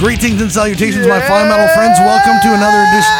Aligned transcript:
Greetings 0.00 0.40
and 0.40 0.50
salutations, 0.50 1.06
my 1.06 1.20
fine 1.20 1.46
metal 1.48 1.68
friends. 1.74 1.98
Welcome 2.00 2.40
to 2.42 2.54
another 2.54 2.82
edition 2.88 3.14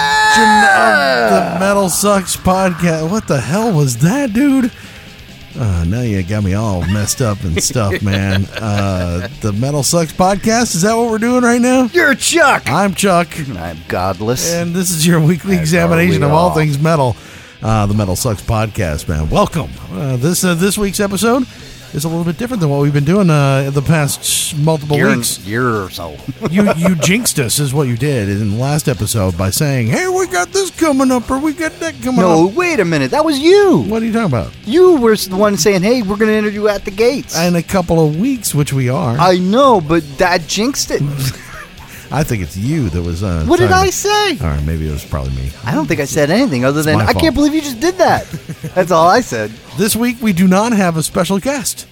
of 0.80 1.30
the 1.54 1.60
Metal 1.60 1.90
Sucks 1.90 2.36
podcast. 2.36 3.10
What 3.10 3.28
the 3.28 3.38
hell 3.38 3.70
was 3.70 3.98
that, 3.98 4.32
dude? 4.32 4.72
Uh, 5.58 5.84
now 5.86 6.00
you 6.00 6.22
got 6.22 6.42
me 6.42 6.54
all 6.54 6.80
messed 6.86 7.20
up 7.20 7.42
and 7.44 7.62
stuff, 7.62 8.00
man. 8.02 8.46
Uh, 8.56 9.28
the 9.42 9.52
Metal 9.52 9.82
Sucks 9.82 10.12
podcast. 10.14 10.74
Is 10.74 10.80
that 10.82 10.96
what 10.96 11.10
we're 11.10 11.18
doing 11.18 11.42
right 11.42 11.60
now? 11.60 11.84
You're 11.92 12.14
Chuck. 12.14 12.62
I'm 12.66 12.94
Chuck, 12.94 13.28
I'm 13.58 13.76
godless. 13.86 14.50
and 14.54 14.74
this 14.74 14.90
is 14.90 15.06
your 15.06 15.20
weekly 15.20 15.56
As 15.56 15.60
examination 15.60 16.22
are 16.22 16.26
of 16.26 16.32
all 16.32 16.48
all. 16.48 16.54
things 16.54 16.78
metal. 16.78 17.14
Uh, 17.62 17.84
the 17.84 17.94
Metal 17.94 18.16
Sucks 18.16 18.40
podcast, 18.40 19.06
man. 19.06 19.28
Welcome. 19.28 19.70
Uh, 19.92 20.16
this 20.16 20.42
uh, 20.44 20.54
this 20.54 20.78
week's 20.78 20.98
episode 21.00 21.46
is 21.94 22.04
a 22.04 22.08
little 22.08 22.24
bit 22.24 22.38
different 22.38 22.60
than 22.60 22.70
what 22.70 22.80
we've 22.80 22.92
been 22.92 23.04
doing 23.04 23.30
uh, 23.30 23.70
the 23.70 23.82
past 23.82 24.56
multiple 24.56 24.96
year, 24.96 25.16
weeks. 25.16 25.38
year 25.40 25.82
or 25.82 25.90
so. 25.90 26.16
you 26.50 26.72
you 26.74 26.94
jinxed 26.96 27.38
us 27.38 27.58
is 27.58 27.74
what 27.74 27.88
you 27.88 27.96
did 27.96 28.28
in 28.28 28.50
the 28.50 28.56
last 28.56 28.88
episode 28.88 29.36
by 29.36 29.50
saying, 29.50 29.88
"Hey, 29.88 30.08
we 30.08 30.26
got 30.26 30.52
this 30.52 30.70
coming 30.70 31.10
up, 31.10 31.30
or 31.30 31.38
we 31.38 31.52
got 31.52 31.72
that 31.80 31.94
coming 32.02 32.20
no, 32.20 32.46
up." 32.46 32.52
No, 32.52 32.58
wait 32.58 32.80
a 32.80 32.84
minute. 32.84 33.10
That 33.10 33.24
was 33.24 33.38
you. 33.38 33.84
What 33.88 34.02
are 34.02 34.06
you 34.06 34.12
talking 34.12 34.26
about? 34.26 34.52
You 34.64 34.96
were 34.96 35.16
the 35.16 35.36
one 35.36 35.56
saying, 35.56 35.82
"Hey, 35.82 36.02
we're 36.02 36.16
going 36.16 36.30
to 36.30 36.36
interview 36.36 36.68
At 36.68 36.84
the 36.84 36.90
Gates." 36.90 37.38
In 37.38 37.56
a 37.56 37.62
couple 37.62 38.04
of 38.04 38.18
weeks, 38.18 38.54
which 38.54 38.72
we 38.72 38.88
are. 38.88 39.18
I, 39.18 39.32
I 39.32 39.38
know, 39.38 39.80
but 39.80 40.02
that 40.18 40.46
jinxed 40.46 40.90
it. 40.90 41.02
think 42.24 42.42
it's 42.42 42.56
you 42.56 42.88
that 42.90 43.02
was. 43.02 43.22
Uh, 43.22 43.44
what 43.46 43.58
did 43.60 43.70
I 43.72 43.90
say? 43.90 44.30
All 44.40 44.46
right, 44.48 44.62
maybe 44.64 44.88
it 44.88 44.92
was 44.92 45.04
probably 45.04 45.32
me. 45.34 45.50
I 45.64 45.72
don't 45.74 45.86
think 45.86 46.00
I 46.00 46.04
said 46.04 46.30
anything 46.30 46.64
other 46.64 46.82
than 46.82 46.96
my 46.98 47.04
I 47.04 47.12
fault. 47.12 47.22
can't 47.22 47.34
believe 47.34 47.54
you 47.54 47.60
just 47.60 47.80
did 47.80 47.96
that. 47.96 48.26
That's 48.74 48.90
all 48.90 49.06
I 49.08 49.20
said. 49.20 49.50
This 49.78 49.94
week 49.94 50.16
we 50.20 50.32
do 50.32 50.48
not 50.48 50.72
have 50.72 50.96
a 50.96 51.02
special 51.02 51.38
guest. 51.38 51.86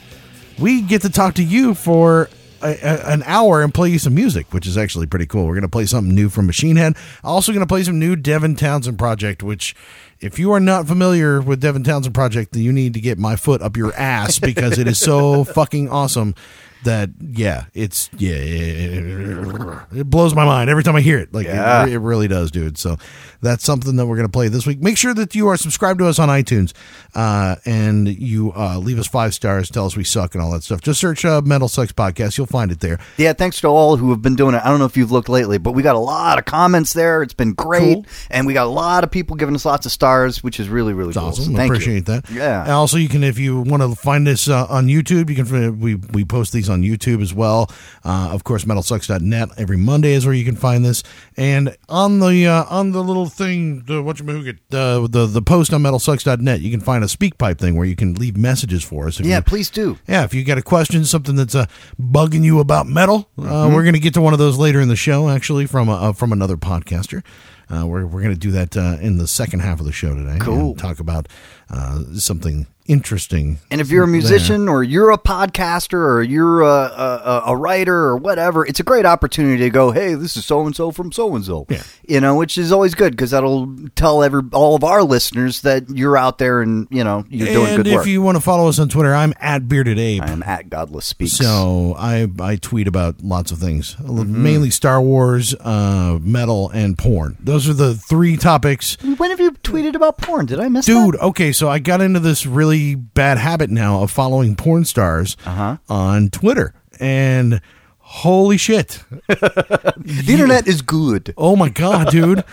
We 0.58 0.82
get 0.82 1.02
to 1.02 1.10
talk 1.10 1.34
to 1.34 1.44
you 1.44 1.74
for. 1.74 2.28
A, 2.60 2.70
a- 2.82 3.12
an 3.12 3.22
hour 3.24 3.62
and 3.62 3.72
play 3.72 3.88
you 3.88 4.00
some 4.00 4.16
music, 4.16 4.52
which 4.52 4.66
is 4.66 4.76
actually 4.76 5.06
pretty 5.06 5.26
cool. 5.26 5.46
We're 5.46 5.54
going 5.54 5.62
to 5.62 5.68
play 5.68 5.86
something 5.86 6.12
new 6.12 6.28
from 6.28 6.46
Machine 6.46 6.74
Head. 6.74 6.96
Also, 7.22 7.52
going 7.52 7.60
to 7.64 7.68
play 7.68 7.84
some 7.84 8.00
new 8.00 8.16
Devin 8.16 8.56
Townsend 8.56 8.98
project. 8.98 9.44
Which, 9.44 9.76
if 10.18 10.40
you 10.40 10.50
are 10.50 10.58
not 10.58 10.88
familiar 10.88 11.40
with 11.40 11.60
Devin 11.60 11.84
Townsend 11.84 12.16
project, 12.16 12.50
then 12.54 12.62
you 12.62 12.72
need 12.72 12.94
to 12.94 13.00
get 13.00 13.16
my 13.16 13.36
foot 13.36 13.62
up 13.62 13.76
your 13.76 13.94
ass 13.94 14.40
because 14.40 14.76
it 14.76 14.88
is 14.88 14.98
so 14.98 15.44
fucking 15.54 15.88
awesome. 15.88 16.34
That 16.84 17.10
yeah, 17.20 17.64
it's 17.74 18.08
yeah, 18.18 18.36
it 18.36 20.08
blows 20.08 20.34
my 20.34 20.44
mind 20.44 20.70
every 20.70 20.82
time 20.82 20.96
I 20.96 21.00
hear 21.00 21.18
it. 21.18 21.32
Like 21.32 21.46
Yeah. 21.46 21.84
it, 21.86 21.92
it 21.94 21.98
really 21.98 22.28
does, 22.28 22.50
dude. 22.50 22.78
So 22.78 22.96
that's 23.40 23.64
something 23.64 23.96
that 23.96 24.06
we're 24.06 24.16
going 24.16 24.28
to 24.28 24.32
play 24.32 24.48
this 24.48 24.66
week. 24.66 24.80
Make 24.80 24.96
sure 24.96 25.14
that 25.14 25.34
you 25.34 25.48
are 25.48 25.56
subscribed 25.56 25.98
to 26.00 26.06
us 26.06 26.18
on 26.18 26.28
iTunes 26.28 26.72
uh, 27.14 27.56
and 27.64 28.08
you 28.08 28.52
uh, 28.56 28.78
leave 28.78 28.98
us 28.98 29.06
five 29.06 29.34
stars, 29.34 29.70
tell 29.70 29.86
us 29.86 29.96
we 29.96 30.04
suck 30.04 30.34
and 30.34 30.42
all 30.42 30.50
that 30.52 30.62
stuff. 30.62 30.80
Just 30.80 31.00
search 31.00 31.24
uh, 31.24 31.40
Metal 31.42 31.68
Sucks 31.68 31.92
Podcast. 31.92 32.36
You'll 32.38 32.46
find 32.46 32.70
it 32.70 32.80
there. 32.80 32.98
Yeah, 33.16 33.32
thanks 33.32 33.60
to 33.62 33.68
all 33.68 33.96
who 33.96 34.10
have 34.10 34.22
been 34.22 34.36
doing 34.36 34.54
it. 34.54 34.62
I 34.64 34.68
don't 34.68 34.78
know 34.78 34.84
if 34.86 34.96
you've 34.96 35.12
looked 35.12 35.28
lately, 35.28 35.58
but 35.58 35.72
we 35.72 35.82
got 35.82 35.96
a 35.96 36.00
lot 36.00 36.38
of 36.38 36.44
comments 36.44 36.92
there. 36.92 37.22
It's 37.22 37.34
been 37.34 37.52
great, 37.54 37.94
Cool. 37.94 38.06
and 38.30 38.46
we 38.46 38.54
got 38.54 38.66
a 38.66 38.70
lot 38.70 39.04
of 39.04 39.10
people 39.10 39.36
giving 39.36 39.54
us 39.54 39.64
lots 39.64 39.86
of 39.86 39.92
stars, 39.92 40.42
which 40.42 40.60
is 40.60 40.68
really, 40.68 40.92
really 40.92 41.10
It's 41.10 41.18
cool. 41.18 41.28
awesome. 41.28 41.56
So 41.56 41.62
appreciate 41.64 41.94
you. 41.94 42.00
that. 42.02 42.30
Yeah. 42.30 42.62
And 42.62 42.72
also, 42.72 42.96
you 42.98 43.08
can 43.08 43.24
if 43.24 43.38
you 43.38 43.60
want 43.60 43.82
to 43.82 43.94
find 43.94 44.26
this 44.26 44.48
uh, 44.48 44.66
on 44.68 44.86
YouTube, 44.86 45.28
you 45.30 45.36
can 45.44 45.80
we 45.80 45.94
we 45.96 46.24
post 46.24 46.52
these 46.52 46.67
on 46.68 46.82
YouTube 46.82 47.22
as 47.22 47.32
well. 47.34 47.70
Uh, 48.04 48.30
of 48.32 48.44
course, 48.44 48.64
metalsucks.net 48.64 49.48
every 49.56 49.76
Monday 49.76 50.12
is 50.12 50.24
where 50.26 50.34
you 50.34 50.44
can 50.44 50.56
find 50.56 50.84
this. 50.84 51.02
And 51.36 51.76
on 51.88 52.20
the 52.20 52.46
uh, 52.46 52.64
on 52.68 52.92
the 52.92 53.02
little 53.02 53.26
thing, 53.26 53.82
the 53.86 54.02
what 54.02 54.18
you 54.20 54.26
uh, 54.28 55.06
the 55.08 55.26
the 55.30 55.42
post 55.42 55.72
on 55.72 55.82
metalsucks.net, 55.82 56.60
you 56.60 56.70
can 56.70 56.80
find 56.80 57.02
a 57.04 57.08
speak 57.08 57.38
pipe 57.38 57.58
thing 57.58 57.76
where 57.76 57.86
you 57.86 57.96
can 57.96 58.14
leave 58.14 58.36
messages 58.36 58.84
for 58.84 59.06
us. 59.06 59.20
Yeah, 59.20 59.36
you, 59.36 59.42
please 59.42 59.70
do. 59.70 59.98
Yeah, 60.06 60.24
if 60.24 60.34
you 60.34 60.44
got 60.44 60.58
a 60.58 60.62
question, 60.62 61.04
something 61.04 61.36
that's 61.36 61.54
uh, 61.54 61.66
bugging 62.00 62.44
you 62.44 62.60
about 62.60 62.86
metal, 62.86 63.28
uh, 63.38 63.42
Mm-hmm. 63.42 63.74
we're 63.74 63.82
going 63.82 63.94
to 63.94 64.00
get 64.00 64.14
to 64.14 64.20
one 64.20 64.32
of 64.32 64.38
those 64.38 64.58
later 64.58 64.80
in 64.80 64.88
the 64.88 64.96
show. 64.96 65.28
Actually, 65.28 65.66
from 65.66 65.88
a, 65.88 65.94
uh, 65.94 66.12
from 66.12 66.32
another 66.32 66.56
podcaster, 66.56 67.22
uh, 67.70 67.86
we're 67.86 68.06
we're 68.06 68.22
going 68.22 68.34
to 68.34 68.38
do 68.40 68.50
that 68.52 68.76
uh, 68.76 68.96
in 69.00 69.18
the 69.18 69.26
second 69.28 69.60
half 69.60 69.80
of 69.80 69.86
the 69.86 69.92
show 69.92 70.14
today. 70.14 70.38
Cool. 70.40 70.74
talk 70.74 71.00
about 71.00 71.28
uh, 71.70 72.02
something 72.14 72.66
interesting. 72.86 73.58
And 73.70 73.82
if 73.82 73.90
you're 73.90 74.04
a 74.04 74.06
there. 74.06 74.12
musician 74.12 74.66
or 74.66 74.82
you're 74.82 75.10
a 75.10 75.18
podcaster 75.18 75.92
or 75.92 76.22
you're 76.22 76.62
a, 76.62 76.66
a, 76.66 77.42
a 77.48 77.56
writer 77.56 77.94
or 77.94 78.16
whatever, 78.16 78.64
it's 78.64 78.80
a 78.80 78.82
great 78.82 79.04
opportunity 79.04 79.58
to 79.64 79.68
go, 79.70 79.90
hey, 79.90 80.14
this 80.14 80.38
is 80.38 80.46
so 80.46 80.64
and 80.64 80.74
so 80.74 80.90
from 80.90 81.12
so 81.12 81.36
and 81.36 81.44
so. 81.44 81.66
Yeah. 81.68 81.82
You 82.08 82.20
know, 82.20 82.36
which 82.36 82.56
is 82.56 82.72
always 82.72 82.94
good 82.94 83.12
because 83.12 83.32
that'll 83.32 83.76
tell 83.94 84.22
every 84.22 84.40
all 84.52 84.74
of 84.74 84.84
our 84.84 85.02
listeners 85.02 85.60
that 85.62 85.90
you're 85.90 86.16
out 86.16 86.38
there 86.38 86.62
and 86.62 86.88
you 86.90 87.04
know 87.04 87.26
you're 87.28 87.48
doing 87.48 87.66
and 87.68 87.76
good 87.76 87.86
if 87.88 87.94
work. 87.96 88.06
you 88.06 88.22
want 88.22 88.36
to 88.36 88.40
follow 88.40 88.68
us 88.68 88.78
on 88.78 88.88
Twitter, 88.88 89.14
I'm 89.14 89.34
at 89.38 89.68
Bearded 89.68 89.98
Ape. 89.98 90.22
I'm 90.22 90.42
at 90.42 90.70
Godless 90.70 91.04
Speaks. 91.04 91.32
So 91.32 91.94
I 91.98 92.26
I 92.40 92.56
tweet 92.56 92.88
about 92.88 93.22
lots 93.22 93.52
of 93.52 93.58
things, 93.58 93.96
Mm-hmm. 93.96 94.42
mainly 94.42 94.70
Star 94.70 95.02
Wars, 95.02 95.54
uh, 95.60 96.18
metal, 96.22 96.70
and 96.70 96.96
porn. 96.96 97.36
Those 97.38 97.57
are 97.66 97.72
the 97.72 97.94
three 97.94 98.36
topics 98.36 98.98
when 99.16 99.30
have 99.30 99.40
you 99.40 99.52
tweeted 99.52 99.94
about 99.94 100.18
porn? 100.18 100.44
Did 100.44 100.60
I 100.60 100.68
miss 100.68 100.84
Dude, 100.84 101.14
that? 101.14 101.22
okay, 101.22 101.50
so 101.52 101.70
I 101.70 101.78
got 101.78 102.02
into 102.02 102.20
this 102.20 102.44
really 102.44 102.94
bad 102.94 103.38
habit 103.38 103.70
now 103.70 104.02
of 104.02 104.10
following 104.10 104.54
porn 104.54 104.84
stars 104.84 105.38
Uh-huh. 105.46 105.78
on 105.88 106.28
Twitter. 106.28 106.74
And 107.00 107.62
holy 107.98 108.58
shit. 108.58 109.02
The 109.28 110.24
internet 110.28 110.66
is 110.68 110.82
good. 110.82 111.32
Oh 111.36 111.56
my 111.56 111.68
God, 111.70 112.10
dude. 112.10 112.44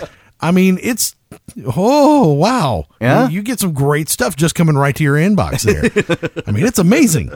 I 0.42 0.52
mean, 0.52 0.80
it's. 0.82 1.16
Oh, 1.66 2.34
wow. 2.34 2.86
Yeah? 3.02 3.28
You, 3.28 3.36
you 3.36 3.42
get 3.44 3.60
some 3.60 3.74
great 3.74 4.10
stuff 4.10 4.36
just 4.36 4.56
coming 4.56 4.76
right 4.76 4.96
to 4.96 5.04
your 5.04 5.16
inbox 5.16 5.62
there. 5.64 6.44
I 6.48 6.52
mean, 6.52 6.66
it's 6.66 6.80
amazing. 6.80 7.32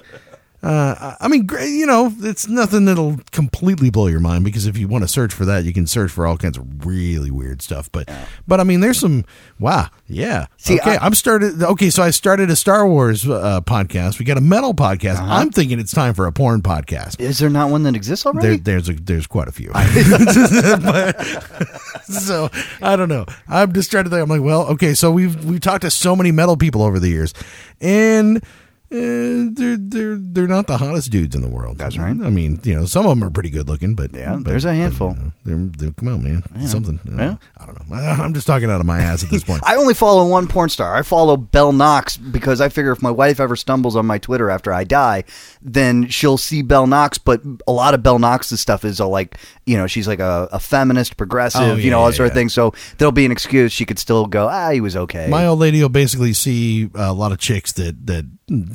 Uh, 0.61 1.15
I 1.21 1.29
mean, 1.29 1.47
you 1.61 1.85
know, 1.85 2.13
it's 2.19 2.49
nothing 2.49 2.83
that'll 2.83 3.17
completely 3.31 3.89
blow 3.89 4.07
your 4.07 4.19
mind 4.19 4.43
because 4.43 4.67
if 4.67 4.77
you 4.77 4.89
want 4.89 5.05
to 5.05 5.07
search 5.07 5.33
for 5.33 5.45
that, 5.45 5.63
you 5.63 5.71
can 5.71 5.87
search 5.87 6.11
for 6.11 6.27
all 6.27 6.35
kinds 6.37 6.57
of 6.57 6.85
really 6.85 7.31
weird 7.31 7.61
stuff. 7.61 7.89
But, 7.91 8.09
but 8.45 8.59
I 8.59 8.65
mean, 8.65 8.81
there's 8.81 8.99
some 8.99 9.23
wow, 9.57 9.87
yeah. 10.07 10.47
See, 10.57 10.77
okay, 10.79 10.97
I- 10.97 11.05
am 11.05 11.13
started. 11.13 11.63
Okay, 11.63 11.89
so 11.89 12.03
I 12.03 12.09
started 12.09 12.49
a 12.49 12.57
Star 12.57 12.85
Wars 12.85 13.25
uh, 13.27 13.61
podcast. 13.61 14.19
We 14.19 14.25
got 14.25 14.37
a 14.37 14.41
metal 14.41 14.73
podcast. 14.73 15.15
Uh-huh. 15.19 15.33
I'm 15.35 15.49
thinking 15.49 15.79
it's 15.79 15.93
time 15.93 16.13
for 16.13 16.25
a 16.27 16.31
porn 16.33 16.61
podcast. 16.61 17.21
Is 17.21 17.39
there 17.39 17.49
not 17.49 17.69
one 17.71 17.83
that 17.83 17.95
exists 17.95 18.25
There, 18.25 18.33
already? 18.33 18.57
there's 18.57 18.89
a 18.89 18.93
there's 18.93 19.27
quite 19.27 19.47
a 19.47 19.53
few. 19.53 19.71
But- 19.71 21.15
so 22.03 22.49
I 22.81 22.97
don't 22.97 23.09
know. 23.09 23.25
I'm 23.47 23.71
just 23.71 23.91
trying 23.91 24.03
to 24.03 24.09
think. 24.09 24.21
I'm 24.23 24.29
like, 24.29 24.41
well, 24.41 24.67
okay. 24.71 24.93
So 24.93 25.09
we've 25.11 25.45
we've 25.45 25.61
talked 25.61 25.83
to 25.83 25.91
so 25.91 26.15
many 26.17 26.31
metal 26.31 26.57
people 26.57 26.81
over 26.83 26.99
the 26.99 27.07
years, 27.09 27.33
and. 27.79 28.43
Uh, 28.91 29.45
they're 29.53 29.77
they're 29.77 30.15
they're 30.17 30.47
not 30.47 30.65
the 30.65 30.77
hottest 30.77 31.11
dudes 31.11 31.35
in 31.35 31.43
the 31.43 31.47
world. 31.47 31.77
That's 31.77 31.95
right. 31.97 32.09
I 32.09 32.29
mean, 32.31 32.59
you 32.63 32.73
know, 32.73 32.85
some 32.85 33.05
of 33.05 33.11
them 33.11 33.23
are 33.23 33.29
pretty 33.29 33.51
good 33.51 33.67
looking, 33.69 33.93
but 33.93 34.11
Yeah, 34.15 34.33
but- 34.37 34.45
there's 34.45 34.65
a 34.65 34.69
but, 34.69 34.75
handful. 34.75 35.09
you 35.15 35.15
know, 35.23 35.31
they're, 35.45 35.71
they're, 35.77 35.91
come 35.91 36.07
on, 36.07 36.23
man, 36.23 36.67
something. 36.67 36.99
you 37.05 37.11
know, 37.11 37.23
Yeah. 37.23 37.35
I 37.57 37.65
don't 37.67 37.87
know. 37.87 37.95
I'm 38.23 38.33
just 38.33 38.47
talking 38.47 38.69
out 38.71 38.79
of 38.79 38.87
my 38.87 38.99
ass 38.99 39.23
at 39.23 39.29
this 39.29 39.43
point. 39.43 39.61
I 39.67 39.75
only 39.75 39.93
follow 39.93 40.27
one 40.27 40.47
porn 40.47 40.69
star. 40.69 40.95
I 40.95 41.03
follow 41.03 41.37
Belle 41.37 41.71
Knox 41.71 42.17
because 42.17 42.61
I 42.61 42.69
figure 42.69 42.91
if 42.91 43.01
my 43.03 43.11
wife 43.11 43.39
ever 43.39 43.55
stumbles 43.55 43.95
on 43.95 44.07
my 44.07 44.17
Twitter 44.17 44.49
after 44.49 44.73
I 44.73 44.85
die, 44.85 45.23
then 45.61 46.07
she'll 46.07 46.37
see 46.39 46.63
Belle 46.63 46.87
Knox. 46.87 47.19
But 47.19 47.41
a 47.67 47.71
lot 47.71 47.93
of 47.93 48.01
Belle 48.01 48.17
Knox's 48.17 48.59
stuff 48.59 48.83
is 48.83 48.99
a, 48.99 49.05
like, 49.05 49.37
you 49.67 49.77
know, 49.77 49.85
she's 49.85 50.07
like 50.07 50.19
a, 50.19 50.49
a 50.51 50.59
feminist, 50.59 51.15
progressive, 51.15 51.61
Oh, 51.61 51.75
you 51.75 51.91
know, 51.91 51.99
all 51.99 52.09
yeah, 52.09 52.15
sort 52.15 52.27
of 52.29 52.31
yeah. 52.31 52.39
thing. 52.39 52.49
So 52.49 52.73
there'll 52.97 53.11
be 53.11 53.25
an 53.25 53.31
excuse. 53.31 53.71
She 53.71 53.85
could 53.85 53.99
still 53.99 54.25
go, 54.25 54.47
ah, 54.47 54.71
he 54.71 54.81
was 54.81 54.95
okay. 54.95 55.27
My 55.29 55.45
old 55.45 55.59
lady 55.59 55.79
will 55.79 55.89
basically 55.89 56.33
see 56.33 56.89
a 56.95 57.13
lot 57.13 57.31
of 57.31 57.37
chicks 57.37 57.71
that 57.73 58.07
that 58.07 58.25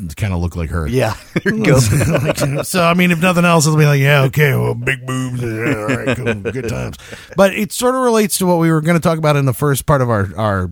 kind 0.09 0.33
of 0.33 0.41
look 0.41 0.57
like 0.57 0.71
her. 0.71 0.87
yeah. 0.87 1.15
Here 1.43 1.55
you 1.55 1.65
go. 1.65 1.75
Like, 1.75 2.65
so 2.67 2.83
I 2.83 2.95
mean, 2.95 3.11
if 3.11 3.21
nothing 3.21 3.45
else, 3.45 3.67
it'll 3.67 3.79
be 3.79 3.87
like, 3.87 4.01
yeah, 4.01 4.23
okay, 4.23 4.55
well, 4.55 4.75
big 4.75 5.07
boobs, 5.07 5.43
yeah, 5.43 5.77
all 5.77 5.87
right, 5.87 6.17
cool, 6.17 6.53
good 6.53 6.69
times. 6.69 6.97
But 7.37 7.55
it 7.55 7.73
sort 7.73 7.95
of 7.95 8.03
relates 8.03 8.39
to 8.39 8.47
what 8.47 8.59
we 8.59 8.71
were 8.71 8.81
going 8.81 8.99
to 8.99 9.03
talk 9.03 9.19
about 9.19 9.37
in 9.37 9.45
the 9.45 9.53
first 9.53 9.87
part 9.87 10.03
of 10.03 10.11
our 10.11 10.29
our 10.37 10.71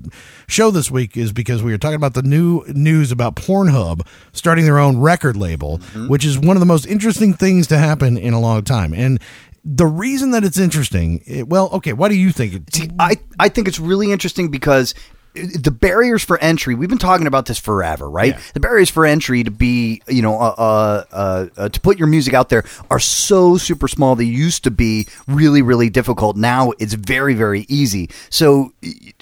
show 0.48 0.70
this 0.70 0.90
week, 0.90 1.16
is 1.16 1.32
because 1.32 1.62
we 1.62 1.72
were 1.72 1.78
talking 1.78 1.96
about 1.96 2.14
the 2.14 2.22
new 2.22 2.64
news 2.68 3.12
about 3.12 3.36
Pornhub 3.36 4.06
starting 4.32 4.64
their 4.64 4.78
own 4.78 4.98
record 4.98 5.36
label, 5.36 5.78
mm-hmm. 5.78 6.08
which 6.08 6.24
is 6.24 6.38
one 6.38 6.56
of 6.56 6.60
the 6.60 6.66
most 6.66 6.86
interesting 6.86 7.34
things 7.34 7.66
to 7.68 7.78
happen 7.78 8.16
in 8.16 8.34
a 8.34 8.40
long 8.40 8.62
time, 8.62 8.92
and. 8.94 9.20
The 9.64 9.86
reason 9.86 10.32
that 10.32 10.42
it's 10.42 10.58
interesting, 10.58 11.22
it, 11.24 11.46
well, 11.46 11.70
okay, 11.74 11.92
why 11.92 12.08
do 12.08 12.16
you 12.16 12.32
think 12.32 12.52
it? 12.52 12.74
See, 12.74 12.90
I, 12.98 13.20
I 13.38 13.48
think 13.48 13.68
it's 13.68 13.78
really 13.78 14.10
interesting 14.10 14.48
because 14.48 14.92
the 15.34 15.70
barriers 15.70 16.22
for 16.22 16.38
entry. 16.38 16.74
We've 16.74 16.88
been 16.88 16.98
talking 16.98 17.26
about 17.26 17.46
this 17.46 17.58
forever, 17.58 18.08
right? 18.08 18.38
The 18.54 18.60
barriers 18.60 18.90
for 18.90 19.06
entry 19.06 19.42
to 19.44 19.50
be, 19.50 20.02
you 20.06 20.22
know, 20.22 20.38
uh, 20.38 20.54
uh, 20.58 21.04
uh, 21.12 21.46
uh, 21.56 21.68
to 21.68 21.80
put 21.80 21.98
your 21.98 22.08
music 22.08 22.34
out 22.34 22.50
there 22.50 22.64
are 22.90 22.98
so 22.98 23.56
super 23.56 23.88
small. 23.88 24.14
They 24.14 24.24
used 24.24 24.64
to 24.64 24.70
be 24.70 25.06
really, 25.26 25.62
really 25.62 25.88
difficult. 25.88 26.36
Now 26.36 26.72
it's 26.78 26.94
very, 26.94 27.34
very 27.34 27.64
easy. 27.68 28.10
So 28.28 28.72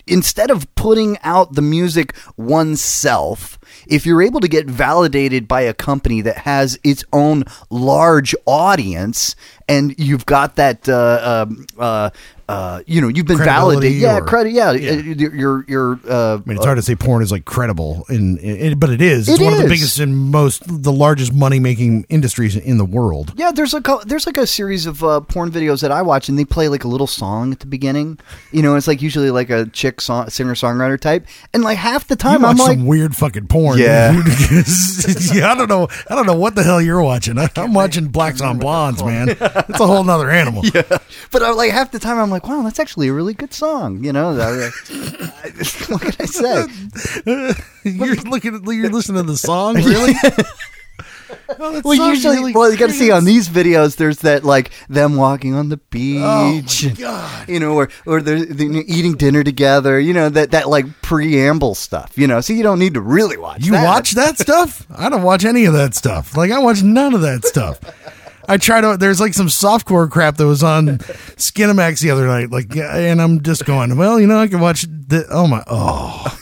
instead 0.07 0.51
of 0.51 0.73
putting 0.75 1.19
out 1.23 1.55
the 1.55 1.63
music 1.63 2.17
oneself, 2.37 3.59
if 3.87 4.05
you're 4.05 4.23
able 4.23 4.41
to 4.41 4.49
get 4.49 4.67
validated 4.67 5.47
by 5.47 5.63
a 5.63 5.75
company 5.75 6.21
that 6.23 6.39
has 6.39 6.79
its 6.83 7.05
own 7.13 7.45
large 7.71 8.35
audience 8.47 9.37
and 9.69 9.97
you've 9.99 10.27
got 10.27 10.57
that 10.57 10.89
uh, 10.89 11.47
um, 11.49 11.67
uh, 11.79 12.11
uh, 12.51 12.83
you 12.87 13.01
know 13.01 13.09
you've 13.09 13.27
been 13.27 13.39
validated 13.39 13.99
yeah 13.99 14.19
or- 14.19 14.25
credit 14.25 14.53
yeah, 14.53 14.73
Yeah. 14.73 14.91
uh, 14.93 14.95
you're 15.31 15.65
you're, 15.69 16.01
uh, 16.09 16.35
I 16.35 16.49
mean, 16.49 16.57
it's 16.57 16.65
hard 16.65 16.77
to 16.79 16.83
say 16.83 16.95
porn 16.97 17.23
is 17.23 17.31
like 17.31 17.45
credible, 17.45 18.05
but 18.09 18.91
it 18.91 19.01
is. 19.03 19.29
It's 19.29 19.41
It 19.41 19.45
one 19.45 19.53
of 19.55 19.61
the 19.63 19.69
biggest 19.69 19.99
and 19.99 20.17
most 20.17 20.63
the 20.67 20.93
largest 20.93 21.33
money 21.33 21.59
making 21.61 22.07
industries 22.09 22.57
in 22.57 22.79
the 22.79 22.85
world. 22.85 23.33
Yeah, 23.37 23.53
there's 23.53 23.73
like 23.73 23.87
a 23.89 23.99
there's 24.05 24.27
like 24.27 24.37
a 24.37 24.47
series 24.47 24.87
of 24.87 25.03
uh, 25.05 25.21
porn 25.21 25.51
videos 25.51 25.81
that 25.83 25.93
I 25.93 26.03
watch, 26.03 26.29
and 26.29 26.39
they 26.39 26.45
play 26.45 26.69
like 26.69 26.85
a 26.85 26.89
little 26.89 27.07
song 27.07 27.53
at 27.53 27.61
the 27.61 27.67
beginning. 27.67 28.19
You 28.53 28.63
know, 28.63 28.75
it's 28.77 28.89
like 28.89 29.03
usually 29.03 29.31
like 29.31 29.51
a 29.51 29.67
chick 29.67 30.01
song, 30.01 30.29
singer 30.31 30.55
songwriter 30.55 30.99
type, 30.99 31.27
and 31.55 31.63
like 31.63 31.79
half 31.79 32.09
the 32.09 32.17
time 32.17 32.45
I'm 32.45 32.57
like, 32.57 32.77
some 32.79 32.87
weird 32.87 33.15
fucking 33.17 33.47
porn. 33.47 33.79
Yeah. 33.79 34.13
yeah, 35.33 35.53
I 35.53 35.55
don't 35.55 35.69
know. 35.69 35.89
I 36.09 36.15
don't 36.15 36.27
know 36.27 36.35
what 36.39 36.55
the 36.55 36.63
hell 36.63 36.81
you're 36.81 37.03
watching. 37.03 37.39
I, 37.39 37.49
I'm 37.57 37.75
watching 37.75 38.09
blacks 38.09 38.41
on 38.41 38.59
blondes, 38.59 39.03
man. 39.03 39.29
It's 39.71 39.79
a 39.81 39.87
whole 39.87 40.03
nother 40.05 40.31
animal. 40.31 40.65
Yeah, 40.65 40.83
but 41.31 41.43
I, 41.43 41.51
like 41.53 41.71
half 41.71 41.91
the 41.93 41.99
time 41.99 42.19
I'm 42.19 42.31
like, 42.31 42.40
wow, 42.45 42.63
that's 42.63 42.79
actually 42.81 43.09
a 43.09 43.13
really 43.13 43.35
good 43.35 43.53
song. 43.55 44.03
You 44.05 44.13
know, 44.13 44.35
what 45.89 46.01
can 46.03 46.15
I 46.21 46.25
say? 46.27 46.67
You're 47.85 48.15
looking. 48.17 48.55
At, 48.57 48.63
you're 48.65 48.91
listening 48.91 49.25
to 49.25 49.31
the 49.31 49.37
song, 49.37 49.75
really? 49.83 50.15
Oh, 51.59 51.81
Well, 51.85 51.95
usually, 51.95 52.37
really 52.37 52.53
well, 52.53 52.71
you 52.71 52.77
got 52.77 52.89
to 52.89 52.93
see 52.93 53.11
on 53.11 53.25
these 53.25 53.49
videos. 53.49 53.97
There's 53.97 54.19
that 54.19 54.45
like 54.45 54.71
them 54.89 55.17
walking 55.17 55.55
on 55.55 55.69
the 55.69 55.77
beach, 55.77 56.23
Oh, 56.25 56.63
my 56.89 56.95
God. 56.95 57.49
you 57.49 57.61
know, 57.61 57.75
or 57.75 57.89
or 58.07 58.21
they're, 58.21 58.45
they're 58.45 58.83
eating 58.87 59.15
dinner 59.15 59.43
together. 59.45 59.99
You 60.01 60.13
know 60.13 60.29
that 60.29 60.51
that 60.53 60.69
like 60.69 60.87
preamble 61.03 61.75
stuff. 61.75 62.17
You 62.17 62.27
know, 62.27 62.41
so 62.41 62.53
you 62.53 62.63
don't 62.63 62.79
need 62.79 62.95
to 62.95 63.01
really 63.01 63.37
watch. 63.37 63.65
You 63.65 63.73
that. 63.73 63.85
watch 63.85 64.13
that 64.13 64.39
stuff? 64.39 64.87
I 64.97 65.09
don't 65.09 65.23
watch 65.23 65.45
any 65.45 65.65
of 65.67 65.73
that 65.75 65.95
stuff. 65.95 66.37
Like 66.37 66.51
I 66.51 66.59
watch 66.59 66.83
none 66.83 67.15
of 67.15 67.21
that 67.23 67.45
stuff. 67.45 67.79
I 68.51 68.57
try 68.57 68.81
to. 68.81 68.97
There's 68.97 69.21
like 69.21 69.33
some 69.33 69.47
softcore 69.47 70.11
crap 70.11 70.37
that 70.39 70.47
was 70.47 70.65
on 70.65 70.99
Skinamax 71.39 72.01
the 72.01 72.11
other 72.11 72.27
night. 72.27 72.51
Like, 72.51 72.77
and 72.77 73.23
I'm 73.23 73.43
just 73.43 73.65
going. 73.65 73.97
Well, 73.97 74.19
you 74.19 74.27
know, 74.27 74.41
I 74.41 74.49
can 74.49 74.59
watch. 74.59 74.83
The, 74.83 75.25
oh 75.31 75.47
my. 75.47 75.63
Oh. 75.69 76.37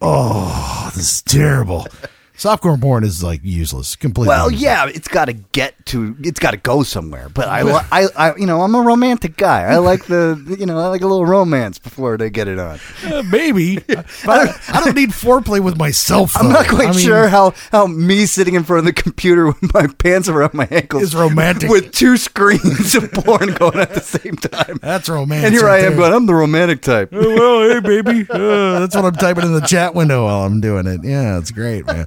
Oh, 0.00 0.90
this 0.94 1.12
is 1.14 1.22
terrible. 1.22 1.88
Softcore 2.38 2.80
porn 2.80 3.02
is 3.02 3.20
like 3.22 3.40
useless. 3.42 3.96
Completely. 3.96 4.28
Well, 4.28 4.50
useless. 4.50 4.62
yeah, 4.62 4.86
it's 4.86 5.08
got 5.08 5.24
to 5.24 5.32
get 5.32 5.74
to, 5.86 6.16
it's 6.20 6.38
got 6.38 6.52
to 6.52 6.56
go 6.56 6.84
somewhere. 6.84 7.28
But 7.28 7.48
I, 7.48 7.62
I, 7.90 8.06
I, 8.16 8.36
you 8.36 8.46
know, 8.46 8.60
I'm 8.60 8.76
a 8.76 8.80
romantic 8.80 9.36
guy. 9.36 9.62
I 9.62 9.78
like 9.78 10.06
the, 10.06 10.56
you 10.56 10.64
know, 10.64 10.78
I 10.78 10.86
like 10.86 11.00
a 11.00 11.06
little 11.08 11.26
romance 11.26 11.80
before 11.80 12.16
they 12.16 12.30
get 12.30 12.46
it 12.46 12.60
on. 12.60 12.78
Yeah, 13.04 13.22
maybe. 13.22 13.78
But 13.78 14.04
I, 14.28 14.54
I 14.68 14.84
don't 14.84 14.94
need 14.94 15.10
foreplay 15.10 15.58
with 15.58 15.76
myself. 15.76 16.36
I'm 16.36 16.48
not 16.48 16.68
quite 16.68 16.90
I 16.90 16.92
mean, 16.92 17.00
sure 17.00 17.26
how, 17.28 17.54
how 17.72 17.88
me 17.88 18.24
sitting 18.26 18.54
in 18.54 18.62
front 18.62 18.78
of 18.78 18.84
the 18.84 18.92
computer 19.02 19.46
with 19.48 19.74
my 19.74 19.88
pants 19.98 20.28
around 20.28 20.54
my 20.54 20.68
ankles 20.70 21.02
Is 21.02 21.14
romantic. 21.16 21.68
with 21.68 21.90
two 21.92 22.16
screens 22.16 22.94
of 22.94 23.10
porn 23.12 23.54
going 23.54 23.78
at 23.80 23.94
the 23.94 24.00
same 24.00 24.36
time. 24.36 24.78
That's 24.80 25.08
romantic. 25.08 25.46
And 25.46 25.54
here 25.54 25.64
right 25.64 25.82
I 25.82 25.86
am 25.86 25.92
there. 25.92 26.02
going, 26.02 26.12
I'm 26.12 26.26
the 26.26 26.34
romantic 26.34 26.82
type. 26.82 27.08
Oh, 27.12 27.18
well, 27.34 27.68
hey, 27.68 27.80
baby. 27.80 28.26
Uh, 28.30 28.78
that's 28.78 28.94
what 28.94 29.04
I'm 29.04 29.14
typing 29.14 29.44
in 29.44 29.54
the 29.54 29.60
chat 29.62 29.96
window 29.96 30.24
while 30.26 30.44
I'm 30.44 30.60
doing 30.60 30.86
it. 30.86 31.00
Yeah, 31.02 31.38
it's 31.38 31.50
great, 31.50 31.84
man. 31.84 32.06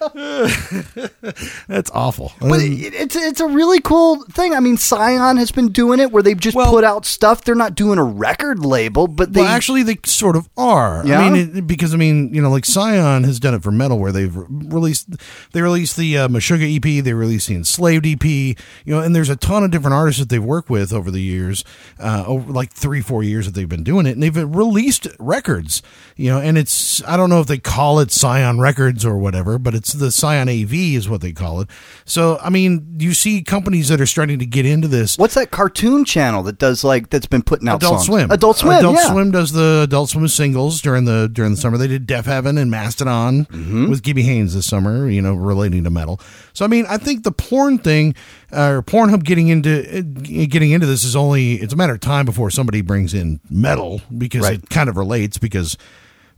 that's 1.68 1.90
awful. 1.92 2.32
But 2.40 2.52
Um, 2.52 2.60
it, 2.60 2.94
it's 2.94 3.16
it's 3.16 3.40
a 3.40 3.46
really 3.46 3.80
cool 3.80 4.22
thing. 4.24 4.54
I 4.54 4.60
mean, 4.60 4.76
Scion 4.76 5.36
has 5.36 5.50
been 5.50 5.68
doing 5.68 6.00
it 6.00 6.10
where 6.12 6.22
they've 6.22 6.38
just 6.38 6.56
Well- 6.56 6.70
put 6.70 6.84
out 6.84 7.04
stuff. 7.06 7.44
They're 7.44 7.54
not 7.54 7.74
doing 7.74 7.98
a 7.98 8.04
record 8.04 8.64
label, 8.64 9.06
but 9.08 9.32
they 9.32 9.42
well, 9.42 9.50
actually, 9.50 9.82
they 9.82 9.98
sort 10.04 10.36
of 10.36 10.48
are. 10.56 11.02
Yeah? 11.06 11.20
I 11.20 11.30
mean, 11.30 11.56
it, 11.58 11.66
because 11.66 11.94
I 11.94 11.96
mean, 11.96 12.32
you 12.34 12.40
know, 12.42 12.50
like 12.50 12.64
Scion 12.64 13.24
has 13.24 13.38
done 13.40 13.54
it 13.54 13.62
for 13.62 13.70
metal, 13.70 13.98
where 13.98 14.12
they've 14.12 14.34
released, 14.34 15.08
they 15.52 15.62
released 15.62 15.96
the 15.96 16.18
uh, 16.18 16.28
Meshuggah 16.28 16.76
EP, 16.76 17.04
they 17.04 17.12
released 17.14 17.48
the 17.48 17.54
Enslaved 17.54 18.06
EP, 18.06 18.24
you 18.24 18.56
know, 18.86 19.00
and 19.00 19.14
there's 19.14 19.28
a 19.30 19.36
ton 19.36 19.64
of 19.64 19.70
different 19.70 19.94
artists 19.94 20.20
that 20.20 20.28
they've 20.28 20.42
worked 20.42 20.70
with 20.70 20.92
over 20.92 21.10
the 21.10 21.20
years, 21.22 21.64
uh, 21.98 22.24
over 22.26 22.52
like 22.52 22.72
three, 22.72 23.00
four 23.00 23.22
years 23.22 23.46
that 23.46 23.54
they've 23.54 23.68
been 23.68 23.84
doing 23.84 24.06
it, 24.06 24.12
and 24.12 24.22
they've 24.22 24.36
released 24.36 25.06
records, 25.18 25.82
you 26.16 26.30
know, 26.30 26.38
and 26.40 26.56
it's 26.58 27.02
I 27.04 27.16
don't 27.16 27.30
know 27.30 27.40
if 27.40 27.46
they 27.46 27.58
call 27.58 28.00
it 28.00 28.10
Scion 28.10 28.60
Records 28.60 29.04
or 29.04 29.16
whatever, 29.18 29.58
but 29.58 29.74
it's 29.74 29.89
the 29.92 30.10
Scion 30.10 30.48
AV 30.48 30.72
is 30.74 31.08
what 31.08 31.20
they 31.20 31.32
call 31.32 31.60
it. 31.60 31.68
So, 32.04 32.38
I 32.42 32.50
mean, 32.50 32.96
you 32.98 33.12
see 33.14 33.42
companies 33.42 33.88
that 33.88 34.00
are 34.00 34.06
starting 34.06 34.38
to 34.38 34.46
get 34.46 34.66
into 34.66 34.88
this. 34.88 35.16
What's 35.18 35.34
that 35.34 35.50
cartoon 35.50 36.04
channel 36.04 36.42
that 36.44 36.58
does 36.58 36.84
like 36.84 37.10
that's 37.10 37.26
been 37.26 37.42
putting 37.42 37.68
out 37.68 37.76
Adult 37.76 37.94
songs? 37.96 38.06
Swim. 38.06 38.30
Adult 38.30 38.56
Swim. 38.58 38.78
Adult 38.78 38.96
yeah. 38.96 39.10
Swim 39.12 39.30
does 39.30 39.52
the 39.52 39.82
Adult 39.84 40.10
Swim 40.10 40.28
singles 40.28 40.80
during 40.80 41.04
the 41.04 41.28
during 41.32 41.52
the 41.52 41.56
summer. 41.56 41.76
They 41.78 41.88
did 41.88 42.06
Deafheaven 42.06 42.58
and 42.60 42.70
Mastodon 42.70 43.46
Mm-hmm. 43.46 43.88
with 43.90 44.02
Gibby 44.02 44.22
Haynes 44.22 44.54
this 44.54 44.66
summer. 44.66 45.08
You 45.08 45.22
know, 45.22 45.34
relating 45.34 45.84
to 45.84 45.90
metal. 45.90 46.20
So 46.52 46.64
I 46.64 46.68
mean, 46.68 46.86
I 46.88 46.96
think 46.96 47.24
the 47.24 47.32
porn 47.32 47.78
thing, 47.78 48.14
uh, 48.52 48.70
or 48.70 48.82
Pornhub 48.82 49.24
getting 49.24 49.48
into 49.48 49.98
uh, 49.98 50.02
getting 50.22 50.70
into 50.72 50.86
this 50.86 51.04
is 51.04 51.14
only 51.16 51.54
it's 51.54 51.72
a 51.72 51.76
matter 51.76 51.94
of 51.94 52.00
time 52.00 52.24
before 52.24 52.50
somebody 52.50 52.80
brings 52.80 53.14
in 53.14 53.40
metal 53.50 54.00
because 54.16 54.42
Right. 54.42 54.54
it 54.62 54.68
kind 54.70 54.88
of 54.88 54.96
relates 54.96 55.38
because 55.38 55.76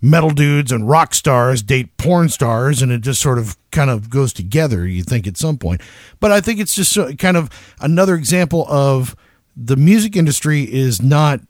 metal 0.04 0.30
dudes 0.30 0.72
and 0.72 0.88
rock 0.88 1.14
stars 1.14 1.62
date 1.62 1.96
porn 1.96 2.28
stars 2.28 2.82
and 2.82 2.90
it 2.90 3.00
just 3.00 3.20
sort 3.22 3.38
of 3.38 3.56
kind 3.70 3.88
of 3.88 4.10
goes 4.10 4.32
together 4.32 4.84
you 4.86 5.02
think 5.04 5.26
at 5.28 5.36
some 5.36 5.56
point 5.56 5.80
but 6.18 6.32
i 6.32 6.40
think 6.40 6.58
it's 6.58 6.74
just 6.74 6.92
so- 6.92 7.12
kind 7.14 7.36
of 7.36 7.48
another 7.80 8.14
example 8.16 8.66
of 8.68 9.14
the 9.56 9.76
music 9.76 10.16
industry 10.16 10.62
is 10.62 11.00
not 11.00 11.40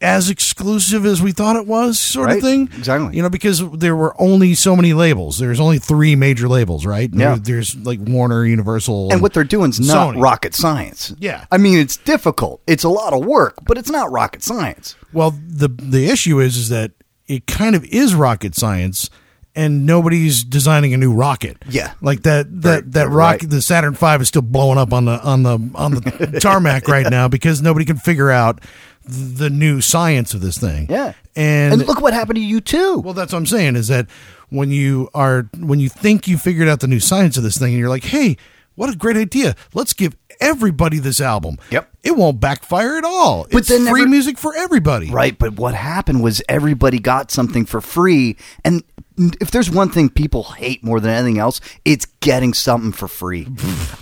as 0.00 0.28
exclusive 0.28 1.06
as 1.06 1.22
we 1.22 1.32
thought 1.32 1.56
it 1.56 1.66
was 1.66 1.98
sort 1.98 2.26
Right. 2.26 2.36
of 2.36 2.42
thing 2.42 2.68
Exactly. 2.76 3.16
you 3.16 3.22
know 3.22 3.30
because 3.30 3.66
there 3.70 3.96
were 3.96 4.14
only 4.20 4.52
so 4.54 4.76
many 4.76 4.92
labels 4.92 5.38
there's 5.38 5.60
only 5.60 5.78
three 5.78 6.14
major 6.16 6.46
labels 6.48 6.84
right 6.84 7.08
Yeah. 7.14 7.38
There's 7.40 7.74
like 7.76 8.00
warner 8.00 8.44
universal 8.44 9.10
And 9.10 9.22
what 9.22 9.32
they're 9.32 9.44
doing 9.44 9.70
is 9.70 9.80
not 9.80 10.14
Sony. 10.14 10.20
rocket 10.22 10.54
science. 10.54 11.14
Yeah. 11.18 11.46
I 11.50 11.56
mean, 11.56 11.78
it's 11.78 11.96
difficult. 11.96 12.60
It's 12.66 12.84
a 12.84 12.88
lot 12.90 13.12
of 13.14 13.24
work, 13.24 13.54
but 13.64 13.78
it's 13.78 13.90
not 13.90 14.10
rocket 14.12 14.42
science. 14.42 14.96
Well, 15.14 15.30
the 15.46 15.68
the 15.68 16.06
issue 16.10 16.40
is 16.40 16.56
is 16.58 16.68
that 16.68 16.90
it 17.26 17.46
kind 17.46 17.74
of 17.74 17.84
is 17.86 18.14
rocket 18.14 18.54
science, 18.54 19.10
and 19.54 19.86
nobody's 19.86 20.44
designing 20.44 20.94
a 20.94 20.96
new 20.96 21.12
rocket. 21.12 21.56
Yeah. 21.68 21.94
like 22.00 22.22
that 22.22 22.62
that 22.62 22.92
that 22.92 23.08
rocket, 23.08 23.42
right. 23.44 23.50
the 23.50 23.62
Saturn 23.62 23.94
V 23.94 24.06
is 24.16 24.28
still 24.28 24.42
blowing 24.42 24.78
up 24.78 24.92
on 24.92 25.04
the 25.04 25.20
on 25.22 25.42
the 25.42 25.58
on 25.74 25.92
the 25.92 26.38
tarmac 26.42 26.88
right 26.88 27.08
now 27.08 27.28
because 27.28 27.62
nobody 27.62 27.84
can 27.84 27.96
figure 27.96 28.30
out 28.30 28.60
the 29.06 29.50
new 29.50 29.80
science 29.80 30.34
of 30.34 30.40
this 30.40 30.58
thing. 30.58 30.86
Yeah. 30.88 31.12
and, 31.36 31.74
And 31.74 31.86
look 31.86 32.00
what 32.00 32.14
happened 32.14 32.36
to 32.36 32.42
U2. 32.42 33.04
well, 33.04 33.14
that's 33.14 33.32
what 33.32 33.38
I'm 33.38 33.46
saying 33.46 33.76
is 33.76 33.88
that 33.88 34.06
when 34.48 34.70
you 34.70 35.08
are 35.14 35.42
when 35.58 35.80
you 35.80 35.88
think 35.88 36.26
you 36.26 36.38
figured 36.38 36.68
out 36.68 36.80
the 36.80 36.86
new 36.86 37.00
science 37.00 37.36
of 37.36 37.42
this 37.42 37.58
thing, 37.58 37.72
and 37.72 37.78
you're 37.78 37.88
like, 37.88 38.04
hey, 38.04 38.36
what 38.74 38.90
a 38.92 38.96
great 38.96 39.16
idea! 39.16 39.54
Let's 39.74 39.92
give 39.92 40.16
everybody 40.40 40.98
this 40.98 41.20
album. 41.20 41.58
Yep. 41.70 41.90
It 42.02 42.16
won't 42.16 42.40
backfire 42.40 42.96
at 42.96 43.04
all. 43.04 43.46
But 43.50 43.60
it's 43.60 43.68
then 43.68 43.86
free 43.86 44.00
never- 44.00 44.10
music 44.10 44.36
for 44.38 44.54
everybody. 44.54 45.10
Right, 45.10 45.38
but 45.38 45.54
what 45.54 45.74
happened 45.74 46.22
was 46.22 46.42
everybody 46.48 46.98
got 46.98 47.30
something 47.30 47.64
for 47.66 47.80
free, 47.80 48.36
and 48.64 48.82
if 49.16 49.50
there's 49.50 49.70
one 49.70 49.90
thing 49.90 50.08
people 50.08 50.42
hate 50.44 50.82
more 50.82 50.98
than 51.00 51.10
anything 51.10 51.38
else, 51.38 51.60
it's 51.84 52.06
getting 52.20 52.52
something 52.54 52.92
for 52.92 53.06
free. 53.08 53.46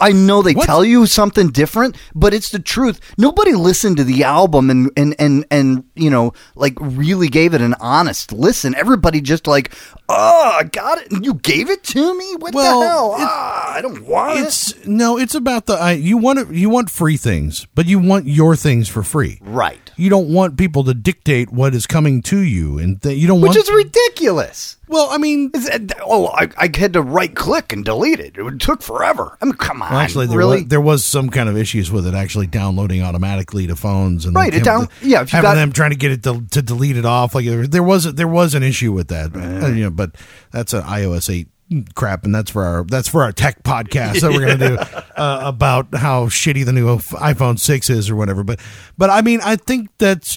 I 0.00 0.12
know 0.12 0.42
they 0.42 0.54
What? 0.54 0.66
tell 0.66 0.84
you 0.84 1.06
something 1.06 1.48
different, 1.50 1.96
but 2.14 2.32
it's 2.32 2.50
the 2.50 2.58
truth. 2.58 3.00
Nobody 3.18 3.52
listened 3.52 3.96
to 3.98 4.04
the 4.04 4.24
album 4.24 4.70
and 4.70 4.90
and 4.96 5.14
and 5.18 5.44
and 5.50 5.84
you 5.94 6.08
know 6.10 6.32
like 6.54 6.74
really 6.80 7.28
gave 7.28 7.52
it 7.54 7.60
an 7.60 7.74
honest 7.80 8.32
listen. 8.32 8.74
Everybody 8.74 9.20
just 9.20 9.46
like, 9.46 9.74
oh, 10.08 10.56
I 10.60 10.64
got 10.64 10.98
it. 10.98 11.24
You 11.24 11.34
gave 11.34 11.68
it 11.68 11.82
to 11.84 12.16
me. 12.16 12.36
What 12.38 12.54
Well, 12.54 12.80
the 12.80 12.86
hell? 12.86 13.12
it- 13.14 13.20
ah, 13.28 13.74
I 13.74 13.80
don't 13.82 14.02
want 14.06 14.38
it. 14.38 14.42
It's 14.46 14.86
no, 14.86 15.18
it's 15.18 15.34
about 15.34 15.66
the 15.66 15.74
I, 15.74 15.92
you 15.92 16.16
want 16.16 16.38
it, 16.38 16.50
you 16.52 16.70
want 16.70 16.90
free 16.90 17.16
things, 17.16 17.66
but 17.74 17.86
you 17.86 17.98
want 17.98 18.26
your 18.26 18.56
things 18.56 18.88
for 18.88 19.02
free. 19.02 19.38
Right. 19.42 19.78
You 19.96 20.08
don't 20.08 20.28
want 20.32 20.56
people 20.56 20.84
to 20.84 20.94
dictate 20.94 21.52
what 21.52 21.74
is 21.74 21.86
coming 21.86 22.22
to 22.22 22.38
you, 22.38 22.78
and 22.78 23.00
th- 23.02 23.16
you 23.18 23.26
don't 23.28 23.40
Which 23.40 23.50
want. 23.50 23.58
is 23.58 23.70
ridiculous. 23.70 24.76
Well, 24.92 25.08
I 25.10 25.18
mean, 25.18 25.50
it- 25.54 25.92
Oh, 26.04 26.28
I, 26.28 26.48
I 26.56 26.70
had 26.76 26.92
to 26.92 27.02
right 27.02 27.34
click 27.34 27.72
and 27.72 27.84
delete 27.84 28.20
it. 28.20 28.36
It 28.36 28.58
took 28.60 28.82
forever. 28.82 29.36
I 29.40 29.44
mean, 29.46 29.54
come 29.54 29.82
on. 29.82 29.90
well, 29.90 30.00
actually, 30.00 30.26
there 30.26 30.38
really? 30.38 30.58
was, 30.62 30.68
there 30.68 30.80
was 30.80 31.04
some 31.04 31.30
kind 31.30 31.48
of 31.48 31.56
issues 31.56 31.90
with 31.90 32.06
it 32.06 32.14
actually 32.14 32.46
downloading 32.46 33.02
automatically 33.02 33.66
to 33.66 33.74
phones 33.76 34.26
and 34.26 34.36
Right, 34.36 34.52
it 34.54 34.62
down- 34.62 34.86
to- 34.88 35.06
yeah, 35.08 35.20
having 35.26 35.42
got- 35.42 35.54
them 35.54 35.72
trying 35.72 35.90
to 35.90 35.96
get 35.96 36.12
it 36.12 36.22
to, 36.24 36.44
to 36.52 36.62
delete 36.62 36.96
it 36.96 37.04
off. 37.06 37.34
Like 37.34 37.46
there, 37.46 37.66
there 37.66 37.82
was 37.82 38.12
there 38.14 38.28
was 38.28 38.54
an 38.54 38.62
issue 38.62 38.92
with 38.92 39.08
that, 39.08 39.34
uh, 39.34 39.68
you 39.68 39.84
know, 39.84 39.90
but 39.90 40.14
that's 40.50 40.72
an 40.72 40.82
iOS 40.82 41.32
eight 41.32 41.48
crap, 41.94 42.24
and 42.24 42.34
that's 42.34 42.50
for 42.50 42.64
our 42.64 42.84
that's 42.84 43.08
for 43.08 43.22
our 43.22 43.32
tech 43.32 43.62
podcast 43.62 44.20
that 44.20 44.30
we're 44.32 44.46
gonna 44.46 44.68
do 44.68 44.76
uh, 45.16 45.40
about 45.44 45.94
how 45.94 46.26
shitty 46.26 46.64
the 46.66 46.72
new 46.72 46.98
iPhone 46.98 47.58
six 47.58 47.88
is 47.88 48.10
or 48.10 48.16
whatever. 48.16 48.44
But 48.44 48.60
but 48.98 49.08
I 49.08 49.22
mean, 49.22 49.40
I 49.42 49.56
think 49.56 49.88
that's 49.96 50.36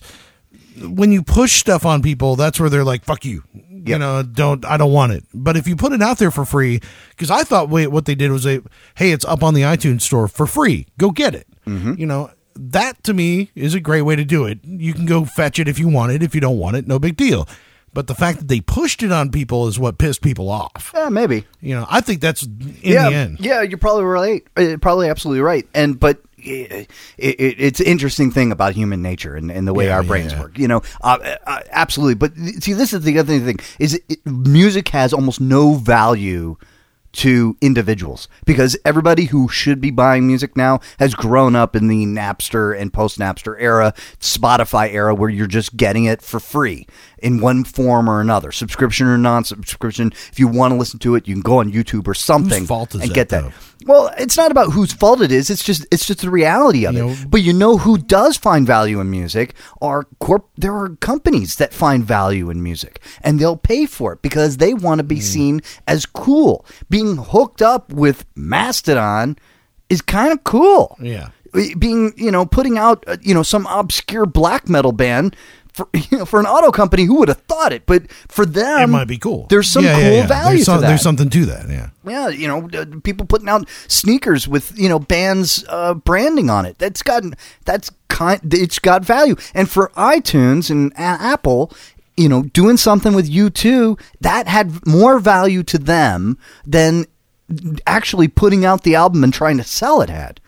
when 0.81 1.11
you 1.11 1.23
push 1.23 1.53
stuff 1.59 1.85
on 1.85 2.01
people, 2.01 2.35
that's 2.35 2.59
where 2.59 2.69
they're 2.69 2.83
like, 2.83 3.03
"Fuck 3.03 3.25
you." 3.25 3.43
You 3.89 3.99
know, 3.99 4.23
don't 4.23 4.65
I 4.65 4.77
don't 4.77 4.91
want 4.91 5.13
it. 5.13 5.23
But 5.33 5.57
if 5.57 5.67
you 5.67 5.75
put 5.75 5.91
it 5.93 6.01
out 6.01 6.17
there 6.17 6.31
for 6.31 6.45
free, 6.45 6.81
because 7.09 7.31
I 7.31 7.43
thought 7.43 7.69
wait, 7.69 7.87
what 7.87 8.05
they 8.05 8.15
did 8.15 8.31
was 8.31 8.43
they, 8.43 8.61
hey, 8.95 9.11
it's 9.11 9.25
up 9.25 9.43
on 9.43 9.53
the 9.53 9.61
iTunes 9.61 10.01
store 10.01 10.27
for 10.27 10.47
free. 10.47 10.87
Go 10.97 11.11
get 11.11 11.35
it. 11.35 11.47
Mm-hmm. 11.65 11.93
You 11.97 12.05
know, 12.05 12.31
that 12.55 13.03
to 13.03 13.13
me 13.13 13.51
is 13.55 13.73
a 13.73 13.79
great 13.79 14.03
way 14.03 14.15
to 14.15 14.25
do 14.25 14.45
it. 14.45 14.59
You 14.63 14.93
can 14.93 15.05
go 15.05 15.25
fetch 15.25 15.59
it 15.59 15.67
if 15.67 15.79
you 15.79 15.87
want 15.87 16.11
it. 16.11 16.23
If 16.23 16.33
you 16.35 16.41
don't 16.41 16.57
want 16.57 16.77
it, 16.77 16.87
no 16.87 16.99
big 16.99 17.17
deal. 17.17 17.47
But 17.93 18.07
the 18.07 18.15
fact 18.15 18.39
that 18.39 18.49
they 18.49 18.59
pushed 18.59 19.03
it 19.03 19.11
on 19.13 19.31
people 19.31 19.67
is 19.67 19.79
what 19.79 19.97
pissed 19.97 20.21
people 20.21 20.49
off. 20.49 20.91
Yeah, 20.93 21.07
maybe. 21.07 21.45
You 21.61 21.75
know, 21.75 21.85
I 21.89 22.01
think 22.01 22.19
that's 22.19 22.43
in 22.43 22.77
yeah, 22.81 23.09
the 23.09 23.15
end. 23.15 23.39
Yeah, 23.39 23.61
you're 23.61 23.77
probably 23.77 24.03
right. 24.03 24.45
Probably 24.81 25.07
absolutely 25.07 25.39
right. 25.39 25.65
And 25.73 25.97
but 25.97 26.19
it, 26.47 26.89
it, 27.17 27.55
it's 27.59 27.79
an 27.79 27.85
interesting 27.85 28.31
thing 28.31 28.51
about 28.51 28.73
human 28.73 29.01
nature 29.01 29.35
and, 29.35 29.51
and 29.51 29.67
the 29.67 29.73
way 29.73 29.87
Yeah, 29.87 29.97
our 29.97 30.03
brains 30.03 30.33
yeah. 30.33 30.41
work. 30.41 30.57
You 30.57 30.67
know, 30.67 30.81
uh, 31.01 31.35
uh, 31.45 31.59
absolutely. 31.71 32.15
But 32.15 32.35
see, 32.35 32.73
this 32.73 32.93
is 32.93 33.01
the 33.01 33.19
other 33.19 33.39
thing: 33.39 33.59
is 33.79 33.99
it, 34.07 34.25
music 34.25 34.89
has 34.89 35.13
almost 35.13 35.41
no 35.41 35.73
value 35.75 36.57
to 37.15 37.55
individuals 37.61 38.27
because 38.45 38.77
everybody 38.83 39.25
who 39.25 39.47
should 39.47 39.79
be 39.79 39.89
buying 39.89 40.27
music 40.27 40.57
now 40.57 40.81
has 40.99 41.15
grown 41.15 41.55
up 41.55 41.73
in 41.75 41.87
the 41.87 42.05
Napster 42.05 42.77
and 42.77 42.91
post 42.91 43.17
Napster 43.17 43.55
era, 43.57 43.93
Spotify 44.19 44.91
era, 44.91 45.15
where 45.15 45.29
you're 45.29 45.47
just 45.47 45.77
getting 45.77 46.05
it 46.05 46.21
for 46.21 46.41
free 46.41 46.85
in 47.19 47.39
one 47.39 47.63
form 47.63 48.09
or 48.09 48.19
another, 48.19 48.51
subscription 48.51 49.07
or 49.07 49.17
non-subscription. 49.17 50.11
If 50.31 50.39
you 50.39 50.47
want 50.49 50.73
to 50.73 50.77
listen 50.77 50.99
to 50.99 51.15
it, 51.15 51.25
you 51.25 51.35
can 51.35 51.41
go 51.41 51.59
on 51.59 51.71
YouTube 51.71 52.05
or 52.07 52.13
something 52.13 52.65
fault 52.65 52.93
is 52.95 53.01
and 53.01 53.11
that, 53.11 53.15
get 53.15 53.29
that. 53.29 53.43
though? 53.43 53.53
Well, 53.85 54.11
it's 54.17 54.35
not 54.35 54.49
about 54.51 54.71
whose 54.73 54.91
fault 54.91 55.21
it 55.21 55.31
is. 55.31 55.49
It's 55.49 55.63
just 55.63 55.85
it's 55.91 56.05
just 56.07 56.21
the 56.21 56.29
reality 56.31 56.85
of 56.85 56.95
You 56.95 57.03
it. 57.03 57.07
know- 57.07 57.15
but 57.29 57.41
you 57.43 57.53
know 57.53 57.77
who 57.77 57.97
does 57.97 58.35
find 58.35 58.65
value 58.65 58.99
in 58.99 59.09
music 59.11 59.53
are 59.81 60.05
corp. 60.19 60.49
There 60.57 60.75
are 60.75 60.89
companies 60.97 61.55
that 61.57 61.73
find 61.73 62.03
value 62.03 62.49
in 62.49 62.63
music, 62.63 62.99
and 63.21 63.39
they'll 63.39 63.57
pay 63.57 63.85
for 63.85 64.13
it 64.13 64.21
because 64.21 64.57
they 64.57 64.73
want 64.73 64.99
to 64.99 65.03
be 65.03 65.19
seen 65.21 65.61
as 65.87 66.05
cool. 66.05 66.65
Being 66.89 67.17
hooked 67.17 67.61
up 67.61 67.93
with 67.93 68.25
Mastodon 68.35 69.37
is 69.89 70.01
kind 70.01 70.31
of 70.33 70.43
cool. 70.43 70.97
Yeah. 70.99 71.29
being 71.77 72.11
you 72.17 72.31
know 72.31 72.45
putting 72.45 72.77
out 72.77 73.03
uh, 73.07 73.15
you 73.21 73.33
know 73.33 73.43
some 73.43 73.65
obscure 73.67 74.25
black 74.25 74.67
metal 74.67 74.91
band. 74.91 75.35
For, 75.75 75.89
you 75.93 76.19
know, 76.19 76.25
for 76.25 76.39
an 76.39 76.45
auto 76.45 76.71
company, 76.71 77.03
who 77.03 77.15
would 77.15 77.27
have 77.27 77.41
thought 77.41 77.73
it? 77.73 77.85
But 77.85 78.09
for 78.29 78.45
them, 78.45 78.83
It 78.83 78.87
might 78.87 79.07
be 79.09 79.17
cool. 79.17 79.45
There's 79.49 79.67
some 79.67 79.83
Yeah, 79.83 79.93
cool 79.95 80.03
yeah, 80.03 80.11
yeah. 80.21 80.27
value 80.27 80.55
There's, 80.55 80.65
some- 80.65 80.77
to 80.77 80.81
that. 80.81 80.87
there's 80.87 81.01
something 81.01 81.29
to 81.29 81.45
that. 81.47 81.67
Yeah. 81.69 81.89
Yeah, 82.07 82.27
you 82.29 82.47
know, 82.47 82.69
uh, 82.79 82.85
people 83.03 83.25
putting 83.25 83.49
out 83.49 83.67
sneakers 83.89 84.47
with 84.47 84.71
you 84.79 84.87
know 84.87 84.99
bands 84.99 85.65
uh, 85.67 85.93
branding 85.95 86.49
on 86.49 86.65
it. 86.65 86.77
That's 86.77 87.01
got 87.03 87.23
that's 87.65 87.91
kind. 88.07 88.39
It's 88.53 88.79
got 88.79 89.03
value. 89.03 89.35
And 89.53 89.69
for 89.69 89.91
iTunes 89.97 90.69
and 90.69 90.93
A- 90.93 90.99
Apple, 90.99 91.73
you 92.15 92.29
know, 92.29 92.43
doing 92.43 92.77
something 92.77 93.13
with 93.13 93.29
U2, 93.29 93.99
that 94.21 94.47
had 94.47 94.85
more 94.87 95.19
value 95.19 95.61
to 95.63 95.77
them 95.77 96.37
than 96.65 97.05
actually 97.85 98.27
putting 98.27 98.63
out 98.65 98.83
the 98.83 98.95
album 98.95 99.23
and 99.23 99.33
trying 99.33 99.57
to 99.57 99.63
sell 99.63 100.01
it 100.01 100.09
had. 100.09 100.39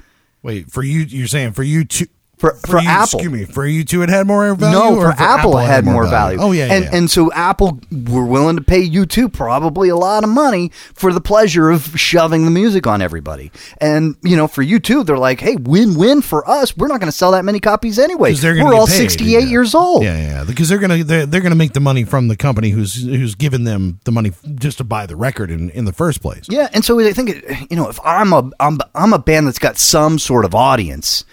Wait, 0.43 0.71
for 0.71 0.83
you, 0.83 0.99
you're 1.01 1.27
saying 1.27 1.51
for 1.53 1.63
you 1.63 1.83
to 1.83 2.07
For- 2.37 2.53
for 2.67 2.79
you, 2.79 2.87
Apple. 2.87 3.19
Excuse 3.19 3.31
me, 3.31 3.45
for 3.45 3.65
U2, 3.65 4.03
it 4.03 4.09
had 4.09 4.27
more 4.27 4.53
value. 4.53 4.77
no, 4.77 4.95
or 4.95 5.11
for, 5.11 5.19
Apple, 5.21 5.57
it 5.57 5.65
had 5.65 5.85
more 5.85 6.05
value. 6.07 6.37
Oh 6.39 6.51
yeah, 6.51 6.71
and 6.71 6.85
yeah. 6.85 6.95
and 6.95 7.09
so 7.09 7.31
Apple 7.33 7.79
were 7.91 8.25
willing 8.25 8.55
to 8.57 8.61
pay 8.61 8.87
U2 8.87 9.33
probably 9.33 9.89
a 9.89 9.95
lot 9.95 10.23
of 10.23 10.29
money 10.29 10.71
for 10.93 11.11
the 11.11 11.19
pleasure 11.19 11.71
of 11.71 11.99
shoving 11.99 12.45
the 12.45 12.51
music 12.51 12.85
on 12.85 13.01
everybody. 13.01 13.51
And 13.81 14.15
you 14.21 14.37
know, 14.37 14.47
for 14.47 14.63
U2, 14.63 15.03
they're 15.05 15.17
like, 15.17 15.39
hey, 15.39 15.55
win 15.55 15.95
win 15.97 16.21
for 16.21 16.47
us. 16.47 16.77
We're 16.77 16.87
not 16.89 16.99
going 16.99 17.11
to 17.11 17.17
sell 17.17 17.31
that 17.31 17.43
many 17.43 17.59
copies 17.59 17.97
anyway. 17.97 18.33
'Cause 18.33 18.41
they're 18.41 18.53
gonna 18.55 18.67
We're 18.69 18.75
all 18.75 18.85
sixty 18.87 19.35
eight 19.35 19.45
yeah. 19.45 19.49
years 19.49 19.73
old. 19.73 20.03
Yeah, 20.03 20.17
yeah, 20.17 20.43
because 20.43 20.69
they're 20.69 20.77
gonna 20.77 21.03
they're, 21.03 21.25
they're 21.25 21.41
gonna 21.41 21.55
make 21.55 21.73
the 21.73 21.79
money 21.79 22.03
from 22.03 22.27
the 22.27 22.35
company 22.37 22.69
who's 22.69 23.01
who's 23.03 23.33
giving 23.33 23.63
them 23.63 23.99
the 24.03 24.11
money 24.11 24.31
just 24.55 24.77
to 24.77 24.83
buy 24.83 25.07
the 25.07 25.15
record 25.15 25.49
in 25.49 25.71
in 25.71 25.85
the 25.85 25.93
first 25.93 26.21
place. 26.21 26.45
Yeah, 26.49 26.69
and 26.71 26.85
so 26.85 26.99
I 26.99 27.13
think 27.13 27.31
you 27.71 27.75
know 27.77 27.89
if 27.89 27.99
I'm 28.05 28.31
a 28.31 28.47
I'm 28.59 28.77
I'm 28.93 29.13
a 29.13 29.19
band 29.19 29.47
that's 29.47 29.57
got 29.59 29.79
some 29.79 30.19
sort 30.19 30.45
of 30.45 30.53
audience, 30.53 31.25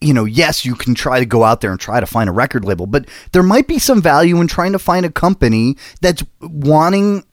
you 0.00 0.12
know, 0.12 0.24
yes, 0.24 0.64
you 0.64 0.74
can 0.74 0.94
try 0.94 1.18
to 1.18 1.26
go 1.26 1.42
out 1.44 1.60
there 1.60 1.70
and 1.70 1.80
try 1.80 2.00
to 2.00 2.06
find 2.06 2.28
a 2.28 2.32
record 2.32 2.64
label, 2.64 2.86
but 2.86 3.08
there 3.32 3.42
might 3.42 3.66
be 3.66 3.78
some 3.78 4.02
value 4.02 4.40
in 4.40 4.46
trying 4.46 4.72
to 4.72 4.78
find 4.78 5.06
a 5.06 5.10
company 5.10 5.76
that's 6.00 6.22
wanting 6.40 7.24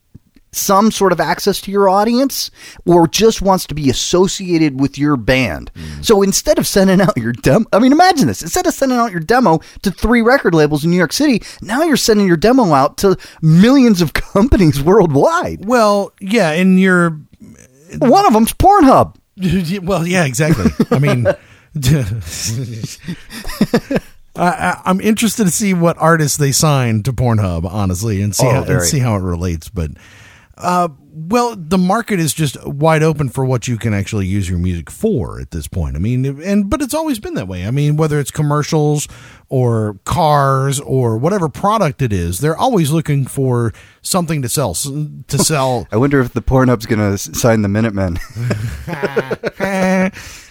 some 0.56 0.92
sort 0.92 1.12
of 1.12 1.20
access 1.20 1.60
to 1.62 1.72
your 1.72 1.90
audience 1.90 2.52
or 2.86 3.08
just 3.08 3.42
wants 3.42 3.66
to 3.66 3.74
be 3.74 3.90
associated 3.90 4.80
with 4.80 4.98
your 4.98 5.18
band. 5.18 5.72
Mm. 5.74 6.06
So 6.06 6.22
instead 6.22 6.60
of 6.60 6.68
sending 6.68 7.02
out 7.02 7.18
your 7.18 7.34
demo, 7.34 7.66
I 7.74 7.80
mean, 7.80 7.92
imagine 7.92 8.28
this 8.28 8.42
instead 8.42 8.68
of 8.68 8.74
sending 8.74 8.98
out 8.98 9.12
your 9.12 9.20
demo 9.20 9.60
to 9.82 9.92
three 9.92 10.22
record 10.22 10.54
labels 10.54 10.86
in 10.86 10.92
New 10.92 10.98
York 10.98 11.14
City, 11.14 11.42
now 11.62 11.84
you're 11.84 11.98
sending 11.98 12.28
your 12.28 12.38
demo 12.38 12.72
out 12.74 12.98
to 12.98 13.18
millions 13.42 14.02
of 14.02 14.14
companies 14.14 14.82
worldwide. 14.82 15.66
Well, 15.66 16.14
yeah, 16.20 16.52
and 16.52 16.80
you're 16.80 17.20
One 18.00 18.26
of 18.26 18.34
them's 18.34 18.54
Pornhub. 18.54 19.16
well, 19.84 20.06
yeah, 20.06 20.26
exactly. 20.26 20.66
I 20.92 21.00
mean, 21.00 21.26
I, 24.36 24.36
I, 24.36 24.82
I'm 24.86 25.02
interested 25.02 25.46
to 25.46 25.52
see 25.52 25.74
what 25.74 25.98
artists 25.98 26.38
they 26.38 26.52
sign 26.52 27.04
to 27.04 27.14
Pornhub, 27.14 27.66
honestly, 27.66 28.22
and 28.22 28.36
see 28.36 28.48
Oh, 28.48 28.52
how, 28.52 28.64
and 28.64 28.82
see 28.82 29.00
how 29.00 29.16
it 29.16 29.22
relates. 29.22 29.70
But, 29.70 29.92
uh, 30.58 30.90
well, 31.16 31.56
the 31.56 31.78
market 31.78 32.20
is 32.20 32.34
just 32.34 32.64
wide 32.66 33.04
open 33.04 33.30
for 33.30 33.46
what 33.46 33.68
you 33.68 33.78
can 33.78 33.94
actually 33.94 34.26
use 34.26 34.50
your 34.50 34.58
music 34.58 34.90
for 34.90 35.40
at 35.40 35.52
this 35.52 35.68
point. 35.68 35.96
I 35.96 36.00
mean, 36.00 36.42
and 36.42 36.70
but 36.70 36.82
it's 36.82 36.96
always 36.96 37.20
been 37.20 37.36
that 37.36 37.48
way. 37.48 37.68
I 37.68 37.72
mean, 37.72 37.98
whether 37.98 38.20
it's 38.20 38.32
commercials 38.32 39.08
or 39.50 40.00
cars 40.06 40.80
or 40.80 41.20
whatever 41.20 41.50
product 41.50 42.02
it 42.02 42.12
is, 42.12 42.40
they're 42.40 42.58
always 42.58 42.90
looking 42.90 43.28
for 43.28 43.74
something 44.02 44.42
to 44.42 44.50
sell 44.50 44.74
to 44.74 45.38
sell. 45.38 45.88
I 45.92 45.98
wonder 45.98 46.20
if 46.20 46.34
the 46.34 46.42
Pornhub's 46.42 46.88
going 46.88 47.00
to 47.00 47.18
sign 47.20 47.62
the 47.62 47.68
Minutemen. 47.68 48.18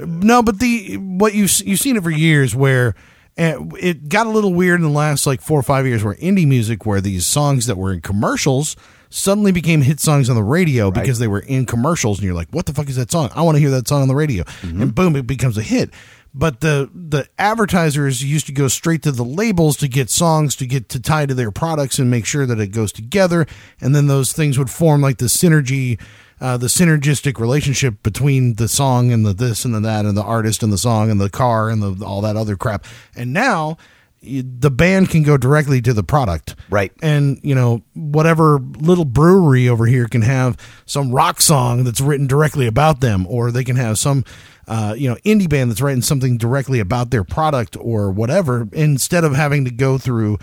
no, 0.00 0.42
but 0.42 0.58
the 0.58 0.96
what 0.96 1.34
you 1.34 1.42
you've 1.64 1.80
seen 1.80 1.96
it 1.96 2.02
for 2.02 2.10
years 2.10 2.54
where 2.54 2.94
uh, 3.38 3.58
it 3.78 4.08
got 4.08 4.26
a 4.26 4.30
little 4.30 4.54
weird 4.54 4.80
in 4.80 4.86
the 4.86 4.92
last 4.92 5.26
like 5.26 5.40
four 5.40 5.58
or 5.58 5.62
five 5.62 5.86
years 5.86 6.02
where 6.02 6.14
indie 6.14 6.46
music, 6.46 6.86
where 6.86 7.00
these 7.00 7.26
songs 7.26 7.66
that 7.66 7.76
were 7.76 7.92
in 7.92 8.00
commercials 8.00 8.76
suddenly 9.10 9.52
became 9.52 9.82
hit 9.82 10.00
songs 10.00 10.28
on 10.28 10.36
the 10.36 10.42
radio 10.42 10.90
because 10.90 11.18
they 11.18 11.28
were 11.28 11.40
in 11.40 11.66
commercials, 11.66 12.18
and 12.18 12.24
you're 12.26 12.34
like, 12.34 12.48
"What 12.50 12.66
the 12.66 12.72
fuck 12.72 12.88
is 12.88 12.96
that 12.96 13.10
song? 13.10 13.30
I 13.34 13.42
want 13.42 13.56
to 13.56 13.60
hear 13.60 13.70
that 13.70 13.88
song 13.88 14.02
on 14.02 14.08
the 14.08 14.14
radio," 14.14 14.44
and 14.62 14.94
boom, 14.94 15.16
it 15.16 15.26
becomes 15.26 15.58
a 15.58 15.62
hit. 15.62 15.90
But 16.34 16.60
the 16.60 16.90
the 16.94 17.28
advertisers 17.38 18.22
used 18.22 18.46
to 18.46 18.52
go 18.52 18.68
straight 18.68 19.02
to 19.02 19.12
the 19.12 19.24
labels 19.24 19.76
to 19.78 19.88
get 19.88 20.10
songs 20.10 20.54
to 20.56 20.66
get 20.66 20.88
to 20.90 21.00
tie 21.00 21.24
to 21.26 21.34
their 21.34 21.50
products 21.50 21.98
and 21.98 22.10
make 22.10 22.26
sure 22.26 22.44
that 22.46 22.60
it 22.60 22.68
goes 22.68 22.92
together, 22.92 23.46
and 23.80 23.94
then 23.94 24.06
those 24.06 24.32
things 24.32 24.58
would 24.58 24.70
form 24.70 25.00
like 25.00 25.18
the 25.18 25.26
synergy 25.26 25.98
uh, 26.40 26.56
the 26.56 26.66
synergistic 26.66 27.38
relationship 27.38 28.02
between 28.02 28.54
the 28.54 28.68
song 28.68 29.12
and 29.12 29.24
the 29.24 29.32
this 29.32 29.64
and 29.64 29.74
the 29.74 29.80
that 29.80 30.04
and 30.04 30.16
the 30.16 30.22
artist 30.22 30.62
and 30.62 30.72
the 30.72 30.78
song 30.78 31.10
and 31.10 31.20
the 31.20 31.30
car 31.30 31.70
and 31.70 31.82
the 31.82 32.04
all 32.04 32.20
that 32.20 32.36
other 32.36 32.56
crap. 32.56 32.84
And 33.14 33.32
now 33.32 33.76
the 34.22 34.70
band 34.70 35.10
can 35.10 35.22
go 35.22 35.36
directly 35.36 35.80
to 35.82 35.92
the 35.92 36.02
product. 36.02 36.56
Right. 36.68 36.90
And, 37.00 37.38
you 37.42 37.54
know, 37.54 37.82
whatever 37.94 38.58
little 38.58 39.04
brewery 39.04 39.68
over 39.68 39.86
here 39.86 40.08
can 40.08 40.22
have 40.22 40.56
some 40.84 41.12
rock 41.12 41.40
song 41.40 41.84
that's 41.84 42.00
written 42.00 42.26
directly 42.26 42.66
about 42.66 43.00
them, 43.00 43.26
or 43.28 43.52
they 43.52 43.62
can 43.62 43.76
have 43.76 43.98
some, 43.98 44.24
uh, 44.66 44.94
you 44.96 45.08
know, 45.08 45.16
indie 45.24 45.48
band 45.48 45.70
that's 45.70 45.80
writing 45.80 46.02
something 46.02 46.38
directly 46.38 46.80
about 46.80 47.10
their 47.10 47.24
product 47.24 47.76
or 47.78 48.10
whatever, 48.10 48.68
instead 48.72 49.22
of 49.22 49.34
having 49.34 49.64
to 49.64 49.70
go 49.70 49.96
through, 49.96 50.38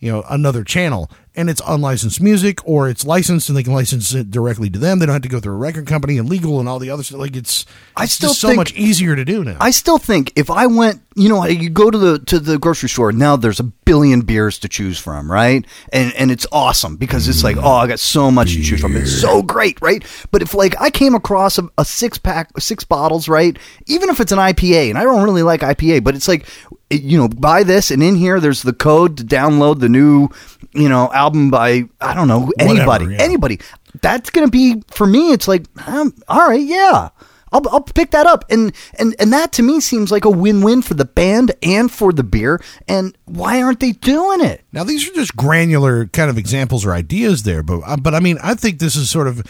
you 0.00 0.10
know, 0.10 0.24
another 0.28 0.64
channel. 0.64 1.08
And 1.38 1.48
it's 1.48 1.62
unlicensed 1.66 2.20
music 2.20 2.58
or 2.66 2.88
it's 2.88 3.06
licensed 3.06 3.48
and 3.48 3.56
they 3.56 3.62
can 3.62 3.72
license 3.72 4.12
it 4.12 4.28
directly 4.30 4.68
to 4.70 4.78
them. 4.78 4.98
They 4.98 5.06
don't 5.06 5.12
have 5.12 5.22
to 5.22 5.28
go 5.28 5.38
through 5.38 5.54
a 5.54 5.56
record 5.56 5.86
company 5.86 6.18
and 6.18 6.28
legal 6.28 6.58
and 6.58 6.68
all 6.68 6.80
the 6.80 6.90
other 6.90 7.04
stuff. 7.04 7.20
Like 7.20 7.36
it's, 7.36 7.64
I 7.96 8.04
it's 8.04 8.12
still 8.12 8.34
so 8.34 8.48
think- 8.48 8.56
much 8.58 8.72
easier 8.74 9.14
to 9.14 9.24
do 9.24 9.44
now. 9.44 9.56
I 9.60 9.70
still 9.70 9.98
think 9.98 10.32
if 10.34 10.50
I 10.50 10.66
went, 10.66 11.00
you 11.14 11.28
know, 11.28 11.44
you 11.46 11.68
go 11.70 11.90
to 11.90 11.98
the 11.98 12.18
to 12.26 12.38
the 12.38 12.58
grocery 12.58 12.88
store 12.88 13.10
now. 13.10 13.34
There's 13.36 13.58
a 13.58 13.64
billion 13.64 14.20
beers 14.20 14.58
to 14.60 14.68
choose 14.68 14.98
from, 15.00 15.30
right? 15.30 15.64
And 15.92 16.12
and 16.14 16.30
it's 16.30 16.46
awesome 16.52 16.96
because 16.96 17.26
it's 17.26 17.42
like, 17.42 17.56
oh, 17.56 17.72
I 17.72 17.88
got 17.88 17.98
so 17.98 18.30
much 18.30 18.52
to 18.54 18.62
choose 18.62 18.80
from. 18.80 18.96
It's 18.96 19.20
so 19.20 19.42
great, 19.42 19.80
right? 19.80 20.04
But 20.30 20.42
if 20.42 20.54
like 20.54 20.80
I 20.80 20.90
came 20.90 21.14
across 21.16 21.58
a, 21.58 21.68
a 21.76 21.84
six 21.84 22.18
pack, 22.18 22.50
six 22.60 22.84
bottles, 22.84 23.28
right? 23.28 23.58
Even 23.86 24.10
if 24.10 24.20
it's 24.20 24.30
an 24.30 24.38
IPA, 24.38 24.90
and 24.90 24.98
I 24.98 25.02
don't 25.02 25.24
really 25.24 25.42
like 25.42 25.62
IPA, 25.62 26.04
but 26.04 26.14
it's 26.14 26.28
like, 26.28 26.46
you 26.90 27.18
know, 27.18 27.28
buy 27.28 27.62
this, 27.62 27.90
and 27.90 28.02
in 28.02 28.16
here 28.16 28.40
there's 28.40 28.62
the 28.62 28.72
code 28.72 29.18
to 29.18 29.24
download 29.24 29.80
the 29.80 29.88
new, 29.88 30.28
you 30.72 30.88
know, 30.88 31.10
album 31.12 31.50
by 31.50 31.84
I 32.00 32.14
don't 32.14 32.28
know 32.28 32.50
anybody, 32.58 33.06
yeah. 33.06 33.22
anybody. 33.22 33.60
That's 34.00 34.30
gonna 34.30 34.48
be 34.48 34.82
for 34.90 35.06
me. 35.06 35.32
It's 35.32 35.48
like, 35.48 35.66
um, 35.86 36.14
all 36.28 36.48
right, 36.48 36.60
yeah. 36.60 37.10
I'll, 37.50 37.66
I'll 37.70 37.80
pick 37.80 38.10
that 38.10 38.26
up 38.26 38.44
and, 38.50 38.74
and 38.98 39.16
and 39.18 39.32
that 39.32 39.52
to 39.52 39.62
me 39.62 39.80
seems 39.80 40.12
like 40.12 40.26
a 40.26 40.30
win-win 40.30 40.82
for 40.82 40.92
the 40.92 41.06
band 41.06 41.52
and 41.62 41.90
for 41.90 42.12
the 42.12 42.22
beer 42.22 42.60
and 42.86 43.16
why 43.24 43.62
aren't 43.62 43.80
they 43.80 43.92
doing 43.92 44.42
it 44.42 44.64
Now 44.70 44.84
these 44.84 45.08
are 45.08 45.14
just 45.14 45.34
granular 45.34 46.04
kind 46.08 46.28
of 46.28 46.36
examples 46.36 46.84
or 46.84 46.92
ideas 46.92 47.44
there, 47.44 47.62
but 47.62 47.80
uh, 47.86 47.96
but 47.96 48.14
I 48.14 48.20
mean 48.20 48.36
I 48.42 48.54
think 48.54 48.80
this 48.80 48.96
is 48.96 49.10
sort 49.10 49.28
of 49.28 49.42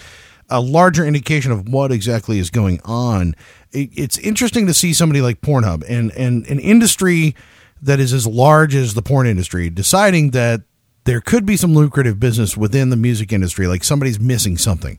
a 0.50 0.60
larger 0.60 1.04
indication 1.04 1.52
of 1.52 1.68
what 1.68 1.92
exactly 1.92 2.38
is 2.38 2.50
going 2.50 2.80
on. 2.84 3.34
It, 3.72 3.90
it's 3.94 4.18
interesting 4.18 4.66
to 4.66 4.74
see 4.74 4.92
somebody 4.92 5.20
like 5.20 5.40
Pornhub 5.40 5.84
and 5.88 6.10
and 6.12 6.46
an 6.46 6.58
industry 6.58 7.34
that 7.82 8.00
is 8.00 8.12
as 8.12 8.26
large 8.26 8.74
as 8.74 8.94
the 8.94 9.02
porn 9.02 9.26
industry 9.26 9.70
deciding 9.70 10.30
that 10.30 10.62
there 11.04 11.20
could 11.20 11.46
be 11.46 11.56
some 11.56 11.74
lucrative 11.74 12.18
business 12.20 12.56
within 12.56 12.90
the 12.90 12.96
music 12.96 13.32
industry, 13.32 13.66
like 13.66 13.84
somebody's 13.84 14.18
missing 14.20 14.58
something, 14.58 14.98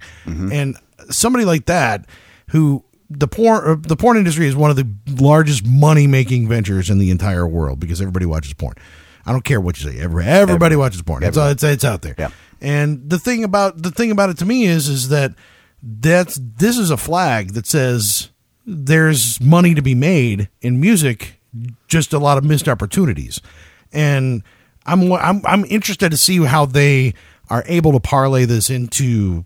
and 0.52 0.76
somebody 1.10 1.46
like 1.46 1.66
that 1.66 2.06
who 2.50 2.84
the 3.10 3.28
porn 3.28 3.64
uh, 3.68 3.76
the 3.88 3.96
porn 3.96 4.18
industry 4.18 4.48
is 4.48 4.56
one 4.56 4.70
of 4.70 4.76
the 4.76 4.88
largest 5.22 5.66
money 5.66 6.08
making 6.08 6.48
ventures 6.48 6.90
in 6.90 7.00
the 7.00 7.10
entire 7.12 7.48
world 7.48 7.80
because 7.80 8.02
everybody 8.02 8.26
watches 8.26 8.54
porn. 8.54 8.76
I 9.30 9.32
don't 9.32 9.44
care 9.46 9.62
what 9.62 9.80
you 9.80 9.92
say. 9.92 10.00
Every, 10.00 10.26
everybody 10.26 10.76
watches 10.76 11.04
porn. 11.04 11.22
It's, 11.24 11.38
it's 11.38 11.64
it's 11.64 11.86
out 11.86 12.02
there. 12.02 12.16
Yeah. 12.18 12.32
And 12.62 13.08
the 13.08 13.20
thing 13.20 13.44
about 13.44 13.82
the 13.84 13.92
thing 13.92 14.10
about 14.10 14.32
it 14.32 14.38
to 14.40 14.46
me 14.46 14.66
is 14.66 14.90
is 14.90 15.10
that 15.10 15.34
that's 15.84 16.40
this 16.42 16.80
is 16.80 16.90
a 16.90 16.98
flag 16.98 17.54
that 17.54 17.68
says 17.68 18.32
there's 18.66 19.40
money 19.40 19.76
to 19.76 19.84
be 19.84 19.94
made 19.94 20.50
in 20.62 20.82
music, 20.82 21.40
just 21.88 22.12
a 22.12 22.18
lot 22.18 22.40
of 22.40 22.44
missed 22.44 22.68
opportunities. 22.68 23.40
And 23.94 24.42
I'm 24.88 25.12
I'm 25.14 25.46
I'm 25.46 25.64
interested 25.66 26.10
to 26.10 26.18
see 26.18 26.44
how 26.44 26.66
they 26.66 27.14
are 27.52 27.64
able 27.68 27.92
to 27.92 28.00
parlay 28.00 28.46
this 28.46 28.72
into 28.72 29.46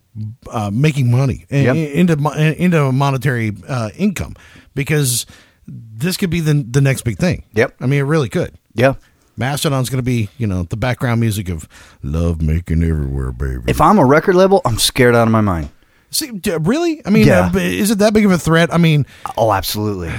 uh, 0.49 0.69
making 0.73 1.11
money 1.11 1.45
and 1.49 1.65
Yep. 1.65 1.75
into 1.75 2.63
into 2.63 2.91
monetary 2.93 3.51
uh, 3.67 3.89
income 3.97 4.35
because 4.75 5.25
this 5.67 6.15
could 6.15 6.29
be 6.29 6.39
the 6.39 6.53
the 6.69 6.79
next 6.81 7.01
big 7.01 7.17
thing. 7.17 7.43
Yep. 7.53 7.75
I 7.81 7.85
mean, 7.85 7.99
it 7.99 8.03
really 8.03 8.29
could. 8.29 8.55
Yeah. 8.75 8.93
Mastodon's 9.37 9.89
going 9.89 9.97
to 9.99 10.03
be, 10.03 10.29
you 10.37 10.45
know, 10.47 10.63
the 10.63 10.77
background 10.77 11.19
music 11.21 11.49
of 11.49 11.67
love 12.03 12.41
making 12.41 12.83
everywhere, 12.83 13.31
baby. 13.31 13.63
If 13.67 13.81
I'm 13.81 13.97
a 13.97 14.05
record 14.05 14.35
label, 14.35 14.61
I'm 14.65 14.77
scared 14.77 15.15
out 15.15 15.27
of 15.27 15.31
my 15.31 15.41
mind. 15.41 15.69
See, 16.11 16.29
really? 16.61 17.01
I 17.05 17.09
mean, 17.09 17.25
Yeah. 17.25 17.49
uh, 17.53 17.57
is 17.57 17.89
it 17.89 17.97
that 17.97 18.13
big 18.13 18.25
of 18.25 18.31
a 18.31 18.37
threat? 18.37 18.71
I 18.71 18.77
mean, 18.77 19.05
Oh, 19.35 19.51
absolutely. 19.51 20.11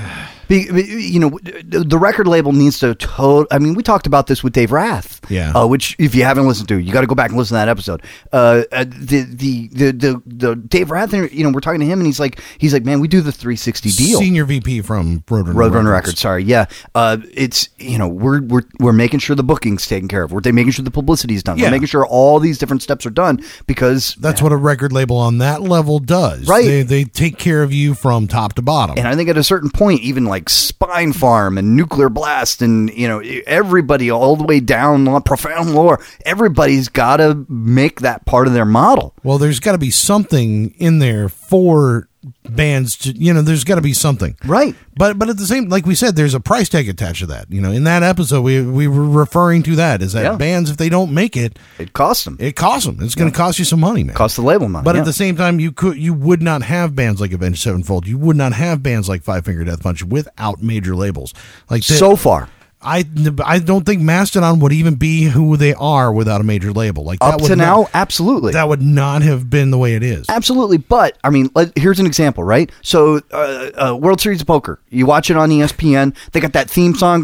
Be, 0.49 0.71
be- 0.71 0.83
you 1.03 1.21
know, 1.21 1.39
the 1.65 1.99
record 1.99 2.27
label 2.27 2.53
needs 2.53 2.79
to. 2.81 2.95
To- 2.95 3.47
I 3.51 3.59
mean, 3.59 3.75
we 3.75 3.83
talked 3.83 4.07
about 4.07 4.27
this 4.27 4.43
with 4.43 4.53
Dave 4.53 4.73
Rath. 4.73 5.21
Yeah. 5.31 5.53
Uh, 5.53 5.67
which, 5.67 5.97
if 5.99 6.15
you 6.15 6.25
haven't 6.25 6.47
listened 6.47 6.69
to, 6.69 6.79
you 6.79 6.93
got 6.93 7.01
to 7.03 7.07
go 7.07 7.15
back 7.15 7.31
and 7.31 7.39
listen 7.39 7.55
to 7.55 7.59
that 7.59 7.69
episode. 7.69 8.03
Uh, 8.33 8.63
uh, 8.73 8.85
the, 8.85 9.23
the 9.23 9.69
the 9.69 9.91
the 9.93 10.23
the 10.27 10.57
Dave 10.57 10.91
Rath. 10.91 11.13
You 11.13 11.45
know, 11.45 11.51
we're 11.51 11.61
talking 11.61 11.81
to 11.81 11.87
him, 11.87 11.99
and 12.01 12.07
he's 12.07 12.21
like, 12.21 12.41
he's 12.59 12.73
like, 12.73 12.85
man, 12.85 13.01
we 13.01 13.09
do 13.09 13.21
the 13.21 13.33
360 13.33 13.91
deal. 13.91 14.19
senior 14.19 14.45
VP 14.45 14.83
from 14.83 15.21
Roadrunner, 15.23 15.55
Roadrunner 15.55 15.93
Records. 15.93 16.21
Sorry, 16.21 16.45
yeah. 16.45 16.67
Uh, 16.95 17.19
it's 17.33 17.69
you 17.79 17.99
know 17.99 18.09
we're 18.09 18.43
we're 18.43 18.63
we're 18.81 18.93
making 18.93 19.21
sure 19.21 19.35
the 19.37 19.43
booking's 19.43 19.87
taken 19.87 20.09
care 20.09 20.23
of. 20.23 20.33
We're 20.33 20.41
making 20.45 20.73
sure 20.73 20.85
the 20.85 20.91
publicity 20.91 21.35
is 21.35 21.43
done. 21.43 21.59
Yeah. 21.59 21.67
We're 21.67 21.73
making 21.73 21.89
sure 21.89 22.07
all 22.07 22.39
these 22.41 22.59
different 22.59 22.83
steps 22.83 23.07
are 23.07 23.11
done 23.11 23.43
because 23.67 24.15
That's 24.17 24.43
what 24.43 24.53
a 24.53 24.57
record 24.57 24.93
label 24.93 25.17
on 25.17 25.39
that 25.39 25.63
level 25.63 25.99
does. 25.99 26.49
Right. 26.49 26.65
They, 26.65 26.83
they 26.83 27.05
take 27.05 27.39
care 27.39 27.63
of 27.63 27.73
you 27.73 27.95
from 27.95 28.29
top 28.29 28.55
to 28.55 28.63
bottom. 28.63 28.97
And 28.99 29.07
I 29.09 29.15
think 29.17 29.29
at 29.29 29.37
a 29.37 29.45
certain 29.45 29.71
point, 29.71 30.01
even 30.03 30.25
like 30.25 30.44
Spinefarm 30.47 31.59
and 31.59 31.77
Nuclear 31.77 32.09
Blast, 32.09 32.63
and 32.63 32.91
you 32.91 33.09
know 33.09 33.21
everybody 33.47 34.11
all 34.11 34.37
the 34.37 34.45
way 34.45 34.61
down 34.61 35.23
Profound 35.23 35.75
Lore, 35.75 36.01
everybody's 36.25 36.89
got 36.89 37.19
to 37.19 37.47
make 37.49 38.01
that 38.01 38.27
part 38.27 38.47
of 38.47 38.53
their 38.53 38.65
model. 38.65 39.15
well, 39.23 39.39
there's 39.39 39.61
got 39.61 39.73
to 39.73 39.79
be 39.79 39.91
something 39.91 40.75
in 40.79 40.99
there 40.99 41.29
for 41.29 42.09
bands 42.49 42.97
to, 42.99 43.11
you 43.13 43.33
know, 43.33 43.43
there's 43.43 43.65
got 43.65 43.77
to 43.77 43.81
be 43.81 43.93
something. 43.93 44.37
Right. 44.45 44.75
But 44.97 45.19
but 45.19 45.29
at 45.29 45.37
the 45.37 45.47
same, 45.47 45.69
like 45.69 45.87
we 45.87 45.95
said, 45.95 46.17
there's 46.17 46.35
a 46.35 46.41
price 46.41 46.69
tag 46.69 46.89
attached 46.89 47.21
to 47.21 47.27
that. 47.27 47.51
You 47.51 47.61
know, 47.61 47.71
in 47.73 47.85
that 47.85 48.03
episode, 48.03 48.43
we 48.43 48.63
we 48.63 48.87
were 48.89 49.05
referring 49.09 49.63
to 49.65 49.77
that 49.77 50.03
is 50.03 50.13
that 50.13 50.23
Yeah. 50.23 50.37
bands 50.37 50.71
if 50.71 50.77
they 50.77 50.89
don't 50.89 51.13
make 51.13 51.37
it, 51.37 51.59
It 51.79 51.93
costs 51.93 52.25
them. 52.25 52.37
It 52.41 52.57
costs 52.57 52.87
them. 52.87 52.99
It's 53.01 53.15
going 53.15 53.31
to 53.31 53.37
cost 53.37 53.59
you 53.59 53.65
some 53.65 53.81
money, 53.81 54.05
man. 54.05 54.15
cost 54.15 54.37
the 54.37 54.43
label 54.43 54.69
money. 54.69 54.85
But 54.85 54.95
yeah. 54.95 55.01
at 55.01 55.05
the 55.07 55.13
same 55.13 55.37
time, 55.37 55.59
you 55.61 55.73
could 55.73 55.97
you 55.97 56.15
would 56.15 56.43
not 56.43 56.63
have 56.63 56.95
bands 56.95 57.21
like 57.21 57.33
Avenged 57.33 57.63
Sevenfold. 57.63 58.07
You 58.07 58.19
would 58.19 58.37
not 58.37 58.53
have 58.53 58.83
bands 58.83 59.09
like 59.09 59.23
Five 59.23 59.45
Finger 59.45 59.65
Death 59.65 59.83
Punch 59.83 60.05
without 60.05 60.63
major 60.63 60.95
labels. 60.95 61.35
Like 61.71 61.85
the- 61.85 61.95
so 61.95 62.15
far, 62.17 62.49
I, 62.85 63.05
I 63.45 63.59
don't 63.59 63.85
think 63.85 64.03
Mastodon 64.03 64.61
would 64.61 64.73
even 64.73 64.95
be 64.95 65.25
who 65.25 65.57
they 65.57 65.75
are 65.75 66.13
without 66.13 66.41
a 66.41 66.45
major 66.45 66.73
label. 66.73 67.05
Like 67.05 67.19
up 67.21 67.41
to 67.43 67.57
now, 67.57 67.83
not, 67.83 67.91
absolutely, 67.95 68.53
that 68.53 68.69
would 68.69 68.83
not 68.83 69.23
have 69.23 69.49
been 69.49 69.71
the 69.71 69.79
way 69.79 69.95
it 69.95 70.03
is. 70.03 70.27
Absolutely, 70.29 70.79
but 70.79 71.19
I 71.25 71.31
mean, 71.31 71.51
let, 71.55 71.77
here's 71.77 72.01
an 72.01 72.07
example, 72.07 72.45
right? 72.45 72.71
So, 72.83 73.21
uh, 73.33 73.71
uh, 73.75 73.97
World 73.97 74.21
Series 74.21 74.41
of 74.41 74.47
Poker, 74.47 74.81
you 74.91 75.07
watch 75.07 75.31
it 75.31 75.37
on 75.37 75.51
ESPN. 75.51 76.17
They 76.33 76.41
got 76.41 76.53
that 76.53 76.71
theme 76.71 76.95
song, 76.95 77.23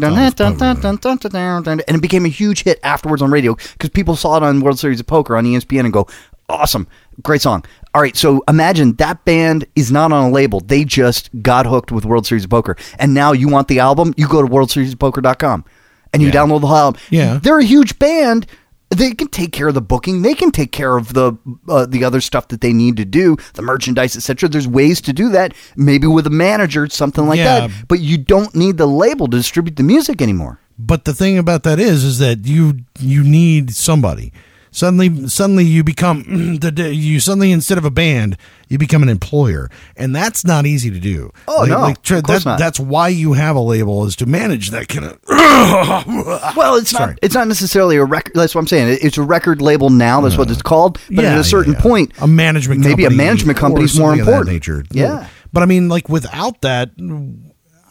and 1.87 1.97
it 1.97 2.01
became 2.01 2.25
a 2.25 2.29
huge 2.29 2.63
hit 2.63 2.79
afterwards 2.83 3.21
on 3.21 3.31
radio 3.31 3.55
because 3.55 3.89
people 3.89 4.15
saw 4.15 4.37
it 4.37 4.43
on 4.43 4.61
World 4.61 4.79
Series 4.79 4.99
of 4.99 5.07
Poker 5.07 5.35
on 5.37 5.45
ESPN 5.45 5.81
and 5.81 5.93
go, 5.93 6.07
awesome, 6.49 6.87
great 7.21 7.41
song. 7.41 7.63
All 7.93 8.01
right, 8.01 8.15
so 8.15 8.41
imagine 8.47 8.93
that 8.95 9.25
band 9.25 9.65
is 9.75 9.91
not 9.91 10.11
on 10.13 10.29
a 10.29 10.31
label; 10.31 10.61
they 10.61 10.85
just 10.85 11.29
got 11.41 11.65
hooked 11.65 11.91
with 11.91 12.05
World 12.05 12.25
Series 12.25 12.45
of 12.45 12.49
Poker, 12.49 12.77
and 12.99 13.13
now 13.13 13.33
you 13.33 13.49
want 13.49 13.67
the 13.67 13.79
album, 13.79 14.13
you 14.15 14.27
go 14.29 14.41
to 14.41 14.47
WorldSeriesOfPoker.com 14.47 15.65
and 16.13 16.21
you 16.21 16.29
Yeah. 16.29 16.33
download 16.33 16.61
the 16.61 16.67
whole 16.67 16.77
album. 16.77 17.01
Yeah. 17.09 17.39
they're 17.41 17.59
a 17.59 17.63
huge 17.63 17.97
band 17.99 18.45
they 18.89 19.11
can 19.11 19.27
take 19.29 19.53
care 19.53 19.69
of 19.69 19.73
the 19.73 19.81
booking 19.81 20.21
they 20.21 20.33
can 20.33 20.51
take 20.51 20.73
care 20.73 20.97
of 20.97 21.13
the 21.13 21.31
uh, 21.69 21.85
the 21.85 22.03
other 22.03 22.19
stuff 22.19 22.49
that 22.49 22.59
they 22.59 22.73
need 22.73 22.97
to 22.97 23.05
do 23.05 23.37
the 23.53 23.61
merchandise 23.61 24.17
etc 24.17 24.49
there's 24.49 24.67
ways 24.67 24.99
to 24.99 25.13
do 25.13 25.29
that 25.29 25.53
maybe 25.77 26.05
with 26.07 26.27
a 26.27 26.29
manager 26.29 26.85
something 26.89 27.25
like 27.25 27.37
Yeah. 27.37 27.67
that 27.67 27.71
but 27.87 28.01
you 28.01 28.17
don't 28.17 28.53
need 28.53 28.75
the 28.77 28.85
label 28.87 29.27
to 29.29 29.37
distribute 29.37 29.77
the 29.77 29.83
music 29.83 30.21
anymore 30.21 30.59
But 30.77 31.05
the 31.05 31.13
thing 31.13 31.37
about 31.37 31.63
that 31.63 31.79
is, 31.79 32.03
is 32.03 32.19
that 32.19 32.45
you 32.45 32.79
you 32.99 33.23
need 33.23 33.71
somebody. 33.73 34.33
Suddenly, 34.73 35.27
suddenly 35.27 35.65
you 35.65 35.83
become 35.83 36.23
the 36.59 36.91
you 36.93 37.19
suddenly 37.19 37.51
instead 37.51 37.77
of 37.77 37.85
a 37.85 37.91
band, 37.91 38.37
you 38.69 38.77
become 38.77 39.03
an 39.03 39.09
employer, 39.09 39.69
and 39.97 40.15
that's 40.15 40.45
not 40.45 40.65
easy 40.65 40.89
to 40.89 40.99
do. 40.99 41.31
Oh, 41.47 41.65
no, 41.65 41.89
of 41.89 42.03
course 42.03 42.21
that's, 42.25 42.45
not. 42.45 42.57
That's 42.57 42.79
why 42.79 43.09
you 43.09 43.33
have 43.33 43.55
a 43.55 43.59
label 43.59 44.05
is 44.05 44.15
to 44.17 44.25
manage 44.25 44.69
that 44.69 44.87
kind 44.87 45.05
of. 45.05 45.19
well 46.55 46.75
it's 46.75 46.91
Sorry. 46.91 47.11
not 47.11 47.19
it's 47.21 47.35
not 47.35 47.47
necessarily 47.47 47.97
a 47.97 48.03
record 48.03 48.33
that's 48.33 48.55
what 48.55 48.61
i'm 48.61 48.67
saying 48.67 48.97
it's 49.01 49.17
a 49.17 49.21
record 49.21 49.61
label 49.61 49.89
now 49.89 50.19
that's 50.21 50.37
what 50.37 50.49
uh, 50.49 50.53
it's 50.53 50.61
called 50.61 50.99
but 51.11 51.23
at 51.23 51.37
a 51.37 51.43
certain 51.43 51.73
yeah. 51.73 51.81
point 51.81 52.11
a 52.19 52.27
management 52.27 52.81
maybe 52.81 53.05
a 53.05 53.09
management 53.09 53.57
company 53.57 53.85
is 53.85 53.97
more 53.97 54.11
that 54.11 54.19
important 54.19 54.49
nature. 54.49 54.83
yeah 54.91 55.27
but 55.53 55.63
I 55.63 55.65
mean, 55.65 55.89
like 55.89 56.09
without 56.09 56.61
that, 56.61 56.91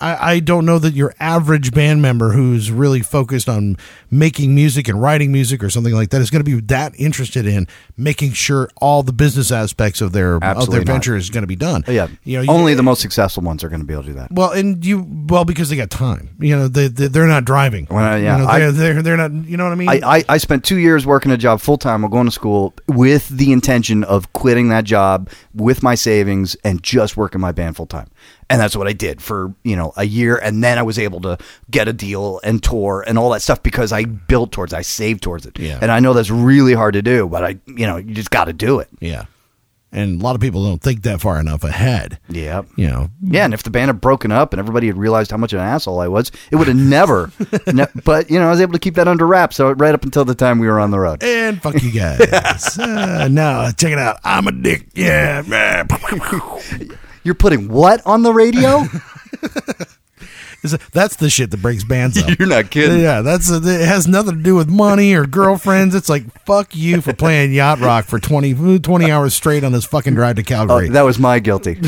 I, 0.00 0.32
I 0.32 0.40
don't 0.40 0.64
know 0.64 0.78
that 0.78 0.94
your 0.94 1.14
average 1.20 1.72
band 1.72 2.00
member 2.02 2.30
who's 2.32 2.70
really 2.70 3.00
focused 3.00 3.48
on 3.48 3.76
making 4.10 4.54
music 4.54 4.88
and 4.88 5.00
writing 5.00 5.30
music 5.30 5.62
or 5.62 5.70
something 5.70 5.92
like 5.92 6.10
that 6.10 6.20
is 6.20 6.30
going 6.30 6.44
to 6.44 6.50
be 6.56 6.60
that 6.66 6.94
interested 6.98 7.46
in 7.46 7.68
making 7.96 8.32
sure 8.32 8.68
all 8.80 9.02
the 9.02 9.12
business 9.12 9.52
aspects 9.52 10.00
of 10.00 10.12
their 10.12 10.36
of 10.36 10.42
Absolutely 10.42 10.78
their 10.78 10.84
not. 10.86 10.92
venture 10.92 11.16
is 11.16 11.28
going 11.30 11.42
to 11.42 11.46
be 11.48 11.56
done. 11.56 11.84
yeah 11.86 12.08
you 12.24 12.36
know, 12.38 12.42
you- 12.42 12.50
only 12.50 12.74
the 12.74 12.82
most 12.82 13.00
successful 13.02 13.42
ones 13.42 13.62
are 13.62 13.68
going 13.68 13.80
to 13.80 13.86
be 13.86 13.92
able 13.92 14.02
to 14.04 14.08
do 14.08 14.14
that 14.14 14.30
well, 14.32 14.52
and 14.52 14.84
you 14.84 15.06
well 15.28 15.44
because 15.44 15.68
they 15.70 15.76
got 15.76 15.90
time. 15.90 16.30
You 16.40 16.56
know, 16.56 16.68
they, 16.68 16.88
they 16.88 17.08
they're 17.08 17.26
not 17.26 17.44
driving. 17.44 17.86
Well, 17.90 18.18
yeah, 18.18 18.38
you 18.38 18.44
know, 18.44 18.72
they're, 18.72 18.72
they're 18.72 19.02
they're 19.02 19.16
not. 19.16 19.32
You 19.48 19.56
know 19.56 19.64
what 19.64 19.72
I 19.72 19.76
mean? 19.76 19.88
I, 19.88 20.00
I, 20.18 20.24
I 20.30 20.38
spent 20.38 20.64
two 20.64 20.76
years 20.78 21.04
working 21.06 21.30
a 21.32 21.36
job 21.36 21.60
full 21.60 21.76
time 21.78 22.02
while 22.02 22.10
going 22.10 22.26
to 22.26 22.30
school 22.32 22.74
with 22.88 23.28
the 23.28 23.52
intention 23.52 24.04
of 24.04 24.32
quitting 24.32 24.68
that 24.70 24.84
job 24.84 25.28
with 25.54 25.82
my 25.82 25.94
savings 25.94 26.56
and 26.64 26.82
just 26.82 27.16
working 27.16 27.40
my 27.40 27.52
band 27.52 27.76
full 27.76 27.86
time. 27.86 28.08
And 28.50 28.60
that's 28.60 28.76
what 28.76 28.86
I 28.88 28.92
did 28.92 29.22
for, 29.22 29.54
you 29.64 29.76
know, 29.76 29.92
a 29.96 30.04
year. 30.04 30.36
And 30.36 30.62
then 30.62 30.76
I 30.76 30.82
was 30.82 30.98
able 30.98 31.20
to 31.22 31.38
get 31.70 31.88
a 31.88 31.92
deal 31.94 32.40
and 32.44 32.62
tour 32.62 33.02
and 33.06 33.16
all 33.16 33.30
that 33.30 33.40
stuff 33.42 33.62
because 33.62 33.92
I 33.92 34.04
built 34.04 34.52
towards 34.52 34.72
it. 34.72 34.76
I 34.76 34.82
saved 34.82 35.22
towards 35.22 35.46
it. 35.46 35.58
Yeah. 35.58 35.78
And 35.80 35.90
I 35.92 36.00
know 36.00 36.12
that's 36.12 36.30
really 36.30 36.74
hard 36.74 36.94
to 36.94 37.02
do, 37.02 37.28
but 37.28 37.44
I, 37.44 37.58
you 37.66 37.86
know, 37.86 37.96
you 37.96 38.12
just 38.12 38.30
got 38.30 38.46
to 38.46 38.52
do 38.52 38.80
it. 38.80 38.88
yeah, 39.00 39.24
and 39.92 40.20
a 40.20 40.24
lot 40.24 40.34
of 40.36 40.40
people 40.40 40.64
don't 40.64 40.80
think 40.80 41.02
that 41.02 41.20
far 41.20 41.40
enough 41.40 41.64
ahead. 41.64 42.18
Yeah. 42.28 42.62
You 42.76 42.86
know, 42.88 43.08
Yeah, 43.22 43.44
and 43.44 43.52
if 43.54 43.62
the 43.64 43.70
band 43.70 43.88
had 43.88 44.00
broken 44.00 44.30
up 44.30 44.52
and 44.52 44.60
everybody 44.60 44.86
had 44.86 44.96
realized 44.96 45.30
how 45.32 45.36
much 45.36 45.52
of 45.52 45.58
an 45.60 45.66
asshole 45.66 45.98
I 46.00 46.06
was, 46.08 46.30
it 46.52 46.56
would 46.56 46.68
have 46.68 46.76
never. 46.76 47.32
ne- 47.72 47.86
but 48.04 48.30
you 48.30 48.38
know, 48.38 48.46
I 48.46 48.50
was 48.50 48.60
able 48.60 48.72
to 48.74 48.78
keep 48.78 48.94
that 48.96 49.08
under 49.08 49.26
wraps. 49.26 49.56
So 49.56 49.70
right 49.72 49.94
up 49.94 50.04
until 50.04 50.24
the 50.24 50.34
time 50.36 50.58
we 50.60 50.66
were 50.68 50.78
on 50.78 50.90
the 50.92 50.98
road. 51.00 51.22
And 51.24 51.60
fuck 51.62 51.80
you 51.82 51.90
guys. 51.94 52.78
uh, 52.78 53.26
no, 53.30 53.70
check 53.76 53.92
it 53.92 53.98
out. 53.98 54.18
I'm 54.24 54.46
a 54.46 54.52
dick. 54.52 54.88
Yeah. 54.94 55.42
You're 57.22 57.34
putting 57.34 57.68
what 57.68 58.00
on 58.06 58.22
the 58.22 58.32
radio? 58.32 58.84
That's 60.92 61.16
the 61.16 61.30
shit 61.30 61.50
that 61.52 61.62
breaks 61.62 61.84
bands 61.84 62.22
up. 62.22 62.36
You're 62.38 62.48
not 62.48 62.70
kidding. 62.70 63.00
Yeah, 63.00 63.22
that's 63.22 63.48
it 63.50 63.62
has 63.64 64.06
nothing 64.06 64.36
to 64.36 64.42
do 64.42 64.54
with 64.54 64.68
money 64.68 65.14
or 65.14 65.26
girlfriends. 65.26 65.94
It's 65.94 66.08
like 66.08 66.24
fuck 66.44 66.74
you 66.76 67.00
for 67.00 67.12
playing 67.14 67.52
yacht 67.52 67.80
rock 67.80 68.04
for 68.04 68.18
20, 68.18 68.78
20 68.80 69.10
hours 69.10 69.34
straight 69.34 69.64
on 69.64 69.72
this 69.72 69.84
fucking 69.84 70.14
drive 70.14 70.36
to 70.36 70.42
Oh, 70.42 70.44
Calgary. 70.44 70.88
that 70.90 71.02
was 71.02 71.18
my 71.18 71.38
guilty. 71.38 71.74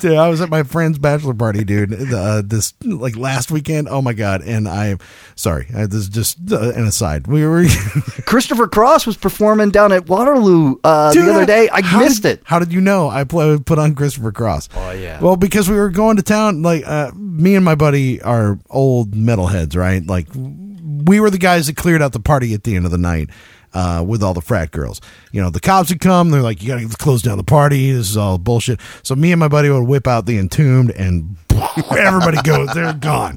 Dude, 0.00 0.16
I 0.16 0.28
was 0.28 0.40
at 0.40 0.50
my 0.50 0.62
friend's 0.64 0.98
bachelor 0.98 1.34
party, 1.34 1.62
dude. 1.64 2.12
Uh, 2.12 2.42
this 2.44 2.74
like 2.82 3.16
last 3.16 3.50
weekend. 3.50 3.88
Oh 3.88 4.02
my 4.02 4.12
god! 4.12 4.42
And 4.42 4.68
I, 4.68 4.96
sorry, 5.36 5.66
I, 5.74 5.86
this 5.86 5.94
is 6.00 6.08
just 6.08 6.38
uh, 6.52 6.72
an 6.72 6.84
aside. 6.84 7.26
We 7.28 7.46
were 7.46 7.64
Christopher 8.26 8.66
Cross 8.66 9.06
was 9.06 9.16
performing 9.16 9.70
down 9.70 9.92
at 9.92 10.08
Waterloo 10.08 10.76
uh, 10.82 11.12
Dude, 11.12 11.26
the 11.26 11.32
other 11.34 11.46
day. 11.46 11.68
I 11.72 11.80
missed 12.00 12.22
did- 12.22 12.38
it. 12.40 12.42
How 12.44 12.58
did 12.58 12.72
you 12.72 12.80
know? 12.80 13.08
I 13.08 13.24
pl- 13.24 13.60
put 13.60 13.78
on 13.78 13.94
Christopher 13.94 14.32
Cross. 14.32 14.68
Oh, 14.74 14.90
yeah. 14.90 15.20
Well, 15.20 15.36
because 15.36 15.70
we 15.70 15.76
were 15.76 15.90
going 15.90 16.16
to 16.16 16.22
town. 16.22 16.62
Like 16.62 16.83
uh, 16.84 17.10
me 17.14 17.54
and 17.54 17.64
my 17.64 17.74
buddy 17.74 18.20
are 18.22 18.58
old 18.70 19.12
metalheads, 19.12 19.76
right? 19.76 20.06
Like 20.06 20.28
we 20.34 21.20
were 21.20 21.30
the 21.30 21.38
guys 21.38 21.66
that 21.66 21.76
cleared 21.76 22.02
out 22.02 22.12
the 22.12 22.20
party 22.20 22.54
at 22.54 22.64
the 22.64 22.76
end 22.76 22.84
of 22.84 22.90
the 22.90 22.98
night. 22.98 23.30
Uh, 23.76 24.04
with 24.06 24.22
all 24.22 24.34
the 24.34 24.40
frat 24.40 24.70
girls, 24.70 25.00
you 25.32 25.42
know, 25.42 25.50
the 25.50 25.58
cops 25.58 25.88
would 25.88 25.98
come. 25.98 26.30
They're 26.30 26.42
like, 26.42 26.62
"You 26.62 26.68
got 26.68 26.78
to 26.78 26.96
close 26.96 27.22
down 27.22 27.38
the 27.38 27.42
party. 27.42 27.90
This 27.90 28.08
is 28.08 28.16
all 28.16 28.38
bullshit." 28.38 28.78
So 29.02 29.16
me 29.16 29.32
and 29.32 29.40
my 29.40 29.48
buddy 29.48 29.68
would 29.68 29.82
whip 29.82 30.06
out 30.06 30.26
the 30.26 30.38
entombed, 30.38 30.92
and 30.92 31.36
everybody 31.90 32.40
goes. 32.42 32.72
They're 32.72 32.92
gone. 32.92 33.36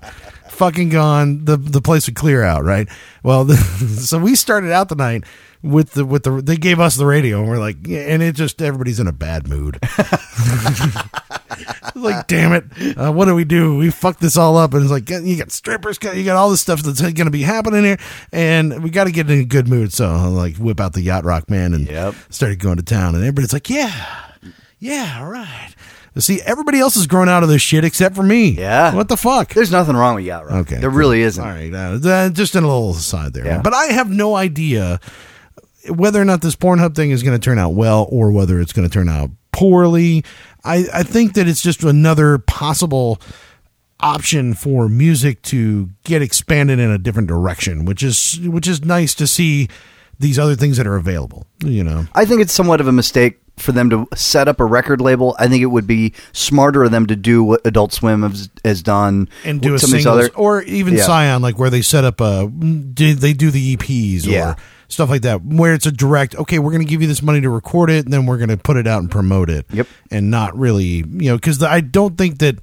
fucking 0.49 0.89
gone, 0.89 1.45
the 1.45 1.57
the 1.57 1.81
place 1.81 2.05
would 2.05 2.15
clear 2.15 2.43
out, 2.43 2.63
right? 2.63 2.87
Well, 3.23 3.45
the, 3.45 3.55
so 3.99 4.19
we 4.19 4.35
started 4.35 4.71
out 4.71 4.89
the 4.89 4.95
night 4.95 5.23
with 5.63 5.91
the 5.91 6.05
with 6.05 6.23
the 6.23 6.41
they 6.41 6.55
gave 6.57 6.79
us 6.79 6.95
the 6.95 7.05
radio 7.05 7.39
and 7.41 7.49
we're 7.49 7.57
like, 7.59 7.77
yeah, 7.87 7.99
and 8.01 8.21
it 8.21 8.35
just 8.35 8.61
everybody's 8.61 8.99
in 8.99 9.07
a 9.07 9.11
bad 9.11 9.47
mood. 9.47 9.79
like, 11.95 12.27
damn 12.27 12.53
it, 12.53 12.63
uh, 12.97 13.11
what 13.11 13.25
do 13.25 13.35
we 13.35 13.43
do? 13.43 13.75
We 13.77 13.89
fucked 13.89 14.19
this 14.19 14.37
all 14.37 14.57
up, 14.57 14.73
and 14.73 14.83
it's 14.83 14.91
like 14.91 15.09
you 15.09 15.37
got 15.37 15.51
strippers, 15.51 15.97
you 16.15 16.23
got 16.23 16.35
all 16.37 16.49
this 16.49 16.61
stuff 16.61 16.81
that's 16.81 17.01
going 17.01 17.15
to 17.25 17.31
be 17.31 17.41
happening 17.43 17.83
here, 17.83 17.97
and 18.31 18.83
we 18.83 18.89
got 18.89 19.05
to 19.05 19.11
get 19.11 19.29
in 19.29 19.39
a 19.39 19.45
good 19.45 19.67
mood. 19.67 19.93
So 19.93 20.07
I 20.09 20.25
like 20.27 20.57
whip 20.57 20.79
out 20.79 20.93
the 20.93 21.01
yacht 21.01 21.25
rock 21.25 21.49
man 21.49 21.73
and 21.73 21.87
Yep. 21.87 22.15
started 22.29 22.59
going 22.59 22.77
to 22.77 22.83
town, 22.83 23.15
and 23.15 23.23
everybody's 23.23 23.53
like, 23.53 23.69
yeah, 23.69 24.31
yeah, 24.79 25.17
all 25.21 25.29
right. 25.29 25.73
See, 26.17 26.41
everybody 26.41 26.79
else 26.79 26.95
is 26.97 27.05
growing 27.05 27.29
out 27.29 27.43
of 27.43 27.49
this 27.49 27.61
shit 27.61 27.83
except 27.85 28.15
for 28.15 28.23
me. 28.23 28.49
Yeah. 28.49 28.95
what 28.95 29.07
the 29.07 29.17
fuck? 29.17 29.53
There's 29.53 29.71
nothing 29.71 29.95
wrong 29.95 30.15
with 30.15 30.25
Yacht 30.25 30.45
Rock. 30.47 30.55
Okay, 30.61 30.77
There 30.79 30.89
cool. 30.89 30.97
really 30.97 31.21
isn't. 31.21 31.43
All 31.43 31.51
right, 31.51 31.71
uh, 31.71 32.29
just 32.31 32.55
in 32.55 32.63
a 32.63 32.67
little 32.67 32.89
aside 32.91 33.33
there, 33.33 33.45
Yeah. 33.45 33.61
but 33.61 33.73
I 33.75 33.85
have 33.85 34.09
no 34.09 34.35
idea 34.35 34.99
whether 35.89 36.21
or 36.21 36.25
not 36.25 36.41
this 36.41 36.55
Pornhub 36.55 36.95
thing 36.95 37.11
is 37.11 37.23
going 37.23 37.37
to 37.39 37.43
turn 37.43 37.59
out 37.59 37.71
well 37.73 38.07
or 38.11 38.31
whether 38.31 38.59
it's 38.59 38.73
going 38.73 38.87
to 38.87 38.93
turn 38.93 39.09
out 39.09 39.29
poorly. 39.51 40.23
I, 40.63 40.85
I 40.93 41.03
think 41.03 41.33
that 41.33 41.47
it's 41.47 41.61
just 41.61 41.83
another 41.83 42.37
possible 42.37 43.19
option 43.99 44.53
for 44.53 44.87
music 44.87 45.41
to 45.41 45.89
get 46.03 46.21
expanded 46.21 46.79
in 46.79 46.91
a 46.91 46.97
different 46.97 47.27
direction, 47.27 47.85
which 47.85 48.03
is 48.03 48.39
which 48.43 48.67
is 48.67 48.83
nice 48.85 49.15
to 49.15 49.25
see 49.27 49.67
these 50.19 50.37
other 50.39 50.55
things 50.55 50.77
that 50.77 50.87
are 50.87 50.95
available. 50.95 51.45
You 51.63 51.83
know, 51.83 52.05
I 52.13 52.25
think 52.25 52.41
it's 52.41 52.53
somewhat 52.53 52.81
of 52.81 52.87
a 52.87 52.91
mistake 52.91 53.39
for 53.57 53.71
them 53.71 53.89
to 53.89 54.07
set 54.15 54.47
up 54.47 54.59
a 54.59 54.65
record 54.65 55.01
label. 55.01 55.35
I 55.39 55.47
think 55.47 55.63
it 55.63 55.67
would 55.67 55.87
be 55.87 56.13
smarter 56.31 56.83
of 56.83 56.91
them 56.91 57.07
to 57.07 57.15
do 57.15 57.43
what 57.43 57.65
Adult 57.65 57.91
Swim 57.91 58.21
has, 58.21 58.49
has 58.63 58.83
done 58.83 59.29
and 59.43 59.59
do 59.61 59.73
a 59.73 59.79
some 59.79 59.89
singles, 59.89 60.07
other- 60.25 60.29
or 60.35 60.61
even 60.63 60.93
Yeah. 60.95 61.03
Scion, 61.03 61.41
like 61.41 61.57
where 61.57 61.71
they 61.71 61.81
set 61.81 62.03
up 62.03 62.21
a 62.21 62.51
they 62.53 63.33
do 63.33 63.49
the 63.49 63.75
EPs 63.75 64.27
or 64.27 64.29
Yeah. 64.29 64.55
Stuff 64.87 65.09
like 65.09 65.21
that, 65.23 65.43
where 65.43 65.73
it's 65.73 65.85
a 65.85 65.91
direct. 65.91 66.35
Okay, 66.35 66.59
we're 66.59 66.71
going 66.71 66.83
to 66.85 66.89
give 66.89 67.01
you 67.01 67.07
this 67.07 67.21
money 67.21 67.41
to 67.41 67.49
record 67.49 67.89
it, 67.89 68.05
and 68.05 68.13
then 68.13 68.25
we're 68.25 68.37
going 68.37 68.49
to 68.49 68.57
put 68.57 68.77
it 68.77 68.87
out 68.87 69.01
and 69.01 69.11
promote 69.11 69.49
it. 69.49 69.65
Yep. 69.71 69.87
and 70.11 70.31
not 70.31 70.57
really, 70.57 71.03
you 71.07 71.29
know, 71.29 71.35
because 71.35 71.61
I 71.63 71.81
don't 71.81 72.17
think 72.17 72.39
that. 72.39 72.55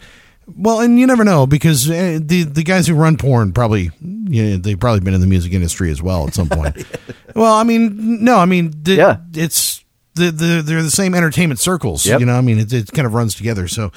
Well, 0.58 0.80
and 0.80 0.98
you 1.00 1.06
never 1.06 1.24
know 1.24 1.46
because 1.46 1.88
eh, 1.88 2.18
the 2.22 2.42
the 2.42 2.62
guys 2.62 2.86
who 2.86 2.94
run 2.94 3.16
porn 3.16 3.52
probably, 3.54 3.90
you 4.02 4.44
know, 4.44 4.56
they've 4.58 4.78
probably 4.78 5.00
been 5.00 5.14
in 5.14 5.22
the 5.22 5.26
music 5.26 5.54
industry 5.54 5.90
as 5.90 6.02
well 6.02 6.26
at 6.26 6.34
some 6.34 6.50
point. 6.50 6.84
well, 7.34 7.54
I 7.54 7.62
mean, 7.62 8.22
no, 8.22 8.36
I 8.36 8.44
mean, 8.44 8.74
the, 8.82 8.92
Yeah. 8.94 9.16
it's 9.32 9.82
the, 10.16 10.30
the 10.30 10.62
they're 10.62 10.82
the 10.82 10.90
same 10.90 11.14
entertainment 11.14 11.60
circles. 11.60 12.04
Yep. 12.04 12.20
You 12.20 12.26
know, 12.26 12.34
I 12.36 12.42
mean, 12.42 12.58
it, 12.58 12.70
it 12.74 12.92
kind 12.92 13.06
of 13.06 13.14
runs 13.14 13.34
together. 13.34 13.66
So 13.68 13.90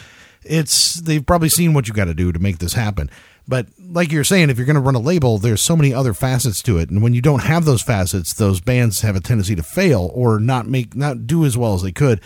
it's 0.44 0.96
they've 1.02 1.26
probably 1.26 1.50
seen 1.50 1.74
what 1.74 1.90
you 1.90 1.94
got 1.94 2.06
to 2.06 2.14
do 2.14 2.32
to 2.32 2.40
make 2.40 2.60
this 2.60 2.72
happen. 2.74 3.10
But 3.48 3.68
like 3.80 4.12
you're 4.12 4.24
saying, 4.24 4.50
if 4.50 4.58
you're 4.58 4.66
going 4.66 4.76
to 4.76 4.82
run 4.82 4.96
a 4.96 5.00
label, 5.00 5.38
there's 5.38 5.62
so 5.62 5.76
many 5.76 5.94
other 5.94 6.14
facets 6.14 6.62
to 6.64 6.78
it, 6.78 6.90
and 6.90 7.02
when 7.02 7.14
you 7.14 7.22
don't 7.22 7.44
have 7.44 7.66
those 7.66 7.82
facets, 7.82 8.34
those 8.34 8.60
bands 8.60 9.02
have 9.02 9.16
a 9.16 9.22
tendency 9.22 9.56
to 9.56 9.64
fail 9.64 10.12
or 10.14 10.40
not 10.40 10.68
make 10.68 10.96
not 10.96 11.26
do 11.28 11.46
as 11.46 11.58
well 11.58 11.74
as 11.74 11.82
they 11.82 11.92
could. 11.94 12.20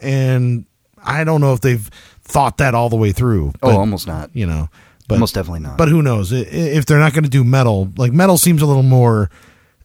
And 0.00 0.66
I 1.02 1.24
don't 1.24 1.40
know 1.40 1.54
if 1.54 1.60
they've 1.60 1.88
thought 2.22 2.58
that 2.58 2.74
all 2.74 2.90
the 2.90 2.96
way 2.96 3.12
through. 3.12 3.54
Oh, 3.62 3.70
almost 3.70 4.06
not. 4.06 4.30
You 4.34 4.46
know, 4.46 4.68
but 5.08 5.14
Almost 5.14 5.34
definitely 5.34 5.60
not. 5.60 5.78
But 5.78 5.88
who 5.88 6.02
knows 6.02 6.32
if 6.32 6.86
they're 6.86 6.98
not 6.98 7.12
going 7.12 7.24
to 7.24 7.30
do 7.30 7.44
metal? 7.44 7.92
Like 7.96 8.12
metal 8.12 8.38
seems 8.38 8.60
a 8.60 8.66
little 8.66 8.82
more 8.82 9.30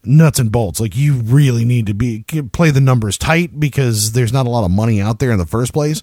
nuts 0.03 0.39
and 0.39 0.51
bolts. 0.51 0.79
Like 0.79 0.97
you 0.97 1.15
really 1.15 1.63
need 1.63 1.85
to 1.87 1.93
be 1.93 2.23
play 2.51 2.71
the 2.71 2.81
numbers 2.81 3.17
tight 3.17 3.59
because 3.59 4.13
there's 4.13 4.33
not 4.33 4.47
a 4.47 4.49
lot 4.49 4.65
of 4.65 4.71
money 4.71 4.99
out 4.99 5.19
there 5.19 5.31
in 5.31 5.37
the 5.37 5.45
first 5.45 5.73
place. 5.73 6.01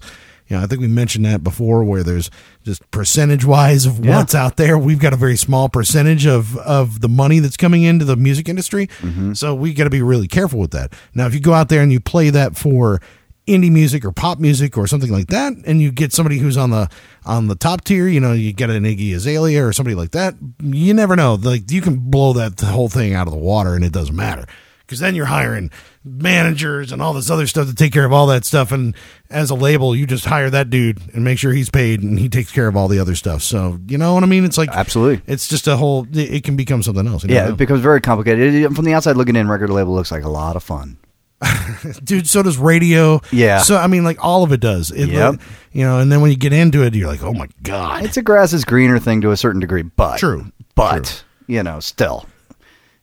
You 0.49 0.57
know, 0.57 0.63
I 0.63 0.67
think 0.67 0.81
we 0.81 0.87
mentioned 0.87 1.25
that 1.25 1.43
before, 1.43 1.83
where 1.83 2.01
there's 2.03 2.31
just 2.63 2.89
percentage 2.91 3.45
wise 3.45 3.85
of 3.85 4.03
Yeah. 4.03 4.17
what's 4.17 4.33
out 4.33 4.57
there. 4.57 4.77
We've 4.77 4.99
got 4.99 5.13
a 5.13 5.15
very 5.17 5.37
small 5.37 5.69
percentage 5.69 6.25
of 6.25 6.57
of 6.57 7.01
the 7.01 7.09
money 7.09 7.39
that's 7.39 7.55
coming 7.57 7.83
into 7.83 8.03
the 8.03 8.15
music 8.15 8.49
industry, 8.49 8.87
Mm-hmm. 9.01 9.33
so 9.33 9.53
we 9.55 9.73
got 9.73 9.83
to 9.85 9.89
be 9.89 10.01
really 10.01 10.27
careful 10.27 10.59
with 10.59 10.71
that. 10.71 10.91
Now, 11.13 11.27
if 11.27 11.33
you 11.33 11.39
go 11.39 11.53
out 11.53 11.69
there 11.69 11.81
and 11.83 11.91
you 11.91 11.99
play 11.99 12.29
that 12.31 12.57
for 12.57 12.99
indie 13.47 13.71
music 13.71 14.05
or 14.05 14.11
pop 14.11 14.37
music 14.39 14.77
or 14.77 14.85
something 14.85 15.11
like 15.11 15.27
that, 15.27 15.53
and 15.65 15.81
you 15.81 15.91
get 15.91 16.13
somebody 16.13 16.37
who's 16.39 16.57
on 16.57 16.69
the 16.71 16.89
on 17.25 17.47
the 17.47 17.55
top 17.55 17.83
tier, 17.83 18.07
you 18.07 18.19
know, 18.19 18.33
you 18.33 18.51
get 18.53 18.69
an 18.71 18.83
Iggy 18.85 19.13
Azalea 19.15 19.63
or 19.65 19.71
somebody 19.73 19.95
like 19.95 20.11
that. 20.11 20.35
You 20.63 20.93
never 20.93 21.15
know. 21.15 21.35
Like 21.35 21.71
you 21.71 21.81
can 21.81 21.97
blow 21.97 22.33
that 22.33 22.59
whole 22.61 22.89
thing 22.89 23.13
out 23.13 23.27
of 23.27 23.33
the 23.33 23.39
water, 23.39 23.75
and 23.75 23.83
it 23.85 23.91
doesn't 23.93 24.15
matter 24.15 24.45
because 24.89 24.99
then 24.99 25.13
you're 25.13 25.27
hiring 25.27 25.69
managers 26.03 26.91
and 26.91 26.99
all 26.99 27.13
this 27.13 27.29
other 27.29 27.45
stuff 27.45 27.67
to 27.67 27.75
take 27.75 27.93
care 27.93 28.05
of 28.05 28.11
all 28.11 28.25
that 28.25 28.43
stuff. 28.43 28.71
And 28.71 28.95
as 29.29 29.51
a 29.51 29.55
label, 29.55 29.95
you 29.95 30.07
just 30.07 30.25
hire 30.25 30.49
that 30.49 30.71
dude 30.71 30.99
and 31.13 31.23
make 31.23 31.37
sure 31.37 31.51
he's 31.53 31.69
paid, 31.69 32.01
and 32.01 32.17
he 32.17 32.27
takes 32.27 32.51
care 32.51 32.67
of 32.67 32.75
all 32.75 32.87
the 32.87 32.97
other 32.97 33.13
stuff. 33.13 33.43
So 33.43 33.79
you 33.87 33.99
know 33.99 34.15
what 34.15 34.23
I 34.23 34.25
mean? 34.25 34.45
It's 34.45 34.57
like 34.57 34.69
Absolutely. 34.69 35.21
it's 35.31 35.47
just 35.47 35.67
a 35.67 35.77
whole. 35.77 36.07
It 36.11 36.43
can 36.43 36.55
become 36.55 36.81
something 36.81 37.05
else. 37.05 37.23
you 37.23 37.29
yeah, 37.35 37.41
never 37.41 37.53
it 37.53 37.57
becomes 37.57 37.81
very 37.81 38.01
complicated. 38.01 38.55
It- 38.55 38.73
from 38.73 38.85
the 38.85 38.93
outside 38.93 39.15
looking 39.15 39.35
in, 39.35 39.47
record 39.47 39.69
label 39.69 39.93
looks 39.93 40.11
like 40.11 40.23
a 40.23 40.29
lot 40.29 40.55
of 40.55 40.63
fun. 40.63 40.97
dude. 42.03 42.27
So 42.27 42.41
does 42.43 42.57
radio. 42.57 43.21
Yeah. 43.31 43.59
So 43.59 43.77
I 43.77 43.85
mean, 43.87 44.03
like 44.03 44.23
all 44.23 44.43
of 44.43 44.51
it 44.51 44.59
does. 44.59 44.91
It, 44.91 45.09
Yep. 45.09 45.35
You 45.71 45.83
know, 45.83 45.99
and 45.99 46.11
then 46.11 46.21
when 46.21 46.31
you 46.31 46.37
get 46.37 46.51
into 46.51 46.83
it, 46.83 46.95
you're 46.95 47.07
like, 47.07 47.21
oh 47.23 47.33
my 47.33 47.47
god. 47.61 48.03
It's 48.03 48.17
a 48.17 48.23
grass 48.23 48.53
is 48.53 48.65
greener 48.65 48.97
thing 48.97 49.21
to 49.21 49.29
a 49.31 49.37
certain 49.37 49.61
degree, 49.61 49.83
but 49.83 50.17
True. 50.17 50.51
But 50.75 51.23
you 51.47 51.61
know, 51.63 51.79
still, 51.79 52.25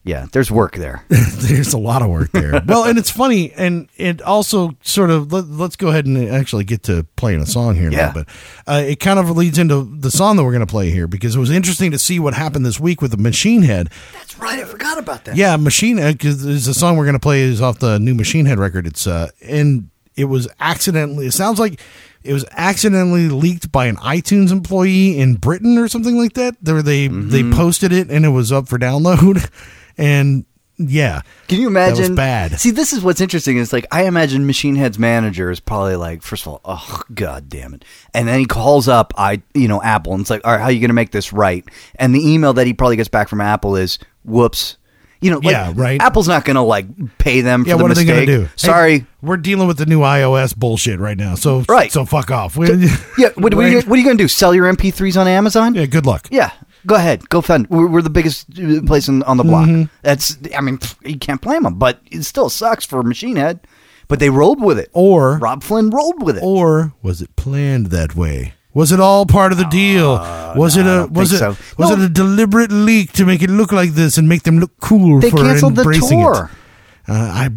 yeah, 0.06 0.26
there's 0.30 0.52
work 0.52 0.76
there. 0.76 1.04
There's 1.08 1.72
a 1.72 1.78
lot 1.78 2.00
of 2.00 2.08
work 2.08 2.30
there. 2.30 2.62
well, 2.66 2.84
and 2.84 2.96
it's 2.96 3.10
funny, 3.10 3.52
and 3.52 3.88
it 3.96 4.22
also 4.22 4.76
sort 4.82 5.10
of 5.10 5.32
let, 5.32 5.48
let's 5.48 5.74
go 5.74 5.88
ahead 5.88 6.06
and 6.06 6.28
actually 6.28 6.62
get 6.62 6.84
to 6.84 7.04
playing 7.16 7.40
a 7.40 7.46
song 7.46 7.74
here. 7.74 7.90
Yeah. 7.90 8.06
Now, 8.06 8.12
but 8.12 8.28
uh, 8.68 8.82
it 8.86 9.00
kind 9.00 9.18
of 9.18 9.28
leads 9.30 9.58
into 9.58 9.82
the 9.82 10.12
song 10.12 10.36
that 10.36 10.44
we're 10.44 10.52
going 10.52 10.64
to 10.64 10.70
play 10.70 10.90
here 10.90 11.08
because 11.08 11.34
it 11.34 11.40
was 11.40 11.50
interesting 11.50 11.90
to 11.90 11.98
see 11.98 12.20
what 12.20 12.34
happened 12.34 12.64
this 12.64 12.78
week 12.78 13.02
with 13.02 13.10
the 13.10 13.16
Machine 13.16 13.62
Head. 13.62 13.90
That's 14.12 14.38
right. 14.38 14.60
I 14.60 14.64
forgot 14.64 14.96
about 14.96 15.24
that. 15.24 15.34
Yeah, 15.34 15.56
Machine 15.56 15.96
Head 15.96 16.18
because 16.18 16.40
the 16.42 16.74
song 16.74 16.96
we're 16.96 17.04
going 17.04 17.14
to 17.14 17.20
play 17.20 17.40
is 17.40 17.60
off 17.60 17.80
the 17.80 17.98
new 17.98 18.14
Machine 18.14 18.46
Head 18.46 18.60
record. 18.60 18.86
It's 18.86 19.08
uh, 19.08 19.30
and 19.42 19.90
it 20.14 20.26
was 20.26 20.46
accidentally. 20.60 21.26
It 21.26 21.32
sounds 21.32 21.58
like 21.58 21.80
it 22.22 22.32
was 22.32 22.44
accidentally 22.52 23.28
leaked 23.28 23.70
by 23.70 23.86
an 23.86 23.96
iTunes 23.96 24.50
employee 24.50 25.18
in 25.18 25.34
Britain 25.34 25.78
or 25.78 25.88
something 25.88 26.16
like 26.16 26.34
that. 26.34 26.56
There 26.60 26.82
they 26.82 27.08
they 27.08 27.42
posted 27.50 27.92
it 27.92 28.10
and 28.10 28.24
it 28.24 28.30
was 28.30 28.52
up 28.52 28.68
for 28.68 28.78
download, 28.78 29.48
and 29.98 30.44
yeah, 30.78 31.22
Can 31.48 31.58
you 31.58 31.68
imagine? 31.68 32.14
bad. 32.14 32.60
See, 32.60 32.70
this 32.70 32.92
is 32.92 33.02
what's 33.02 33.22
interesting. 33.22 33.56
Is 33.56 33.72
like 33.72 33.86
I 33.90 34.04
imagine 34.04 34.46
Machine 34.46 34.74
Head's 34.76 34.98
manager 34.98 35.50
is 35.50 35.58
probably 35.58 35.96
like, 35.96 36.20
first 36.22 36.42
of 36.46 36.48
all, 36.52 36.60
oh 36.66 37.02
god 37.14 37.48
damn 37.48 37.72
it, 37.72 37.82
and 38.12 38.28
then 38.28 38.38
he 38.40 38.44
calls 38.46 38.86
up 38.86 39.14
I, 39.16 39.40
you 39.54 39.68
know, 39.68 39.82
Apple, 39.82 40.12
and 40.12 40.20
it's 40.20 40.28
like, 40.30 40.42
all 40.44 40.52
right, 40.52 40.58
how 40.60 40.66
are 40.66 40.72
you 40.72 40.80
going 40.80 40.90
to 40.90 40.94
make 40.94 41.12
this 41.12 41.32
right? 41.32 41.64
And 41.94 42.14
the 42.14 42.20
email 42.30 42.52
that 42.54 42.66
he 42.66 42.74
probably 42.74 42.96
gets 42.96 43.08
back 43.08 43.28
from 43.28 43.40
Apple 43.40 43.76
is, 43.76 43.98
whoops. 44.24 44.76
You 45.18 45.30
know, 45.30 45.38
like, 45.38 45.52
Yeah, 45.52 45.72
right. 45.74 45.98
Apple's 46.00 46.28
not 46.28 46.44
going 46.44 46.56
to 46.56 46.60
like 46.60 46.86
pay 47.16 47.40
them 47.40 47.64
for 47.64 47.70
Yeah, 47.70 47.76
the 47.78 47.82
what 47.82 47.90
are 47.90 47.94
they 47.94 48.04
mistake. 48.04 48.26
going 48.28 48.40
to 48.40 48.44
do? 48.44 48.52
Sorry. 48.56 48.98
Hey, 48.98 49.06
we're 49.22 49.38
dealing 49.38 49.66
with 49.66 49.78
the 49.78 49.86
new 49.86 50.00
iOS 50.00 50.54
bullshit 50.54 51.00
right 51.00 51.16
now. 51.16 51.36
So 51.36 51.64
Right. 51.70 51.90
so 51.90 52.04
fuck 52.04 52.30
off. 52.30 52.56
Yeah, 52.58 52.68
what, 53.34 53.54
what, 53.54 53.54
are 53.54 53.66
you, 53.68 53.76
Right? 53.78 53.86
what 53.88 53.94
are 53.94 53.98
you 53.98 54.04
going 54.04 54.18
to 54.18 54.22
do? 54.24 54.28
Sell 54.28 54.54
your 54.54 54.70
MP3s 54.70 55.18
on 55.18 55.26
Amazon? 55.26 55.74
yeah, 55.74 55.86
good 55.86 56.04
luck. 56.04 56.28
Yeah, 56.30 56.52
go 56.86 56.94
ahead, 56.94 57.28
go 57.28 57.40
fund. 57.40 57.66
We're, 57.68 57.86
we're 57.88 58.02
the 58.02 58.10
biggest 58.10 58.46
uh, 58.58 58.80
place 58.86 59.08
in, 59.08 59.22
on 59.24 59.36
the 59.36 59.44
block. 59.44 59.68
Mm-hmm. 59.68 59.84
That's, 60.02 60.36
I 60.56 60.60
mean, 60.60 60.78
you 61.04 61.18
can't 61.18 61.40
blame 61.40 61.64
them, 61.64 61.74
but 61.74 62.00
it 62.10 62.22
still 62.22 62.48
sucks 62.48 62.84
for 62.86 63.02
Machine 63.02 63.36
Head. 63.36 63.60
But 64.08 64.20
they 64.20 64.30
rolled 64.30 64.62
with 64.62 64.78
it. 64.78 64.88
Or 64.92 65.38
Robb 65.38 65.64
Flynn 65.64 65.90
rolled 65.90 66.22
with 66.22 66.36
it. 66.38 66.42
or 66.44 66.92
was 67.02 67.20
it 67.20 67.34
planned 67.34 67.86
that 67.86 68.14
way? 68.14 68.54
Was 68.72 68.92
it 68.92 69.00
all 69.00 69.26
part 69.26 69.50
of 69.52 69.58
the 69.58 69.64
deal? 69.64 70.12
was 70.54 70.76
it 70.76 70.86
Uh, 70.86 70.90
I 70.90 71.04
a 71.04 71.06
was 71.08 71.32
it 71.32 71.38
so. 71.38 71.56
was 71.76 71.90
No. 71.90 71.92
it 71.96 72.00
a 72.00 72.08
deliberate 72.08 72.70
leak 72.70 73.12
to 73.14 73.24
make 73.26 73.42
it 73.42 73.50
look 73.50 73.72
like 73.72 73.92
this 73.94 74.16
and 74.18 74.28
make 74.28 74.42
them 74.44 74.58
look 74.60 74.70
cool 74.80 75.18
They 75.20 75.30
for 75.30 75.38
canceled 75.38 75.74
the 75.76 75.82
tour. 75.84 76.50
it? 76.52 76.65
Uh, 77.08 77.12
I 77.12 77.50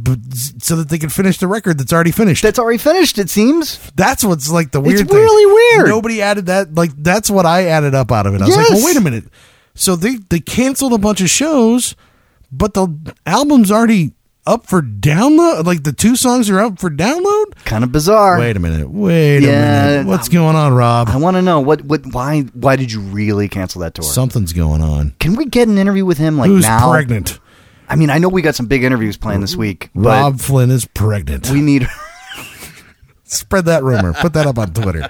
so 0.59 0.75
that 0.75 0.89
they 0.89 0.99
could 0.99 1.12
finish 1.12 1.39
the 1.39 1.47
record 1.47 1.79
that's 1.79 1.91
already 1.91 2.12
finished. 2.12 2.43
That's 2.43 2.59
already 2.59 2.77
finished. 2.77 3.17
It 3.17 3.29
seems. 3.29 3.79
That's 3.95 4.23
what's 4.23 4.51
like 4.51 4.71
the 4.71 4.79
weird. 4.79 5.07
thing. 5.07 5.17
really 5.17 5.53
weird. 5.75 5.89
Nobody 5.89 6.21
added 6.21 6.45
that. 6.47 6.75
Like 6.75 6.91
that's 6.95 7.31
what 7.31 7.45
I 7.47 7.65
added 7.65 7.95
up 7.95 8.12
out 8.12 8.27
of 8.27 8.35
it. 8.35 8.41
I 8.41 8.45
was 8.45 8.55
like, 8.55 8.69
well, 8.69 8.85
wait 8.85 8.97
a 8.97 9.01
minute. 9.01 9.25
So 9.73 9.95
they 9.95 10.17
they 10.29 10.39
canceled 10.39 10.93
a 10.93 10.99
bunch 10.99 11.21
of 11.21 11.29
shows, 11.29 11.95
but 12.51 12.75
the 12.75 13.15
album's 13.25 13.71
already 13.71 14.13
up 14.45 14.65
for 14.65 14.81
download. 14.81 15.65
Like 15.65 15.83
the 15.83 15.93
two 15.93 16.15
songs 16.15 16.49
are 16.49 16.59
up 16.59 16.79
for 16.79 16.89
download. 16.89 17.55
Kind 17.65 17.83
of 17.83 17.91
bizarre. 17.91 18.39
Wait 18.39 18.55
a 18.55 18.59
minute. 18.59 18.89
Wait 18.89 19.41
Yeah, 19.41 19.49
a 19.49 19.89
minute. 19.91 20.07
What's 20.07 20.29
going 20.29 20.55
on, 20.55 20.73
Rob? 20.73 21.09
I 21.09 21.17
want 21.17 21.38
to 21.38 21.41
know 21.41 21.59
what, 21.59 21.83
what, 21.83 22.01
why, 22.12 22.41
why 22.53 22.75
did 22.75 22.91
you 22.91 22.99
really 22.99 23.47
cancel 23.47 23.81
that 23.81 23.93
tour? 23.93 24.03
Something's 24.03 24.53
going 24.53 24.81
on. 24.81 25.15
Can 25.19 25.35
we 25.35 25.45
get 25.45 25.67
an 25.67 25.77
interview 25.77 26.05
with 26.05 26.17
him 26.17 26.38
like 26.38 26.49
Who's 26.49 26.63
now? 26.63 26.89
pregnant? 26.89 27.39
I 27.89 27.95
mean, 27.95 28.10
I 28.10 28.19
know 28.19 28.30
we 28.30 28.41
got 28.41 28.56
some 28.56 28.67
big 28.67 28.84
interviews 28.84 29.17
planned 29.17 29.41
this 29.41 29.52
mm-hmm. 29.54 29.62
week, 29.62 29.89
but 29.95 30.10
Robb 30.10 30.39
Flynn 30.39 30.71
is 30.71 30.86
pregnant. 30.86 31.49
we 31.49 31.62
need. 31.62 31.88
Spread 33.32 33.65
that 33.65 33.84
rumor. 33.84 34.12
Put 34.13 34.34
that 34.34 34.48
up 34.48 34.58
on 34.58 34.74
Twitter. 34.74 35.08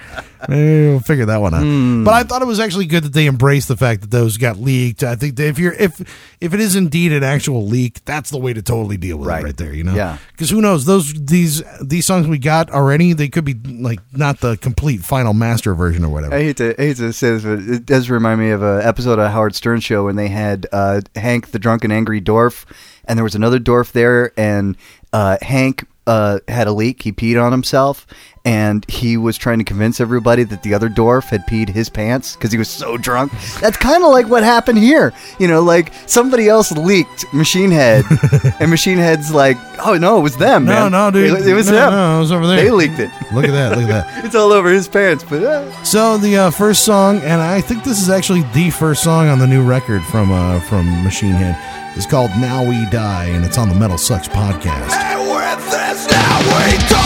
Maybe 0.50 0.88
we'll 0.90 1.00
figure 1.00 1.26
that 1.28 1.38
one 1.40 1.54
out. 1.54 1.62
Hmm. 1.62 2.04
But 2.04 2.14
I 2.16 2.24
thought 2.24 2.42
it 2.42 2.46
was 2.46 2.60
actually 2.60 2.86
good 2.86 3.04
that 3.04 3.14
they 3.14 3.28
embraced 3.28 3.70
the 3.70 3.78
fact 3.78 4.02
that 4.02 4.12
those 4.12 4.36
got 4.36 4.58
leaked. 4.58 5.04
I 5.04 5.16
think 5.16 5.38
that 5.38 5.48
if 5.48 5.58
you're 5.58 5.72
if 5.74 6.00
if 6.42 6.54
it 6.54 6.60
is 6.60 6.76
indeed 6.76 7.14
an 7.14 7.24
actual 7.24 7.66
leak, 7.66 8.04
that's 8.04 8.30
the 8.30 8.38
way 8.38 8.52
to 8.52 8.62
totally 8.62 8.98
deal 8.98 9.18
with 9.18 9.28
Right. 9.30 9.42
it 9.42 9.46
right 9.46 9.58
there. 9.58 9.74
You 9.74 9.86
know, 9.86 9.96
Yeah. 9.96 10.18
Because 10.34 10.50
who 10.50 10.60
knows 10.60 10.84
those 10.86 11.14
these 11.14 11.64
these 11.82 12.06
songs 12.06 12.28
we 12.28 12.40
got 12.40 12.70
already, 12.72 13.14
they 13.14 13.30
could 13.30 13.46
be 13.46 13.54
like 13.54 14.00
not 14.12 14.42
the 14.42 14.58
complete 14.58 15.00
final 15.02 15.34
master 15.34 15.74
version 15.74 16.04
or 16.04 16.10
whatever. 16.10 16.36
I 16.36 16.44
hate 16.44 16.58
to 16.58 16.82
I 16.82 16.88
hate 16.88 16.98
to 16.98 17.14
say 17.14 17.32
this, 17.32 17.44
but 17.44 17.60
it 17.60 17.86
does 17.86 18.10
remind 18.10 18.42
me 18.42 18.50
of 18.52 18.62
an 18.64 18.82
episode 18.82 19.18
of 19.20 19.32
Howard 19.32 19.56
Stern 19.56 19.80
show 19.80 20.06
when 20.06 20.18
they 20.18 20.28
had 20.28 20.68
uh, 20.74 21.00
Hank 21.16 21.52
the 21.52 21.60
drunken 21.60 21.90
angry 21.92 22.20
dwarf, 22.22 22.66
and 23.06 23.18
there 23.18 23.24
was 23.24 23.36
another 23.36 23.60
dwarf 23.60 23.94
there, 23.94 24.34
and 24.38 24.76
uh, 25.14 25.38
Hank 25.42 25.86
uh, 26.10 26.40
had 26.48 26.68
a 26.68 26.72
leak. 26.74 27.04
He 27.04 27.12
peed 27.12 27.42
on 27.42 27.52
himself, 27.52 28.08
and 28.44 28.84
he 28.90 29.16
was 29.16 29.38
trying 29.38 29.60
to 29.60 29.64
convince 29.64 30.00
everybody 30.02 30.44
that 30.44 30.64
the 30.64 30.74
other 30.74 30.90
dwarf 30.90 31.26
had 31.30 31.42
peed 31.48 31.70
his 31.70 31.88
pants 31.90 32.36
because 32.36 32.52
he 32.52 32.58
was 32.58 32.68
so 32.68 32.98
drunk. 32.98 33.32
That's 33.62 33.78
kind 33.78 34.04
of 34.04 34.10
like 34.10 34.28
what 34.28 34.42
happened 34.44 34.80
here. 34.80 35.14
You 35.40 35.48
know, 35.48 35.62
like 35.62 35.94
somebody 36.08 36.48
else 36.50 36.72
leaked 36.72 37.32
Machine 37.32 37.70
Head, 37.70 38.06
and 38.60 38.72
Machine 38.72 38.98
Head's 38.98 39.32
like, 39.32 39.58
"Oh 39.86 39.96
no, 40.00 40.18
it 40.18 40.22
was 40.24 40.36
them, 40.38 40.66
no, 40.66 40.72
man. 40.90 40.92
no, 40.94 41.12
dude, 41.12 41.40
it, 41.42 41.48
it 41.48 41.54
was 41.54 41.68
no, 41.68 41.74
them. 41.76 41.92
No, 41.92 42.18
it 42.18 42.20
was 42.22 42.32
over 42.32 42.48
there. 42.48 42.58
They 42.64 42.72
leaked 42.72 42.98
it. 43.00 43.12
Look 43.32 43.46
at 43.46 43.52
that! 43.52 43.78
Look 43.78 43.88
at 43.90 44.08
that! 44.08 44.26
It's 44.26 44.36
all 44.36 44.52
over 44.52 44.70
his 44.72 44.88
pants, 44.88 45.24
but." 45.24 45.44
Uh, 45.44 45.84
So 45.84 46.18
the 46.18 46.38
uh, 46.38 46.50
first 46.50 46.84
song, 46.86 47.18
and 47.20 47.40
I 47.42 47.62
think 47.62 47.84
this 47.84 48.02
is 48.02 48.10
actually 48.10 48.42
the 48.54 48.72
first 48.72 49.04
song 49.04 49.28
on 49.28 49.38
the 49.38 49.48
new 49.48 49.64
record 49.64 50.04
from 50.06 50.32
uh, 50.32 50.60
from 50.62 50.86
Machine 51.04 51.34
Head, 51.34 51.56
is 51.98 52.08
called 52.08 52.32
"Now 52.40 52.64
We 52.68 52.86
Die," 52.90 53.26
and 53.26 53.46
it's 53.46 53.58
on 53.60 53.70
the 53.70 53.76
Metal 53.76 53.98
Sucks 53.98 54.28
podcast. 54.28 54.90
Steady 55.58 56.99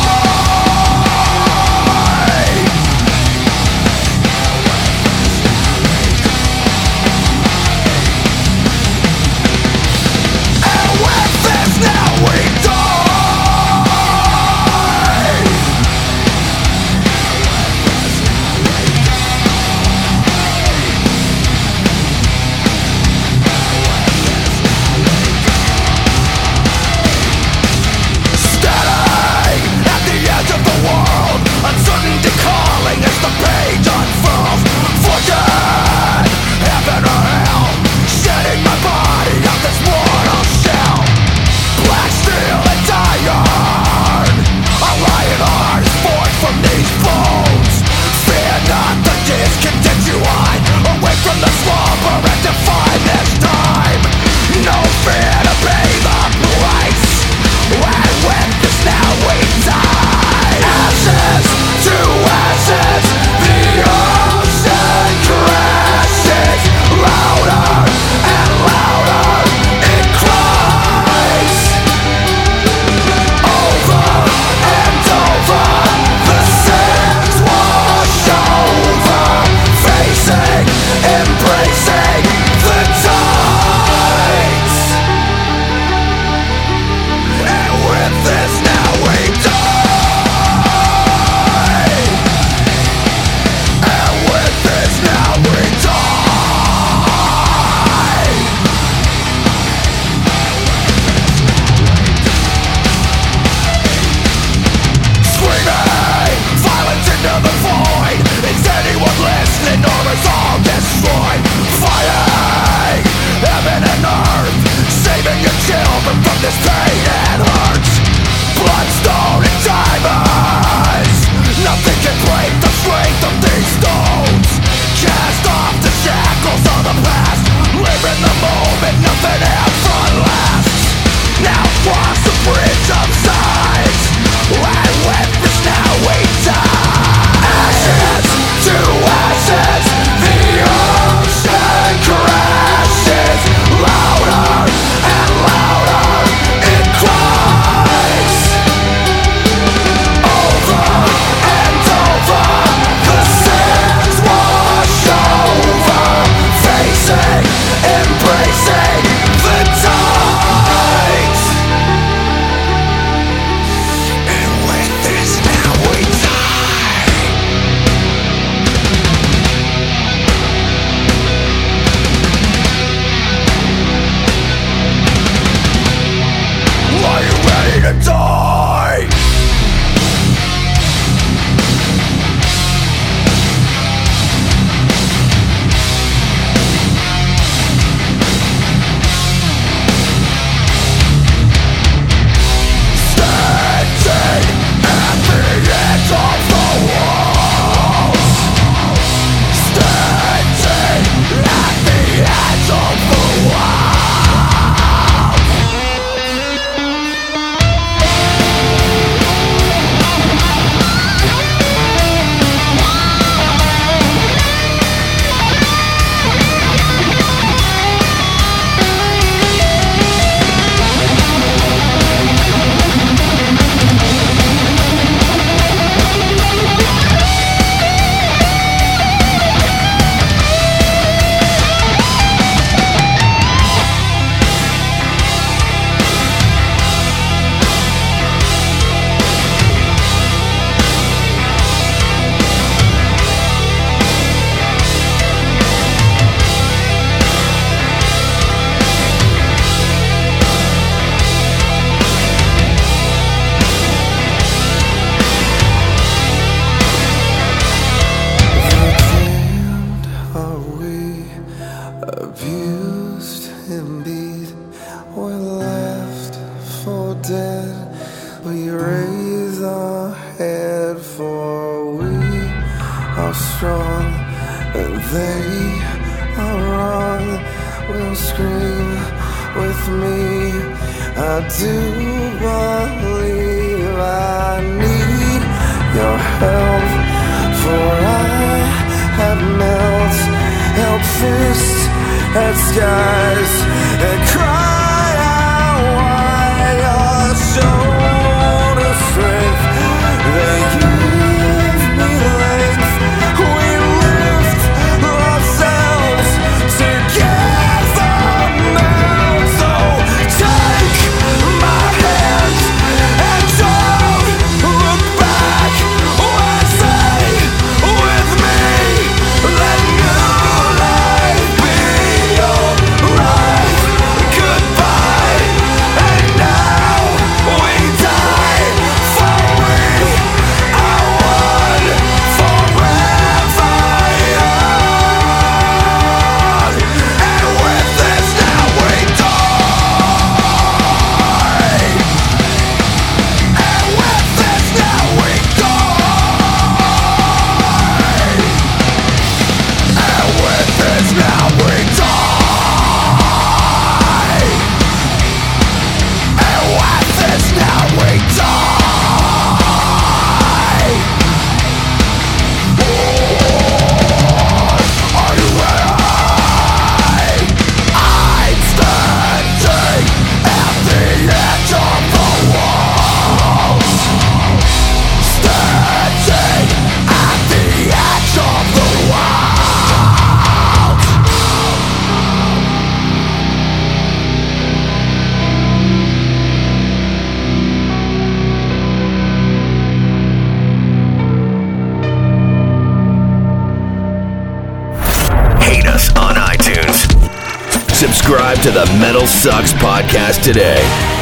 to 398.64 398.72
the 398.72 398.86
Metal 398.98 399.28
Sucks 399.28 399.74
podcast 399.74 400.42
today. 400.42 401.13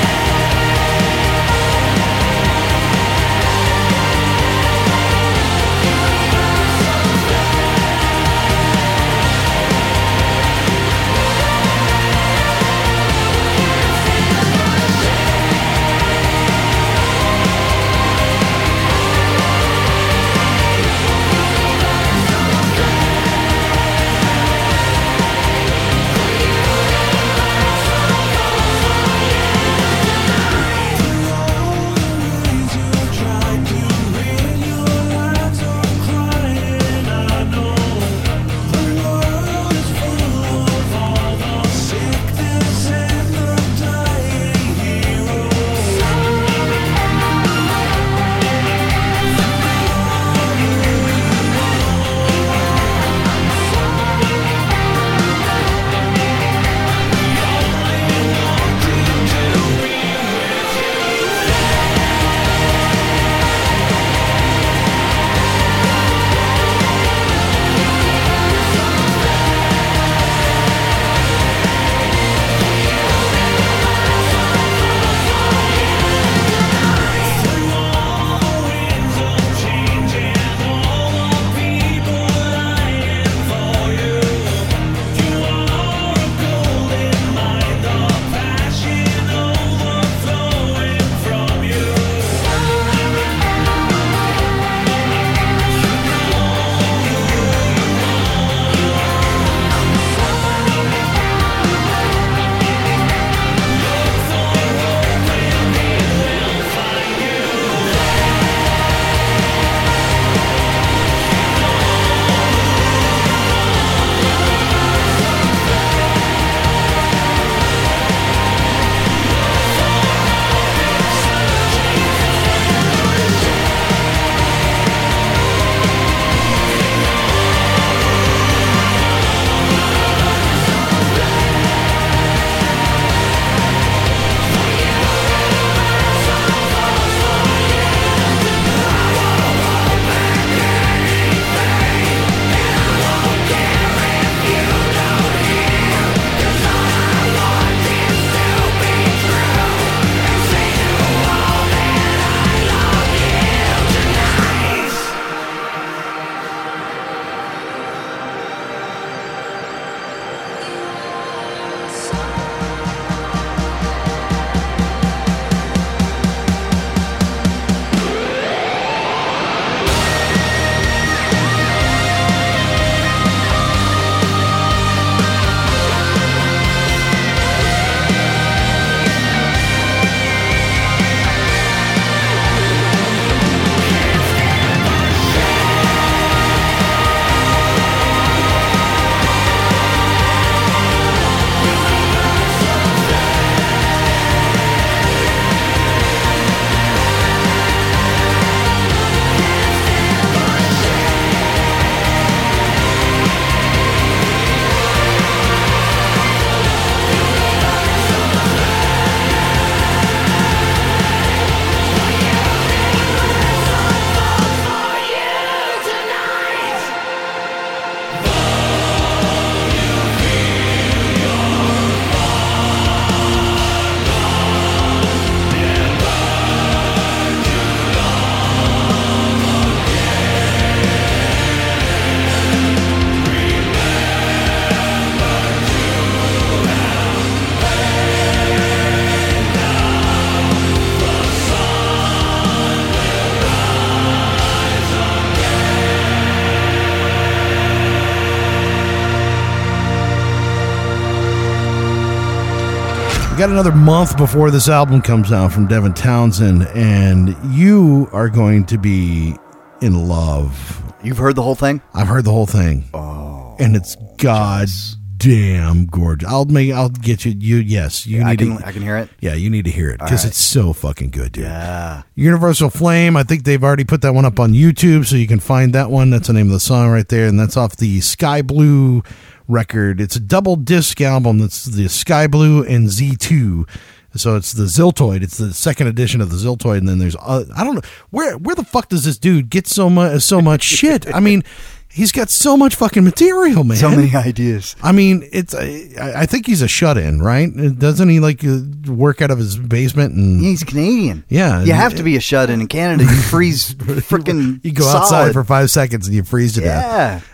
Another 253.51 253.71
month 253.73 254.15
before 254.17 254.49
this 254.49 254.69
album 254.69 255.01
comes 255.01 255.31
out 255.31 255.51
from 255.51 255.67
Devin 255.67 255.93
Townsend, 255.93 256.67
and 256.69 257.35
you 257.53 258.07
are 258.13 258.29
going 258.29 258.65
to 258.67 258.77
be 258.77 259.35
in 259.81 260.07
love. 260.07 260.81
You've 261.03 261.17
heard 261.17 261.35
the 261.35 261.41
whole 261.41 261.55
thing? 261.55 261.81
I've 261.93 262.07
heard 262.07 262.23
the 262.23 262.31
whole 262.31 262.45
thing. 262.45 262.85
Oh, 262.93 263.57
and 263.59 263.75
it's 263.75 263.97
god 264.17 264.69
damn 265.17 265.85
gorgeous. 265.85 266.29
I'll 266.29 266.45
make. 266.45 266.71
I'll 266.73 266.89
get 266.89 267.25
you. 267.25 267.33
You 267.37 267.57
yes. 267.57 268.07
You 268.07 268.23
I 268.23 268.31
need 268.31 268.39
can 268.39 268.57
to. 268.57 268.65
I 268.65 268.71
can 268.71 268.81
hear 268.81 268.97
it. 268.97 269.09
Yeah, 269.19 269.33
you 269.33 269.49
need 269.49 269.65
to 269.65 269.71
hear 269.71 269.89
it 269.89 269.99
because 269.99 270.23
right. 270.23 270.29
it's 270.29 270.37
so 270.37 270.71
fucking 270.71 271.11
good, 271.11 271.33
dude. 271.33 271.43
Yeah. 271.43 272.03
Universal 272.15 272.69
Flame. 272.69 273.17
I 273.17 273.23
think 273.23 273.43
they've 273.43 273.63
already 273.63 273.83
put 273.83 274.01
that 274.01 274.13
one 274.13 274.25
up 274.25 274.39
on 274.39 274.53
YouTube, 274.53 275.05
so 275.05 275.17
you 275.17 275.27
can 275.27 275.39
find 275.39 275.73
that 275.73 275.91
one. 275.91 276.09
That's 276.09 276.27
the 276.27 276.33
name 276.33 276.47
of 276.47 276.53
the 276.53 276.59
song 276.59 276.89
right 276.89 277.07
there, 277.07 277.27
and 277.27 277.39
that's 277.39 277.57
off 277.57 277.75
the 277.75 278.01
Sky 278.01 278.41
Blue 278.41 279.03
record. 279.51 280.01
It's 280.01 280.15
a 280.15 280.19
double 280.19 280.55
disc 280.55 280.99
album. 281.01 281.39
That's 281.39 281.65
the 281.65 281.87
Sky 281.89 282.27
Blue 282.27 282.63
and 282.63 282.87
Z2. 282.87 283.67
So 284.15 284.35
it's 284.35 284.53
the 284.53 284.63
Ziltoid. 284.63 285.21
It's 285.21 285.37
the 285.37 285.53
second 285.53 285.87
edition 285.87 286.19
of 286.19 286.29
the 286.31 286.37
Ziltoid, 286.37 286.79
and 286.79 286.89
then 286.89 286.99
there's 286.99 287.15
uh, 287.15 287.45
I 287.55 287.63
don't 287.63 287.75
know 287.75 287.81
where 288.09 288.37
where 288.37 288.55
the 288.55 288.63
fuck 288.65 288.89
does 288.89 289.05
this 289.05 289.17
dude 289.17 289.49
get 289.49 289.67
so 289.67 289.89
much 289.89 290.21
so 290.21 290.41
much 290.41 290.63
shit? 290.79 291.13
I 291.13 291.19
mean, 291.19 291.43
he's 291.91 292.11
got 292.11 292.29
so 292.29 292.55
much 292.57 292.75
fucking 292.75 293.03
material, 293.03 293.63
man. 293.63 293.77
So 293.77 293.89
many 293.89 294.15
ideas. 294.15 294.75
I 294.81 294.91
mean, 294.91 295.27
it's. 295.31 295.53
I, 295.53 296.21
I 296.21 296.25
think 296.25 296.45
he's 296.45 296.61
a 296.61 296.67
shut-in, 296.67 297.21
right? 297.21 297.49
Doesn't 297.77 298.09
he 298.09 298.19
like 298.19 298.43
uh, 298.43 298.59
work 298.87 299.21
out 299.21 299.31
of 299.31 299.37
his 299.37 299.57
basement 299.57 300.15
and 300.15 300.41
He's 300.41 300.63
Canadian. 300.63 301.23
Yeah. 301.29 301.63
You 301.63 301.73
have 301.73 301.95
to 301.95 302.03
be 302.03 302.15
a 302.15 302.19
shut 302.21 302.49
in 302.49 302.61
in 302.61 302.67
Canada. 302.67 303.03
You 303.03 303.09
freeze 303.09 303.73
freaking 303.75 304.59
you 304.63 304.71
go 304.71 304.87
outside 304.87 305.33
for 305.33 305.43
five 305.43 305.69
seconds 305.69 306.07
and 306.07 306.15
you 306.15 306.23
freeze 306.23 306.53
to 306.53 306.61
death. 306.61 306.83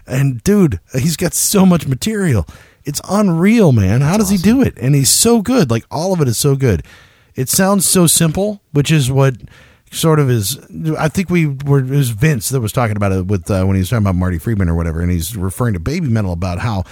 Yeah. 0.07 0.13
And 0.15 0.43
dude, 0.43 0.79
he's 0.93 1.17
got 1.17 1.33
so 1.33 1.65
much 1.65 1.87
material. 1.87 2.45
It's 2.83 3.01
unreal, 3.09 3.73
man. 3.73 4.01
How 4.01 4.17
does 4.17 4.29
he 4.29 4.37
do 4.37 4.61
it? 4.61 4.77
And 4.77 4.95
he's 4.95 5.09
so 5.09 5.41
good. 5.41 5.69
Like 5.69 5.85
all 5.91 6.13
of 6.13 6.21
it 6.21 6.27
is 6.27 6.37
so 6.37 6.55
good. 6.55 6.83
It 7.35 7.49
sounds 7.49 7.85
so 7.85 8.07
simple, 8.07 8.61
which 8.71 8.91
is 8.91 9.11
what 9.11 9.35
sort 9.91 10.19
of 10.19 10.29
is. 10.29 10.57
I 10.97 11.07
think 11.09 11.29
we 11.29 11.47
were 11.47 11.79
it 11.79 11.89
was 11.89 12.09
Vince 12.09 12.49
that 12.49 12.61
was 12.61 12.71
talking 12.71 12.97
about 12.97 13.11
it 13.11 13.25
with 13.27 13.49
uh, 13.49 13.63
when 13.65 13.75
he 13.75 13.79
was 13.79 13.89
talking 13.89 14.03
about 14.03 14.15
Marty 14.15 14.37
Friedman 14.37 14.69
or 14.69 14.75
whatever, 14.75 15.01
and 15.01 15.11
he's 15.11 15.35
referring 15.35 15.73
to 15.73 15.79
Baby 15.79 16.07
Metal 16.07 16.33
about 16.33 16.59
how. 16.59 16.83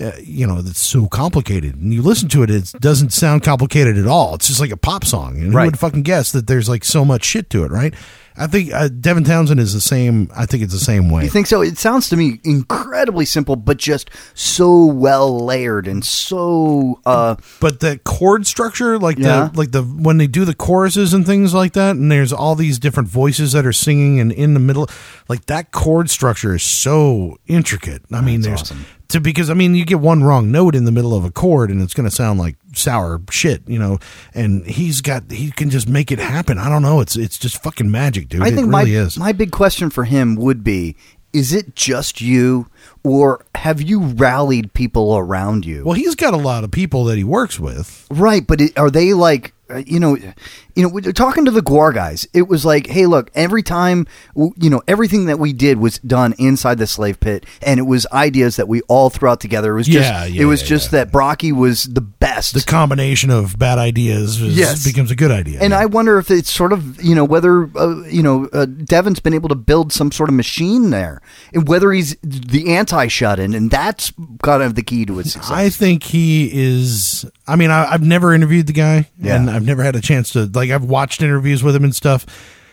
Uh, 0.00 0.12
you 0.22 0.46
know, 0.46 0.58
it's 0.58 0.80
so 0.80 1.06
complicated. 1.06 1.74
And 1.74 1.92
you 1.94 2.02
listen 2.02 2.28
to 2.30 2.42
it, 2.42 2.50
it 2.50 2.72
doesn't 2.80 3.12
sound 3.12 3.42
complicated 3.42 3.96
at 3.96 4.06
all. 4.06 4.34
It's 4.34 4.46
just 4.48 4.60
like 4.60 4.70
a 4.70 4.76
pop 4.76 5.04
song. 5.04 5.36
And 5.36 5.52
who 5.52 5.56
Right. 5.56 5.64
would 5.66 5.78
fucking 5.78 6.02
guess 6.02 6.32
that 6.32 6.46
there's 6.46 6.68
like 6.68 6.84
so 6.84 7.04
much 7.04 7.24
shit 7.24 7.48
to 7.50 7.64
it, 7.64 7.70
right? 7.70 7.94
I 8.38 8.46
think 8.46 8.70
uh, 8.70 8.88
Devin 8.88 9.24
Townsend 9.24 9.58
is 9.58 9.72
the 9.72 9.80
same. 9.80 10.30
I 10.36 10.44
think 10.44 10.62
it's 10.62 10.74
the 10.74 10.78
same 10.78 11.08
way. 11.08 11.24
You 11.24 11.30
think 11.30 11.46
so? 11.46 11.62
It 11.62 11.78
sounds 11.78 12.10
to 12.10 12.16
me 12.18 12.38
incredibly 12.44 13.24
simple, 13.24 13.56
but 13.56 13.78
just 13.78 14.10
so 14.34 14.84
well 14.84 15.42
layered 15.42 15.88
and 15.88 16.04
so 16.04 17.00
uh 17.06 17.36
but 17.60 17.80
the 17.80 17.98
chord 18.04 18.46
structure 18.46 18.98
like 18.98 19.18
Yeah. 19.18 19.48
the 19.52 19.58
like 19.58 19.70
the 19.72 19.82
when 19.82 20.18
they 20.18 20.26
do 20.26 20.44
the 20.44 20.54
choruses 20.54 21.14
and 21.14 21.24
things 21.24 21.54
like 21.54 21.72
that 21.72 21.96
and 21.96 22.12
there's 22.12 22.32
all 22.32 22.54
these 22.54 22.78
different 22.78 23.08
voices 23.08 23.52
that 23.52 23.64
are 23.64 23.72
singing 23.72 24.20
and 24.20 24.32
in 24.32 24.52
the 24.54 24.60
middle 24.60 24.86
like 25.28 25.46
that 25.46 25.72
chord 25.72 26.10
structure 26.10 26.54
is 26.56 26.62
so 26.62 27.38
intricate 27.46 28.02
i 28.12 28.20
mean 28.20 28.40
there's 28.42 28.62
awesome. 28.62 28.84
To 29.08 29.20
because 29.20 29.50
i 29.50 29.54
mean 29.54 29.74
you 29.74 29.84
get 29.84 30.00
one 30.00 30.22
wrong 30.22 30.50
note 30.50 30.74
in 30.74 30.84
the 30.84 30.92
middle 30.92 31.14
of 31.14 31.24
a 31.24 31.30
chord 31.30 31.70
and 31.70 31.80
it's 31.82 31.94
going 31.94 32.08
to 32.08 32.14
sound 32.14 32.38
like 32.38 32.56
sour 32.74 33.20
shit 33.30 33.62
you 33.66 33.78
know 33.78 33.98
and 34.34 34.66
he's 34.66 35.00
got 35.00 35.30
he 35.30 35.50
can 35.50 35.70
just 35.70 35.88
make 35.88 36.12
it 36.12 36.18
happen. 36.18 36.58
I 36.58 36.68
don't 36.68 36.82
know. 36.82 37.00
It's 37.00 37.16
it's 37.16 37.38
just 37.38 37.62
fucking 37.62 37.90
magic 37.90 38.28
dude. 38.28 38.42
I 38.42 38.50
think 38.50 38.68
it 38.68 38.70
my 38.70 38.84
is. 38.84 39.18
my 39.18 39.32
big 39.32 39.50
question 39.50 39.90
for 39.90 40.04
him 40.04 40.36
would 40.36 40.62
be 40.64 40.96
is 41.32 41.52
it 41.52 41.74
just 41.74 42.20
you 42.20 42.68
or 43.02 43.44
have 43.54 43.82
you 43.82 44.00
rallied 44.00 44.72
people 44.72 45.16
around 45.16 45.66
you? 45.66 45.84
well 45.84 45.94
he's 45.94 46.14
got 46.14 46.34
a 46.34 46.38
lot 46.38 46.64
of 46.64 46.70
people 46.70 47.04
that 47.04 47.16
he 47.16 47.24
works 47.24 47.58
with. 47.58 48.06
Right, 48.10 48.46
but 48.46 48.60
it, 48.60 48.78
are 48.78 48.90
they 48.90 49.12
like 49.12 49.52
uh, 49.68 49.82
you 49.86 49.98
know, 49.98 50.16
you 50.16 50.82
know, 50.82 50.88
we're 50.88 51.12
talking 51.12 51.44
to 51.44 51.50
the 51.50 51.62
GWAR 51.62 51.92
guys. 51.92 52.26
It 52.32 52.48
was 52.48 52.64
like, 52.64 52.86
hey, 52.86 53.06
look, 53.06 53.30
every 53.34 53.62
time, 53.62 54.06
you 54.36 54.70
know, 54.70 54.82
everything 54.86 55.26
that 55.26 55.38
we 55.38 55.52
did 55.52 55.78
was 55.78 55.98
done 55.98 56.34
inside 56.38 56.78
the 56.78 56.86
slave 56.86 57.18
pit, 57.18 57.44
and 57.62 57.80
it 57.80 57.84
was 57.84 58.06
ideas 58.12 58.56
that 58.56 58.68
we 58.68 58.82
all 58.82 59.10
threw 59.10 59.28
out 59.28 59.40
together. 59.40 59.72
It 59.72 59.76
was 59.76 59.86
just, 59.86 60.08
Yeah, 60.08 60.24
yeah, 60.24 60.42
it 60.42 60.44
was 60.44 60.62
yeah, 60.62 60.68
just 60.68 60.90
that 60.92 61.10
Brockie 61.10 61.52
was 61.52 61.84
the 61.84 62.00
best. 62.34 62.54
the 62.54 62.60
combination 62.62 63.30
of 63.30 63.58
bad 63.58 63.78
ideas 63.78 64.40
is, 64.40 64.56
Yes. 64.56 64.84
becomes 64.84 65.10
a 65.10 65.16
good 65.16 65.30
idea 65.30 65.60
and 65.60 65.70
yeah. 65.70 65.78
I 65.80 65.86
wonder 65.86 66.18
if 66.18 66.30
it's 66.30 66.50
sort 66.50 66.72
of, 66.72 67.02
you 67.02 67.14
know, 67.14 67.24
whether, 67.24 67.64
uh, 67.76 68.02
you 68.06 68.22
know, 68.22 68.48
uh, 68.52 68.64
Devin's 68.66 69.20
been 69.20 69.34
able 69.34 69.48
to 69.48 69.54
build 69.54 69.92
some 69.92 70.10
sort 70.12 70.28
of 70.28 70.34
machine 70.34 70.90
there, 70.90 71.20
and 71.54 71.66
whether 71.68 71.92
he's 71.92 72.16
the 72.22 72.74
anti 72.74 73.06
shut 73.08 73.38
in, 73.38 73.54
and 73.54 73.70
that's 73.70 74.12
kind 74.42 74.62
of 74.62 74.74
the 74.74 74.82
key 74.82 75.04
to 75.06 75.16
his 75.18 75.32
success. 75.32 75.50
I 75.50 75.68
think 75.70 76.02
he 76.02 76.50
is. 76.52 77.24
I 77.46 77.56
mean, 77.56 77.70
I, 77.70 77.86
I've 77.92 78.02
never 78.02 78.34
interviewed 78.34 78.66
the 78.66 78.72
guy, 78.72 79.08
Yeah. 79.18 79.36
and 79.36 79.48
I've 79.50 79.64
never 79.64 79.82
had 79.82 79.94
a 79.96 80.00
chance 80.00 80.30
to. 80.32 80.46
Like, 80.46 80.70
I've 80.70 80.84
watched 80.84 81.22
interviews 81.22 81.62
with 81.62 81.76
him 81.76 81.84
and 81.84 81.94
stuff, 81.94 82.26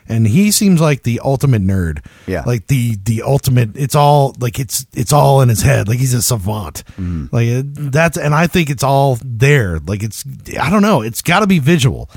and 0.07 0.27
he 0.27 0.51
seems 0.51 0.81
like 0.81 1.03
the 1.03 1.21
ultimate 1.23 1.61
nerd. 1.61 2.05
Yeah. 2.27 2.43
like 2.45 2.67
the 2.67 2.95
the 3.03 3.23
ultimate. 3.23 3.75
It's 3.75 3.95
all 3.95 4.35
like 4.39 4.59
it's 4.59 4.85
it's 4.93 5.13
all 5.13 5.41
in 5.41 5.49
his 5.49 5.61
head. 5.61 5.87
Like 5.87 5.99
he's 5.99 6.13
a 6.13 6.21
savant. 6.21 6.83
Mm-hmm. 6.97 7.25
Like 7.31 7.47
that's, 7.91 8.17
and 8.17 8.33
I 8.33 8.47
think 8.47 8.69
it's 8.69 8.83
all 8.83 9.17
there. 9.23 9.79
Like 9.79 10.03
it's. 10.03 10.23
I 10.59 10.69
don't 10.69 10.81
know. 10.81 11.01
It's 11.01 11.21
got 11.21 11.39
to 11.39 11.47
be 11.47 11.59
visual. 11.59 12.09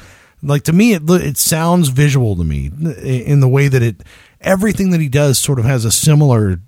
Like 0.43 0.65
to 0.65 0.73
me, 0.73 0.93
it 0.95 1.09
it 1.09 1.39
sounds 1.39 1.89
visual 1.89 2.37
to 2.37 2.45
me 2.45 2.71
in 3.03 3.41
the 3.41 3.49
way 3.49 3.69
that 3.69 3.83
it. 3.83 4.03
Everything 4.41 4.91
that 4.91 5.01
he 5.01 5.09
does 5.09 5.39
sort 5.39 5.59
of 5.59 5.65
has 5.65 5.85
a 5.85 5.91
similar 5.91 6.61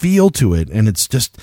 feel 0.00 0.30
to 0.30 0.54
it, 0.54 0.68
and 0.70 0.88
it's 0.88 1.06
just. 1.08 1.38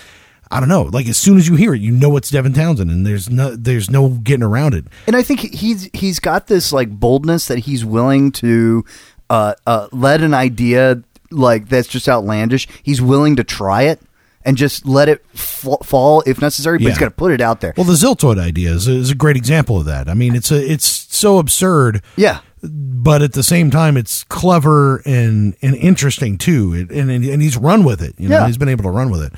I 0.54 0.60
don't 0.60 0.70
know. 0.70 0.84
Like 0.84 1.08
as 1.08 1.18
soon 1.18 1.38
as 1.38 1.48
you 1.48 1.56
hear 1.56 1.74
it, 1.74 1.82
you 1.82 1.92
know 1.92 2.16
it's 2.16 2.30
Devin 2.30 2.54
Townsend, 2.54 2.92
and 2.92 3.06
there's 3.06 3.30
no 3.30 3.56
there's 3.56 3.90
no 3.90 4.10
getting 4.10 4.44
around 4.44 4.74
it. 4.76 4.86
And 5.08 5.16
I 5.16 5.24
think 5.24 5.40
he's 5.40 5.90
he's 5.94 6.20
got 6.20 6.48
this 6.48 6.72
like 6.72 6.90
boldness 6.92 7.48
that 7.48 7.60
he's 7.60 7.84
willing 7.84 8.32
to 8.34 8.86
uh, 9.30 9.56
uh, 9.66 9.88
let 9.92 10.22
an 10.22 10.34
idea 10.34 11.02
like 11.32 11.70
that's 11.70 11.88
just 11.88 12.08
outlandish. 12.08 12.68
He's 12.84 13.02
willing 13.02 13.36
to 13.38 13.44
try 13.44 13.84
it 13.84 14.00
and 14.46 14.56
just 14.58 14.86
let 14.86 15.10
it 15.10 15.26
f- 15.34 15.66
fall 15.84 16.22
if 16.28 16.40
necessary. 16.42 16.78
But 16.78 16.84
he's 16.84 16.96
Yeah. 16.96 17.00
got 17.00 17.06
to 17.06 17.12
put 17.16 17.32
it 17.32 17.42
out 17.42 17.62
there. 17.62 17.74
Well, 17.76 17.86
the 17.86 17.94
Ziltoid 17.94 18.38
idea 18.40 18.72
is, 18.72 18.88
is 18.88 19.10
a 19.10 19.16
great 19.16 19.38
example 19.38 19.78
of 19.80 19.86
that. 19.86 20.08
I 20.08 20.14
mean, 20.14 20.36
it's 20.36 20.52
a 20.52 20.72
it's 20.72 20.86
so 20.86 21.40
absurd, 21.40 22.04
yeah, 22.16 22.42
but 22.62 23.22
at 23.24 23.34
the 23.34 23.42
same 23.44 23.72
time, 23.72 23.98
it's 23.98 24.24
clever 24.26 25.02
and 25.06 25.56
and 25.64 25.76
interesting 25.78 26.38
too. 26.38 26.74
It, 26.76 26.92
and 26.92 27.10
and 27.10 27.42
he's 27.42 27.58
run 27.58 27.84
with 27.84 28.02
it. 28.04 28.14
You 28.20 28.30
know, 28.30 28.40
Yeah. 28.42 28.48
he's 28.48 28.58
been 28.60 28.70
able 28.70 28.84
to 28.84 28.92
run 28.92 29.10
with 29.10 29.24
it. 29.24 29.34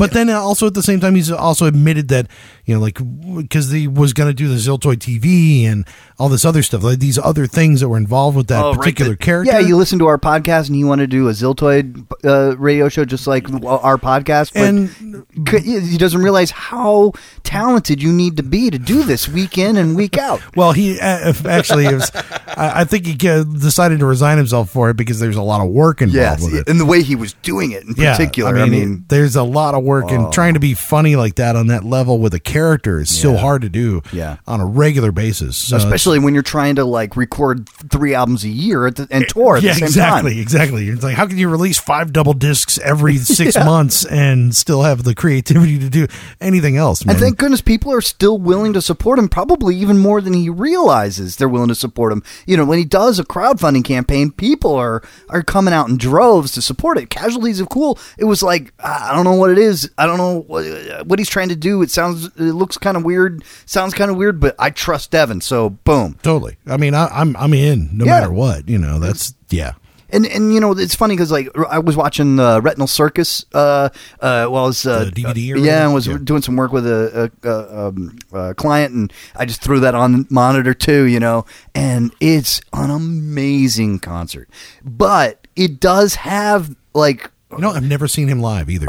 But 0.00 0.12
then 0.12 0.28
also 0.30 0.66
at 0.66 0.74
the 0.74 0.82
same 0.82 1.00
time, 1.00 1.14
he's 1.14 1.30
also 1.30 1.66
admitted 1.66 2.08
that 2.08 2.26
you 2.66 2.74
know, 2.74 2.80
like 2.80 2.98
because 3.36 3.70
he 3.70 3.86
was 3.88 4.12
going 4.12 4.28
to 4.30 4.34
do 4.34 4.48
the 4.48 4.54
Ziltoid 4.56 4.96
TV 4.96 5.64
and 5.66 5.86
all 6.18 6.28
this 6.28 6.44
other 6.44 6.62
stuff, 6.62 6.82
like 6.82 6.98
these 6.98 7.18
other 7.18 7.46
things 7.46 7.80
that 7.80 7.88
were 7.88 7.96
involved 7.96 8.36
with 8.36 8.46
that 8.48 8.62
Oh, 8.64 8.70
right, 8.70 8.78
particular 8.78 9.10
the- 9.12 9.16
character. 9.18 9.52
Yeah, 9.52 9.58
you 9.60 9.76
listen 9.76 9.98
to 9.98 10.06
our 10.06 10.18
podcast 10.18 10.66
and 10.68 10.76
he 10.76 10.84
wanted 10.84 11.10
to 11.10 11.16
do 11.16 11.28
a 11.28 11.32
Ziltoid 11.32 12.06
uh, 12.24 12.56
radio 12.56 12.88
show 12.88 13.04
just 13.04 13.26
like 13.26 13.48
our 13.64 13.98
podcast, 13.98 14.52
but 14.54 14.62
And- 14.62 15.26
c- 15.48 15.80
he 15.80 15.98
doesn't 15.98 16.22
realize 16.22 16.50
how 16.52 17.12
talented 17.42 18.02
you 18.02 18.12
need 18.12 18.36
to 18.36 18.42
be 18.42 18.70
to 18.70 18.78
do 18.78 19.02
this 19.02 19.28
week 19.28 19.58
in 19.58 19.76
and 19.76 19.96
week 19.96 20.16
out. 20.18 20.40
Well, 20.56 20.70
he 20.72 21.00
uh, 21.00 21.32
actually 21.46 21.92
was, 21.92 22.10
I, 22.14 22.82
I 22.82 22.84
think 22.84 23.06
he 23.06 23.28
uh, 23.28 23.42
decided 23.42 23.98
to 23.98 24.06
resign 24.06 24.38
himself 24.38 24.70
for 24.70 24.88
it 24.90 24.96
because 24.96 25.18
there's 25.18 25.36
a 25.36 25.42
lot 25.42 25.60
of 25.64 25.68
work 25.70 26.00
involved 26.00 26.14
Yes, 26.40 26.42
with 26.44 26.54
it. 26.54 26.68
and 26.68 26.78
the 26.78 26.84
way 26.86 27.02
he 27.02 27.16
was 27.16 27.32
doing 27.42 27.72
it 27.72 27.82
in 27.82 27.94
particular. 27.94 28.56
I 28.56 28.66
mean, 28.66 29.00
Oh. 29.02 29.04
there's 29.08 29.34
a 29.36 29.42
lot 29.42 29.74
of 29.74 29.82
work, 29.82 30.10
and 30.10 30.32
trying 30.32 30.54
to 30.54 30.60
be 30.60 30.74
funny 30.74 31.16
like 31.16 31.34
that 31.36 31.56
on 31.56 31.66
that 31.68 31.84
level 31.84 32.18
with 32.20 32.34
a 32.34 32.40
character 32.54 33.00
is 33.00 33.10
so 33.20 33.36
hard 33.36 33.62
to 33.62 33.68
do. 33.68 34.00
Yeah. 34.12 34.36
on 34.46 34.60
a 34.60 34.66
regular 34.66 35.10
basis, 35.12 35.56
So 35.56 35.76
especially 35.76 36.18
when 36.18 36.34
you're 36.34 36.42
trying 36.42 36.76
to 36.76 36.84
like 36.84 37.16
record 37.16 37.68
three 37.68 38.14
albums 38.14 38.44
a 38.44 38.48
year 38.48 38.86
at 38.86 38.96
the, 38.96 39.08
and 39.10 39.28
tour 39.28 39.56
at 39.56 39.62
yeah, 39.62 39.72
the 39.72 39.78
same 39.80 39.86
exactly, 39.86 40.32
time. 40.34 40.40
exactly. 40.42 40.88
It's 40.88 41.02
like 41.02 41.16
how 41.16 41.26
can 41.26 41.38
you 41.38 41.48
release 41.48 41.78
five 41.78 42.12
double 42.12 42.32
discs 42.32 42.78
every 42.78 43.16
six 43.38 43.56
months 43.56 44.04
and 44.06 44.54
still 44.54 44.82
have 44.82 45.02
the 45.04 45.14
creativity 45.14 45.78
to 45.78 45.90
do 45.90 46.06
anything 46.40 46.76
else? 46.76 47.04
Man? 47.04 47.14
And 47.16 47.22
thank 47.22 47.38
goodness 47.38 47.60
people 47.60 47.92
are 47.92 48.00
still 48.00 48.38
willing 48.38 48.72
to 48.74 48.82
support 48.82 49.18
him, 49.18 49.28
probably 49.28 49.74
even 49.76 49.98
more 49.98 50.20
than 50.20 50.32
he 50.34 50.48
realizes 50.48 51.36
they're 51.36 51.48
willing 51.48 51.68
to 51.68 51.74
support 51.74 52.12
him. 52.12 52.22
You 52.46 52.56
know, 52.56 52.64
when 52.64 52.78
he 52.78 52.84
does 52.84 53.18
a 53.18 53.24
crowdfunding 53.24 53.84
campaign, 53.84 54.30
people 54.30 54.74
are 54.74 55.02
are 55.28 55.42
coming 55.42 55.74
out 55.74 55.88
in 55.88 55.96
droves 55.96 56.52
to 56.52 56.62
support 56.62 56.98
it. 56.98 57.10
Casualties 57.10 57.60
of 57.60 57.68
Cool, 57.68 57.98
it 58.18 58.24
was 58.24 58.42
like 58.42 58.72
I 58.78 59.10
I 59.10 59.14
don't 59.16 59.24
know 59.24 59.34
what 59.34 59.50
it 59.50 59.58
is. 59.58 59.90
I 59.98 60.06
don't 60.06 60.18
know 60.18 60.40
what, 60.46 61.06
what 61.06 61.18
he's 61.18 61.28
trying 61.28 61.48
to 61.50 61.56
do. 61.56 61.82
It 61.82 61.90
sounds, 61.90 62.28
it 62.46 62.54
looks 62.54 62.76
kind 62.78 62.96
of 62.96 63.04
weird, 63.04 63.44
sounds 63.66 63.94
kind 63.94 64.10
of 64.10 64.16
weird, 64.16 64.40
but 64.40 64.54
I 64.58 64.70
trust 64.70 65.10
Devin, 65.10 65.40
so 65.40 65.70
boom. 65.70 66.18
totally. 66.22 66.56
I 66.66 66.76
mean, 66.76 66.94
I, 66.94 67.06
I'm 67.08 67.36
I'm 67.36 67.54
in 67.54 67.90
no 67.92 68.04
Yeah. 68.04 68.20
matter 68.20 68.32
what. 68.32 68.68
You 68.68 68.78
know, 68.78 68.98
that's 68.98 69.34
yeah. 69.50 69.72
And 70.10 70.26
and 70.26 70.54
you 70.54 70.60
know 70.60 70.72
it's 70.72 70.94
funny 70.94 71.14
because 71.16 71.32
like 71.32 71.48
I 71.68 71.80
was 71.80 71.96
watching 71.96 72.36
the 72.36 72.60
Retinal 72.62 72.86
Circus 72.86 73.44
uh 73.52 73.88
uh 74.20 74.46
while 74.46 74.64
I 74.64 74.66
was 74.68 74.86
uh, 74.86 75.06
The 75.06 75.10
DVD 75.10 75.54
or 75.54 75.58
yeah? 75.58 75.84
I 75.88 75.92
was 75.92 76.06
Yeah. 76.06 76.18
doing 76.22 76.40
some 76.42 76.54
work 76.54 76.70
with 76.72 76.86
a, 76.86 77.32
a, 77.42 77.48
a, 77.48 77.88
um, 77.88 78.16
a 78.32 78.54
client 78.54 78.94
and 78.94 79.12
I 79.34 79.44
just 79.44 79.60
threw 79.60 79.80
that 79.80 79.96
on 79.96 80.12
the 80.12 80.26
monitor 80.30 80.72
too 80.72 81.04
you 81.04 81.18
know 81.18 81.46
and 81.74 82.14
it's 82.20 82.60
an 82.72 82.90
amazing 82.90 83.98
concert 83.98 84.48
but 84.84 85.48
it 85.56 85.80
does 85.80 86.16
have 86.16 86.76
like 86.92 87.30
You 87.50 87.58
know, 87.58 87.70
I've 87.70 87.82
never 87.82 88.06
seen 88.06 88.28
him 88.28 88.40
live 88.40 88.70
either. 88.70 88.86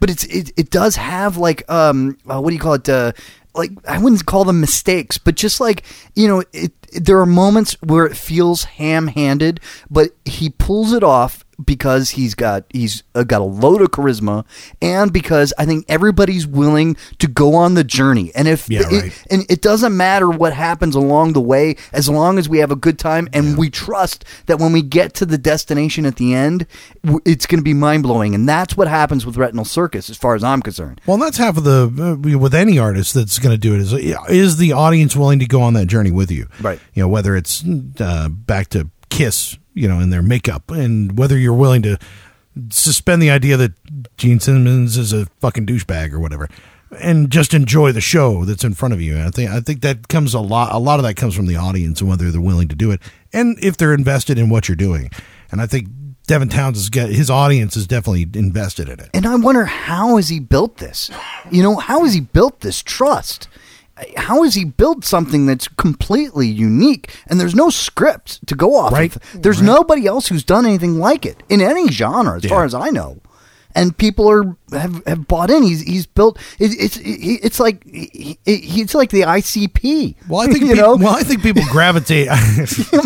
But 0.00 0.10
it's 0.10 0.24
it, 0.24 0.52
it 0.56 0.70
does 0.70 0.96
have 0.96 1.36
like 1.36 1.68
um 1.70 2.18
uh, 2.28 2.40
what 2.40 2.50
do 2.50 2.54
you 2.54 2.60
call 2.60 2.74
it 2.74 2.88
uh, 2.88 3.12
like 3.54 3.70
I 3.86 3.98
wouldn't 3.98 4.26
call 4.26 4.44
them 4.44 4.60
mistakes, 4.60 5.18
but 5.18 5.34
just 5.36 5.60
like 5.60 5.84
you 6.14 6.26
know, 6.28 6.40
it, 6.40 6.50
it- 6.52 6.72
there 6.92 7.20
are 7.20 7.26
moments 7.26 7.76
where 7.82 8.04
it 8.04 8.16
feels 8.16 8.64
ham-handed, 8.64 9.60
but 9.88 10.10
he 10.24 10.50
pulls 10.50 10.92
it 10.92 11.04
off 11.04 11.44
because 11.64 12.10
he's 12.10 12.34
got 12.34 12.64
he's 12.70 13.02
uh, 13.14 13.22
got 13.24 13.40
a 13.40 13.44
load 13.44 13.80
of 13.82 13.90
charisma, 13.90 14.44
and 14.82 15.12
because 15.12 15.52
I 15.58 15.66
think 15.66 15.84
everybody's 15.88 16.46
willing 16.46 16.96
to 17.18 17.26
go 17.28 17.54
on 17.54 17.74
the 17.74 17.84
journey. 17.84 18.32
And 18.34 18.48
if 18.48 18.68
Yeah, 18.68 18.82
it- 18.90 19.02
right. 19.02 19.24
and 19.30 19.44
it 19.48 19.62
doesn't 19.62 19.96
matter 19.96 20.28
what 20.28 20.52
happens 20.52 20.94
along 20.94 21.32
the 21.32 21.40
way, 21.40 21.76
as 21.92 22.08
long 22.08 22.38
as 22.38 22.48
we 22.48 22.58
have 22.58 22.70
a 22.70 22.76
good 22.76 22.98
time 22.98 23.28
and 23.32 23.56
we 23.58 23.70
trust 23.70 24.24
that 24.46 24.58
when 24.58 24.72
we 24.72 24.82
get 24.82 25.14
to 25.14 25.26
the 25.26 25.38
destination 25.38 26.06
at 26.06 26.16
the 26.16 26.34
end, 26.34 26.66
it's 27.24 27.46
going 27.46 27.58
to 27.58 27.64
be 27.64 27.74
mind 27.74 28.02
blowing. 28.02 28.34
And 28.34 28.48
that's 28.48 28.76
what 28.76 28.88
happens 28.88 29.24
with 29.26 29.36
Retinal 29.36 29.64
Circus, 29.64 30.10
as 30.10 30.16
far 30.16 30.34
as 30.34 30.44
I'm 30.44 30.62
concerned. 30.62 31.00
Well, 31.06 31.16
that's 31.18 31.38
half 31.38 31.56
of 31.56 31.64
the 31.64 32.16
uh, 32.24 32.38
with 32.38 32.54
any 32.54 32.78
artist 32.78 33.14
that's 33.14 33.38
going 33.38 33.54
to 33.54 33.58
do 33.58 33.74
it 33.74 33.80
is 33.80 33.92
is 33.92 34.56
the 34.56 34.72
audience 34.72 35.16
willing 35.16 35.38
to 35.40 35.46
go 35.46 35.62
on 35.62 35.74
that 35.74 35.86
journey 35.86 36.10
with 36.10 36.30
you, 36.30 36.46
Right. 36.60 36.78
You 36.94 37.02
know, 37.02 37.08
whether 37.08 37.36
it's 37.36 37.64
uh, 38.00 38.28
back 38.28 38.68
to 38.70 38.90
Kiss, 39.08 39.58
you 39.74 39.88
know, 39.88 40.00
in 40.00 40.10
their 40.10 40.22
makeup, 40.22 40.70
and 40.70 41.18
whether 41.18 41.38
you're 41.38 41.54
willing 41.54 41.82
to 41.82 41.98
suspend 42.70 43.22
the 43.22 43.30
idea 43.30 43.56
that 43.56 43.72
Gene 44.16 44.40
Simmons 44.40 44.96
is 44.96 45.12
a 45.12 45.26
fucking 45.40 45.66
douchebag 45.66 46.12
or 46.12 46.20
whatever, 46.20 46.48
and 47.00 47.30
just 47.30 47.54
enjoy 47.54 47.92
the 47.92 48.00
show 48.00 48.44
that's 48.44 48.64
in 48.64 48.74
front 48.74 48.94
of 48.94 49.00
you. 49.00 49.14
And 49.16 49.22
I 49.22 49.30
think 49.30 49.50
I 49.50 49.60
think 49.60 49.82
that 49.82 50.08
comes 50.08 50.34
a 50.34 50.40
lot. 50.40 50.72
A 50.72 50.78
lot 50.78 50.98
of 50.98 51.04
that 51.04 51.14
comes 51.14 51.34
from 51.34 51.46
the 51.46 51.56
audience 51.56 52.00
and 52.00 52.10
whether 52.10 52.30
they're 52.30 52.40
willing 52.40 52.68
to 52.68 52.76
do 52.76 52.90
it, 52.90 53.00
and 53.32 53.58
if 53.62 53.76
they're 53.76 53.94
invested 53.94 54.38
in 54.38 54.48
what 54.48 54.68
you're 54.68 54.76
doing. 54.76 55.10
And 55.52 55.60
I 55.60 55.66
think 55.66 55.88
Devin 56.26 56.48
Towns 56.48 56.88
has 56.94 57.10
his 57.10 57.28
audience 57.28 57.76
is 57.76 57.86
definitely 57.88 58.28
invested 58.34 58.88
in 58.88 59.00
it. 59.00 59.10
And 59.14 59.26
I 59.26 59.34
wonder 59.36 59.64
how 59.64 60.16
has 60.16 60.28
he 60.28 60.38
built 60.38 60.76
this? 60.76 61.10
You 61.50 61.62
know, 61.62 61.76
how 61.76 62.04
has 62.04 62.14
he 62.14 62.20
built 62.20 62.60
this 62.60 62.82
trust? 62.82 63.48
How 64.16 64.42
has 64.42 64.54
he 64.54 64.64
built 64.64 65.04
something 65.04 65.46
that's 65.46 65.68
completely 65.68 66.48
unique? 66.48 67.10
And 67.26 67.40
there's 67.40 67.54
no 67.54 67.70
script 67.70 68.46
to 68.46 68.54
go 68.54 68.76
off 68.76 68.92
Right. 68.92 69.14
of. 69.14 69.42
There's 69.42 69.60
nobody 69.62 70.06
else 70.06 70.28
who's 70.28 70.44
done 70.44 70.64
anything 70.66 70.98
like 70.98 71.26
it 71.26 71.42
in 71.48 71.60
any 71.60 71.90
genre, 71.90 72.36
as 72.36 72.44
far 72.44 72.64
as 72.64 72.74
I 72.74 72.90
know. 72.90 73.18
And 73.74 73.96
people 73.96 74.28
are 74.28 74.56
have, 74.72 75.04
have 75.06 75.26
bought 75.28 75.50
in. 75.50 75.62
He's 75.62 75.82
he's 75.82 76.06
built. 76.06 76.38
It, 76.58 76.72
it's 76.78 76.96
it, 76.98 77.04
it's 77.42 77.60
like 77.60 77.82
it, 77.86 78.38
it's 78.46 78.94
like 78.94 79.10
the 79.10 79.22
ICP. 79.22 80.16
Well, 80.28 80.40
I 80.40 80.46
think 80.52 80.64
you 80.64 80.74
pe- 80.74 80.80
know. 80.80 80.96
Well, 80.96 81.14
I 81.14 81.22
think 81.22 81.42
people 81.42 81.62
gravitate. 81.70 82.28
I 82.30 82.40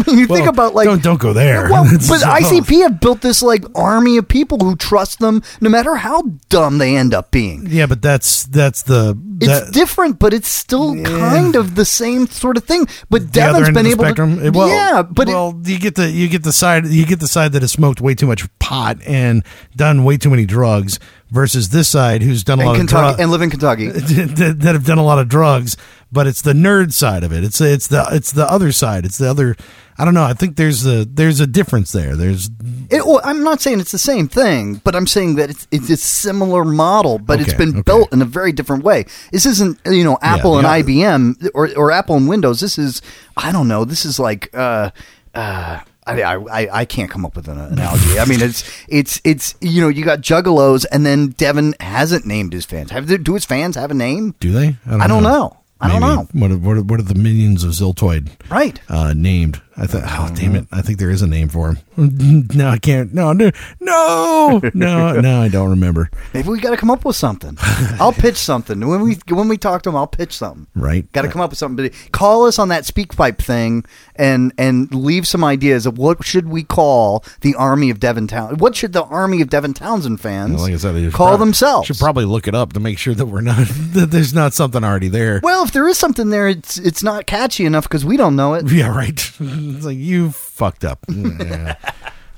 mean, 0.07 0.19
you 0.19 0.27
think 0.27 0.47
about 0.47 0.75
like 0.75 0.87
don't 0.87 1.03
don't 1.03 1.21
go 1.21 1.33
there. 1.33 1.69
Well, 1.71 1.85
but 1.91 2.01
so- 2.03 2.27
ICP 2.27 2.83
have 2.83 3.01
built 3.01 3.21
this 3.21 3.43
like 3.43 3.65
army 3.75 4.17
of 4.17 4.29
people 4.29 4.59
who 4.59 4.77
trust 4.77 5.19
them, 5.19 5.43
no 5.61 5.71
matter 5.71 5.95
how 5.97 6.23
dumb 6.49 6.79
they 6.79 6.97
end 6.97 7.15
up 7.15 7.31
being. 7.31 7.67
Yeah, 7.69 7.87
but 7.87 8.03
that's 8.03 8.45
that's 8.45 8.83
the 8.83 9.19
It's 9.41 9.71
different, 9.71 10.19
but 10.19 10.33
it's 10.35 10.49
still 10.49 11.03
kind 11.05 11.57
of 11.57 11.75
the 11.75 11.85
same 11.85 12.27
sort 12.27 12.57
of 12.57 12.65
thing. 12.65 12.87
But 13.11 13.31
Devin's 13.33 13.71
been 13.71 13.87
able 13.87 14.05
spectrum. 14.05 14.41
to, 14.41 14.51
well, 14.51 14.69
yeah, 14.69 15.03
but 15.03 15.29
well, 15.29 15.61
you 15.65 15.79
get 15.79 15.95
the 15.95 16.11
you 16.11 16.29
get 16.29 16.43
the 16.43 16.53
side 16.53 16.87
you 16.87 17.07
get 17.07 17.21
the 17.21 17.29
side 17.29 17.53
that 17.53 17.62
has 17.62 17.73
smoked 17.73 18.01
way 18.01 18.15
too 18.15 18.27
much 18.27 18.47
pot 18.59 18.99
and 19.07 19.45
done 19.77 20.05
way 20.05 20.17
too 20.17 20.31
many 20.31 20.47
drugs 20.47 20.99
versus 21.35 21.70
this 21.70 21.89
side 21.89 22.22
who's 22.22 22.45
done 22.45 22.61
a 22.61 22.62
and 22.62 22.68
lot 22.68 22.76
Kentucky 22.76 22.97
of 23.01 23.05
drugs 23.05 23.20
and 23.20 23.30
live 23.32 23.43
in 23.43 23.51
Kentucky. 23.51 23.89
that, 23.91 24.57
that 24.61 24.74
have 24.74 24.87
done 24.87 24.99
a 24.99 25.05
lot 25.05 25.18
of 25.18 25.28
drugs, 25.28 25.76
but 26.12 26.26
it's 26.28 26.41
the 26.43 26.53
nerd 26.53 26.93
side 26.93 27.24
of 27.24 27.32
it. 27.32 27.43
It's 27.43 27.61
it's 27.61 27.89
the 27.89 28.07
it's 28.12 28.32
the 28.32 28.49
other 28.51 28.72
side. 28.72 29.05
It's 29.05 29.18
the 29.18 29.28
other. 29.28 29.57
I 29.99 30.05
don't 30.05 30.14
know. 30.14 30.24
I 30.24 30.32
think 30.32 30.57
there's 30.57 30.87
a 30.87 31.05
there's 31.05 31.41
a 31.41 31.47
difference 31.47 31.93
there. 31.93 32.16
There's 32.16 32.49
It, 32.91 33.05
well, 33.05 33.20
I'm 33.24 33.43
not 33.43 33.61
saying 33.61 33.80
it's 33.80 33.93
the 33.93 33.99
same 33.99 34.28
thing, 34.28 34.76
but 34.85 34.95
I'm 34.95 35.07
saying 35.07 35.35
that 35.37 35.51
it's 35.51 35.66
it's 35.72 35.91
a 35.91 35.97
similar 35.97 36.64
model, 36.64 37.18
but 37.18 37.41
it's 37.41 37.55
been 37.55 37.70
okay. 37.70 37.82
built 37.82 38.12
in 38.12 38.22
a 38.22 38.24
very 38.24 38.53
different 38.53 38.85
way. 38.85 39.05
This 39.32 39.45
isn't 39.45 39.80
you 39.87 40.05
know 40.05 40.18
Apple 40.22 40.53
the- 40.53 40.59
and 40.59 40.66
IBM 40.68 41.51
or 41.53 41.68
or 41.76 41.91
Apple 41.91 42.16
and 42.16 42.28
Windows. 42.28 42.61
This 42.61 42.78
is 42.78 43.03
I 43.37 43.51
don't 43.53 43.68
know. 43.68 43.85
This 43.85 44.05
is 44.07 44.18
like. 44.20 44.49
uh 44.55 44.91
uh 45.35 45.80
I, 46.07 46.35
I 46.35 46.81
I 46.81 46.85
can't 46.85 47.11
come 47.11 47.25
up 47.25 47.37
with 47.37 47.49
an 47.49 47.59
analogy. 47.59 48.19
I 48.19 48.25
mean, 48.27 48.43
it's 48.43 48.65
it's 48.89 49.21
it's 49.25 49.55
you 49.61 49.81
know 49.81 49.89
you 49.89 50.05
got 50.05 50.21
juggalos, 50.21 50.85
and 50.93 51.05
then 51.07 51.29
Devin 51.29 51.75
hasn't 51.81 52.27
named 52.27 52.53
his 52.53 52.65
fans. 52.67 52.91
Have 52.91 53.25
do 53.25 53.35
his 53.35 53.45
fans 53.45 53.77
have 53.77 53.91
a 53.91 53.95
name? 53.95 54.35
do 54.41 54.53
they? 54.53 54.77
I 54.87 55.07
don't 55.07 55.23
know. 55.23 55.57
I 55.81 55.89
don't 55.89 56.01
know. 56.01 56.29
What 56.33 56.51
are, 56.51 56.57
what 56.57 56.77
are, 56.79 56.83
what 56.83 57.01
are 57.01 57.05
the 57.05 57.15
minions 57.15 57.63
of 57.63 57.73
Ziltoid? 57.73 58.31
Right. 58.51 58.81
uh, 58.89 59.13
named. 59.15 59.61
I 59.77 59.87
thought, 59.87 60.05
oh 60.05 60.33
damn 60.35 60.53
uh-huh. 60.53 60.61
it! 60.61 60.66
I 60.70 60.83
think 60.83 60.99
there 60.99 61.11
is 61.11 61.22
a 61.22 61.27
name 61.27 61.49
for 61.49 61.72
him. 61.72 61.79
no, 62.55 62.68
I 62.68 62.79
can't. 62.79 63.12
No, 63.12 63.33
no, 63.33 63.51
no, 63.81 64.61
no, 64.72 65.20
no. 65.20 65.41
I 65.41 65.49
don't 65.49 65.70
remember. 65.70 66.11
Maybe 66.33 66.49
we 66.49 66.61
got 66.61 66.70
to 66.70 66.77
come 66.77 66.93
up 66.93 67.05
with 67.05 67.16
something. 67.16 67.57
I'll 67.99 68.12
pitch 68.25 68.37
something 68.37 68.87
when 68.87 69.01
we 69.01 69.18
when 69.29 69.49
we 69.49 69.59
talk 69.59 69.83
to 69.83 69.89
him. 69.89 69.97
I'll 69.97 70.07
pitch 70.07 70.33
something. 70.33 70.68
Right. 70.77 71.11
Got 71.12 71.22
to 71.22 71.29
come 71.29 71.41
up 71.41 71.51
with 71.51 71.59
something. 71.59 71.87
But 71.87 72.12
call 72.12 72.47
us 72.47 72.59
on 72.59 72.68
that 72.68 72.85
speak 72.85 73.16
pipe 73.16 73.39
thing 73.39 73.85
and 74.14 74.53
and 74.59 74.95
leave 74.95 75.27
some 75.27 75.43
ideas 75.43 75.87
of 75.87 75.99
what 75.99 76.25
should 76.25 76.49
we 76.49 76.62
call 76.62 77.25
the 77.41 77.57
army 77.57 77.91
of 77.91 77.99
Devin 77.99 78.29
Town. 78.29 78.59
What 78.59 78.77
should 78.77 78.93
the 78.93 79.05
army 79.05 79.41
of 79.41 79.51
Devin 79.51 79.75
Townsend 79.75 80.20
fans 80.20 80.62
Like 80.62 80.75
I 80.75 80.77
said, 80.77 81.12
call 81.12 81.29
prob- 81.29 81.41
themselves? 81.41 81.89
Should 81.89 81.99
probably 81.99 82.27
look 82.27 82.47
it 82.47 82.55
up 82.55 82.75
to 82.75 82.81
make 82.81 82.99
sure 82.99 83.14
that 83.14 83.27
we're 83.27 83.41
not 83.41 83.66
that 83.66 84.12
there's 84.12 84.33
not 84.33 84.55
something 84.55 84.85
already 84.85 85.09
there. 85.09 85.41
well, 85.43 85.64
if 85.64 85.72
there 85.72 85.89
is 85.89 85.99
something 85.99 86.31
there, 86.31 86.49
it's 86.49 86.79
it's 86.79 87.03
not 87.03 87.27
catchy 87.27 87.64
enough 87.66 87.85
because 87.85 88.05
we 88.05 88.16
don't 88.16 88.37
know 88.37 88.55
it. 88.55 88.70
Yeah, 88.70 88.95
right. 88.95 89.33
It's 89.71 89.85
like 89.85 89.99
you 89.99 90.31
fucked 90.31 90.85
up. 90.85 91.05
Yeah. 91.15 91.77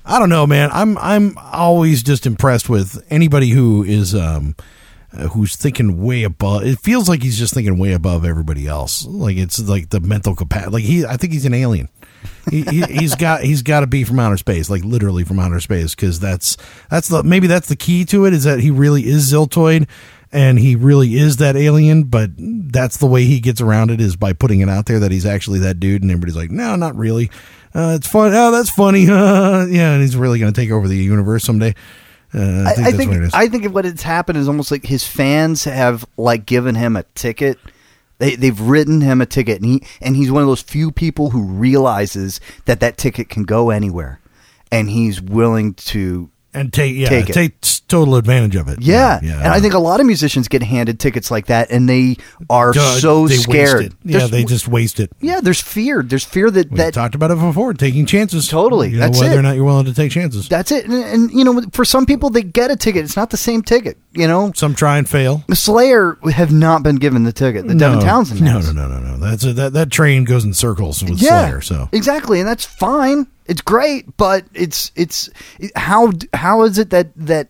I 0.08 0.20
don't 0.20 0.28
know, 0.28 0.46
man. 0.46 0.70
I'm 0.72 0.96
I'm 0.98 1.36
always 1.36 2.02
just 2.04 2.26
impressed 2.26 2.68
with 2.68 3.04
anybody 3.10 3.48
who 3.48 3.82
is 3.82 4.14
um 4.14 4.54
who's 5.32 5.56
thinking 5.56 6.02
way 6.02 6.22
above. 6.22 6.64
It 6.64 6.78
feels 6.78 7.08
like 7.08 7.22
he's 7.22 7.38
just 7.38 7.54
thinking 7.54 7.76
way 7.78 7.92
above 7.92 8.24
everybody 8.24 8.66
else. 8.66 9.04
Like 9.06 9.36
it's 9.36 9.58
like 9.58 9.90
the 9.90 10.00
mental 10.00 10.34
capacity. 10.36 10.70
Like 10.70 10.84
he, 10.84 11.04
I 11.04 11.16
think 11.16 11.32
he's 11.32 11.44
an 11.44 11.54
alien. 11.54 11.88
he, 12.50 12.62
he's 12.82 13.14
got 13.14 13.42
he's 13.42 13.62
got 13.62 13.80
to 13.80 13.86
be 13.86 14.04
from 14.04 14.20
outer 14.20 14.36
space, 14.36 14.70
like 14.70 14.84
literally 14.84 15.24
from 15.24 15.38
outer 15.40 15.60
space, 15.60 15.94
because 15.94 16.20
that's 16.20 16.56
that's 16.90 17.08
the 17.08 17.22
maybe 17.24 17.46
that's 17.46 17.68
the 17.68 17.76
key 17.76 18.04
to 18.06 18.26
it 18.26 18.32
is 18.32 18.44
that 18.44 18.60
he 18.60 18.70
really 18.70 19.06
is 19.06 19.32
Ziltoid, 19.32 19.88
and 20.32 20.58
he 20.58 20.76
really 20.76 21.14
is 21.14 21.36
that 21.38 21.56
alien. 21.56 22.04
But 22.04 22.30
that's 22.36 22.98
the 22.98 23.06
way 23.06 23.24
he 23.24 23.40
gets 23.40 23.60
around 23.60 23.90
it 23.90 24.00
is 24.00 24.16
by 24.16 24.32
putting 24.32 24.60
it 24.60 24.68
out 24.68 24.86
there 24.86 25.00
that 25.00 25.12
he's 25.12 25.26
actually 25.26 25.60
that 25.60 25.80
dude, 25.80 26.02
and 26.02 26.10
everybody's 26.10 26.36
like, 26.36 26.50
no, 26.50 26.76
not 26.76 26.96
really. 26.96 27.30
Uh, 27.74 27.94
it's 27.96 28.06
fun. 28.06 28.32
Oh, 28.34 28.50
that's 28.50 28.70
funny. 28.70 29.02
yeah, 29.04 29.92
and 29.92 30.00
he's 30.00 30.16
really 30.16 30.38
going 30.38 30.52
to 30.52 30.60
take 30.60 30.70
over 30.70 30.88
the 30.88 30.96
universe 30.96 31.44
someday. 31.44 31.74
Uh, 32.34 32.64
I 32.66 32.72
think 32.72 32.88
I, 32.88 32.92
think 32.92 33.10
what 33.10 33.16
it 33.18 33.22
is. 33.24 33.34
I 33.34 33.48
think 33.48 33.74
what 33.74 33.84
has 33.84 34.02
happened 34.02 34.38
is 34.38 34.48
almost 34.48 34.70
like 34.70 34.84
his 34.84 35.06
fans 35.06 35.64
have 35.64 36.04
like 36.16 36.44
given 36.44 36.74
him 36.74 36.96
a 36.96 37.04
ticket. 37.14 37.58
They 38.18 38.34
they've 38.34 38.60
written 38.60 39.00
him 39.00 39.20
a 39.20 39.26
ticket, 39.26 39.62
and 39.62 39.66
he 39.66 39.82
and 40.00 40.16
he's 40.16 40.30
one 40.30 40.42
of 40.42 40.48
those 40.48 40.62
few 40.62 40.90
people 40.90 41.30
who 41.30 41.44
realizes 41.44 42.40
that 42.64 42.80
that 42.80 42.96
ticket 42.96 43.28
can 43.28 43.44
go 43.44 43.70
anywhere, 43.70 44.20
and 44.72 44.90
he's 44.90 45.20
willing 45.20 45.74
to. 45.74 46.30
And 46.56 46.72
take 46.72 46.96
yeah, 46.96 47.08
Take 47.08 47.26
take 47.26 47.60
total 47.88 48.16
advantage 48.16 48.56
of 48.56 48.68
it. 48.68 48.80
Yeah, 48.82 49.20
yeah. 49.22 49.36
and 49.38 49.48
I 49.48 49.60
think 49.60 49.74
a 49.74 49.78
lot 49.78 50.00
of 50.00 50.06
musicians 50.06 50.48
get 50.48 50.62
handed 50.62 50.98
tickets 50.98 51.30
like 51.30 51.46
that, 51.46 51.70
and 51.70 51.88
they 51.88 52.16
are 52.50 52.74
so 52.74 53.28
they 53.28 53.36
scared. 53.36 53.94
Yeah, 54.04 54.18
There's- 54.18 54.30
they 54.30 54.44
just 54.44 54.66
waste 54.68 54.98
it. 54.98 55.12
yeah. 55.20 55.40
There's 55.40 55.60
fear. 55.60 56.02
There's 56.02 56.24
fear 56.24 56.50
that 56.50 56.70
We 56.70 56.78
that 56.78 56.94
talked 56.94 57.14
about 57.14 57.30
it 57.30 57.38
before, 57.38 57.74
taking 57.74 58.06
chances. 58.06 58.48
Totally, 58.48 58.88
You 58.90 58.94
know, 58.98 59.00
that's 59.06 59.20
whether 59.20 59.34
it. 59.36 59.38
or 59.38 59.42
not 59.42 59.54
you're 59.54 59.64
willing 59.64 59.84
to 59.86 59.94
take 59.94 60.10
chances. 60.10 60.48
that's 60.48 60.72
it. 60.72 60.84
And, 60.86 60.94
and 60.94 61.30
you 61.30 61.44
know, 61.44 61.62
for 61.72 61.84
some 61.84 62.06
people, 62.06 62.30
they 62.30 62.42
get 62.42 62.70
a 62.70 62.76
ticket. 62.76 63.04
It's 63.04 63.16
not 63.16 63.30
the 63.30 63.36
same 63.36 63.62
ticket. 63.62 63.98
You 64.12 64.26
know, 64.26 64.50
Some 64.56 64.74
try 64.74 64.98
and 64.98 65.08
fail. 65.08 65.44
Slayer 65.52 66.16
have 66.32 66.50
not 66.52 66.82
been 66.82 66.96
given 66.96 67.22
the 67.24 67.32
ticket. 67.32 67.68
The 67.68 67.74
Devin 67.74 68.00
Townsend. 68.00 68.40
No, 68.40 68.52
has. 68.52 68.72
no, 68.72 68.88
no, 68.88 68.98
no, 68.98 69.16
no. 69.16 69.16
That's 69.18 69.44
a, 69.44 69.52
that 69.52 69.72
that 69.74 69.90
train 69.90 70.24
goes 70.24 70.44
in 70.44 70.54
circles 70.54 71.02
with 71.04 71.18
Slayer. 71.20 71.60
So 71.60 71.88
exactly, 71.92 72.40
and 72.40 72.48
that's 72.48 72.64
fine. 72.64 73.26
It's 73.48 73.60
great, 73.60 74.16
but 74.16 74.44
it's 74.54 74.90
it's 74.96 75.30
how 75.76 76.12
how 76.32 76.62
is 76.64 76.78
it 76.78 76.90
that 76.90 77.08
that 77.16 77.48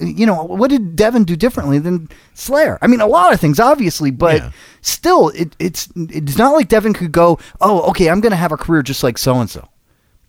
you 0.00 0.26
know 0.26 0.42
what 0.44 0.70
did 0.70 0.96
Devin 0.96 1.24
do 1.24 1.36
differently 1.36 1.78
than 1.78 2.08
Slayer? 2.34 2.78
I 2.82 2.86
mean, 2.86 3.00
a 3.00 3.06
lot 3.06 3.32
of 3.32 3.40
things, 3.40 3.60
obviously, 3.60 4.10
but 4.10 4.36
Yeah. 4.42 4.50
still, 4.80 5.28
it, 5.30 5.54
it's 5.58 5.88
it's 5.96 6.36
not 6.36 6.52
like 6.52 6.68
Devin 6.68 6.94
could 6.94 7.12
go, 7.12 7.38
oh, 7.60 7.82
okay, 7.90 8.10
I'm 8.10 8.20
going 8.20 8.32
to 8.32 8.36
have 8.36 8.52
a 8.52 8.56
career 8.56 8.82
just 8.82 9.02
like 9.02 9.16
so 9.18 9.36
and 9.40 9.48
so. 9.48 9.68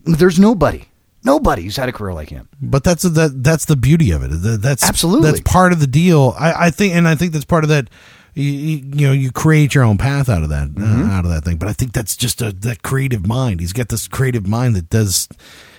There's 0.06 0.40
nobody, 0.40 0.86
nobody 1.24 1.64
who's 1.64 1.76
had 1.78 1.90
a 1.90 1.92
career 1.92 2.14
like 2.14 2.30
him. 2.30 2.48
but 2.62 2.84
that's 2.84 3.04
that 3.04 3.44
that's 3.44 3.66
the 3.66 3.76
beauty 3.76 4.12
of 4.12 4.24
it. 4.24 4.30
That's 4.62 4.88
Absolutely. 4.88 5.32
that's 5.32 5.42
part 5.42 5.72
of 5.74 5.80
the 5.80 5.88
deal. 5.88 6.36
I, 6.40 6.68
I 6.68 6.70
think, 6.72 6.94
and 6.96 7.08
I 7.08 7.16
think 7.16 7.34
that's 7.34 7.46
part 7.46 7.64
of 7.64 7.70
that. 7.70 7.90
You, 8.40 8.52
you 8.96 9.08
know, 9.08 9.14
you 9.14 9.32
create 9.32 9.76
your 9.76 9.84
own 9.84 9.98
path 9.98 10.30
out 10.30 10.44
of 10.44 10.50
that, 10.50 10.70
Mm-hmm. 10.70 11.10
uh, 11.10 11.14
out 11.14 11.26
of 11.26 11.32
that 11.32 11.44
thing. 11.44 11.58
But 11.58 11.70
I 11.70 11.74
think 11.74 11.94
that's 11.94 12.16
just 12.16 12.42
a 12.42 12.52
that 12.52 12.82
creative 12.84 13.26
mind. 13.28 13.60
He's 13.60 13.74
got 13.74 13.90
this 13.90 14.08
creative 14.08 14.48
mind 14.48 14.76
that 14.76 14.90
does. 14.90 15.28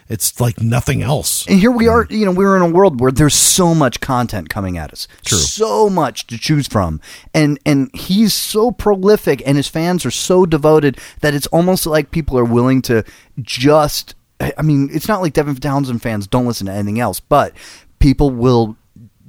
It's 0.09 0.41
like 0.41 0.61
nothing 0.61 1.03
else. 1.03 1.47
And 1.47 1.61
here 1.61 1.71
we 1.71 1.87
are, 1.87 2.05
you 2.11 2.27
know, 2.27 2.33
we're 2.33 2.57
in 2.57 2.63
a 2.63 2.69
world 2.69 3.01
where 3.01 3.13
there's 3.13 3.35
so 3.37 3.77
much 3.77 4.01
content 4.01 4.49
coming 4.49 4.77
at 4.77 4.93
us. 4.93 5.07
True. 5.25 5.39
So 5.39 5.89
much 5.89 6.27
to 6.27 6.37
choose 6.37 6.67
from. 6.67 7.01
And 7.33 7.61
and 7.65 7.91
he's 7.95 8.35
so 8.35 8.73
prolific 8.73 9.41
and 9.47 9.57
his 9.57 9.69
fans 9.69 10.05
are 10.05 10.11
so 10.11 10.47
devoted 10.47 10.99
that 11.21 11.33
it's 11.35 11.47
almost 11.49 11.87
like 11.87 12.11
people 12.11 12.37
are 12.37 12.45
willing 12.45 12.83
to 12.83 13.05
just 13.41 14.17
I 14.41 14.63
mean, 14.63 14.89
it's 14.93 15.07
not 15.07 15.21
like 15.23 15.33
Devin 15.35 15.57
Townsend 15.57 16.03
fans 16.03 16.27
don't 16.27 16.47
listen 16.47 16.67
to 16.67 16.73
anything 16.73 16.99
else, 16.99 17.21
but 17.21 17.53
people 18.01 18.31
will 18.31 18.77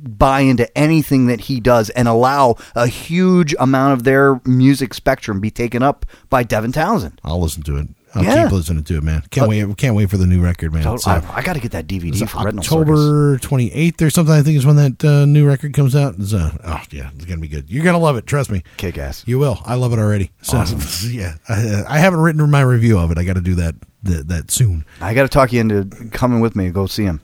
buy 0.03 0.41
into 0.41 0.75
anything 0.77 1.27
that 1.27 1.41
he 1.41 1.59
does 1.59 1.89
and 1.91 2.07
allow 2.07 2.55
a 2.75 2.87
huge 2.87 3.53
amount 3.59 3.93
of 3.93 4.03
their 4.03 4.41
music 4.45 4.93
spectrum 4.93 5.39
be 5.39 5.51
taken 5.51 5.83
up 5.83 6.05
by 6.29 6.43
Devin 6.43 6.71
Townsend. 6.71 7.19
I'll 7.23 7.41
listen 7.41 7.63
to 7.63 7.77
it. 7.77 7.87
I'll 8.13 8.23
Yeah. 8.25 8.43
keep 8.43 8.51
listening 8.51 8.83
to 8.83 8.97
it, 8.97 9.03
man. 9.03 9.23
Can't 9.31 9.47
wait. 9.47 9.77
Can't 9.77 9.95
wait 9.95 10.09
for 10.09 10.17
the 10.17 10.25
new 10.25 10.41
record, 10.41 10.73
man. 10.73 10.83
So 10.99 11.09
uh, 11.09 11.21
I, 11.29 11.37
I 11.37 11.41
got 11.41 11.53
to 11.53 11.61
get 11.61 11.71
that 11.71 11.87
DVD 11.87 12.27
for 12.27 12.39
October 12.39 13.37
twenty 13.37 13.71
eighth 13.71 14.01
or 14.01 14.09
something. 14.09 14.33
I 14.35 14.41
think 14.41 14.57
is 14.57 14.65
when 14.65 14.75
that 14.75 15.05
uh, 15.05 15.25
new 15.25 15.47
record 15.47 15.73
comes 15.73 15.95
out. 15.95 16.15
It's, 16.19 16.33
uh, 16.33 16.51
oh 16.65 16.81
yeah, 16.91 17.09
it's 17.15 17.23
gonna 17.23 17.39
be 17.39 17.47
good. 17.47 17.69
You're 17.69 17.85
gonna 17.85 17.99
love 17.99 18.17
it. 18.17 18.27
Trust 18.27 18.51
me. 18.51 18.63
Kick 18.75 18.97
ass. 18.97 19.23
You 19.25 19.39
will. 19.39 19.59
I 19.65 19.75
love 19.75 19.93
it 19.93 19.99
already. 19.99 20.31
So 20.41 20.61
yeah, 21.07 21.35
I, 21.47 21.83
I 21.87 21.99
haven't 21.99 22.19
written 22.19 22.49
my 22.51 22.61
review 22.61 22.99
of 22.99 23.11
it. 23.11 23.17
I 23.17 23.23
got 23.23 23.35
to 23.35 23.41
do 23.41 23.55
that, 23.55 23.75
that 24.03 24.27
that 24.27 24.51
soon. 24.51 24.83
I 24.99 25.13
got 25.13 25.23
to 25.23 25.29
talk 25.29 25.53
you 25.53 25.61
into 25.61 25.85
coming 26.11 26.41
with 26.41 26.53
me 26.53 26.65
and 26.65 26.73
go 26.73 26.87
see 26.87 27.03
him. 27.05 27.21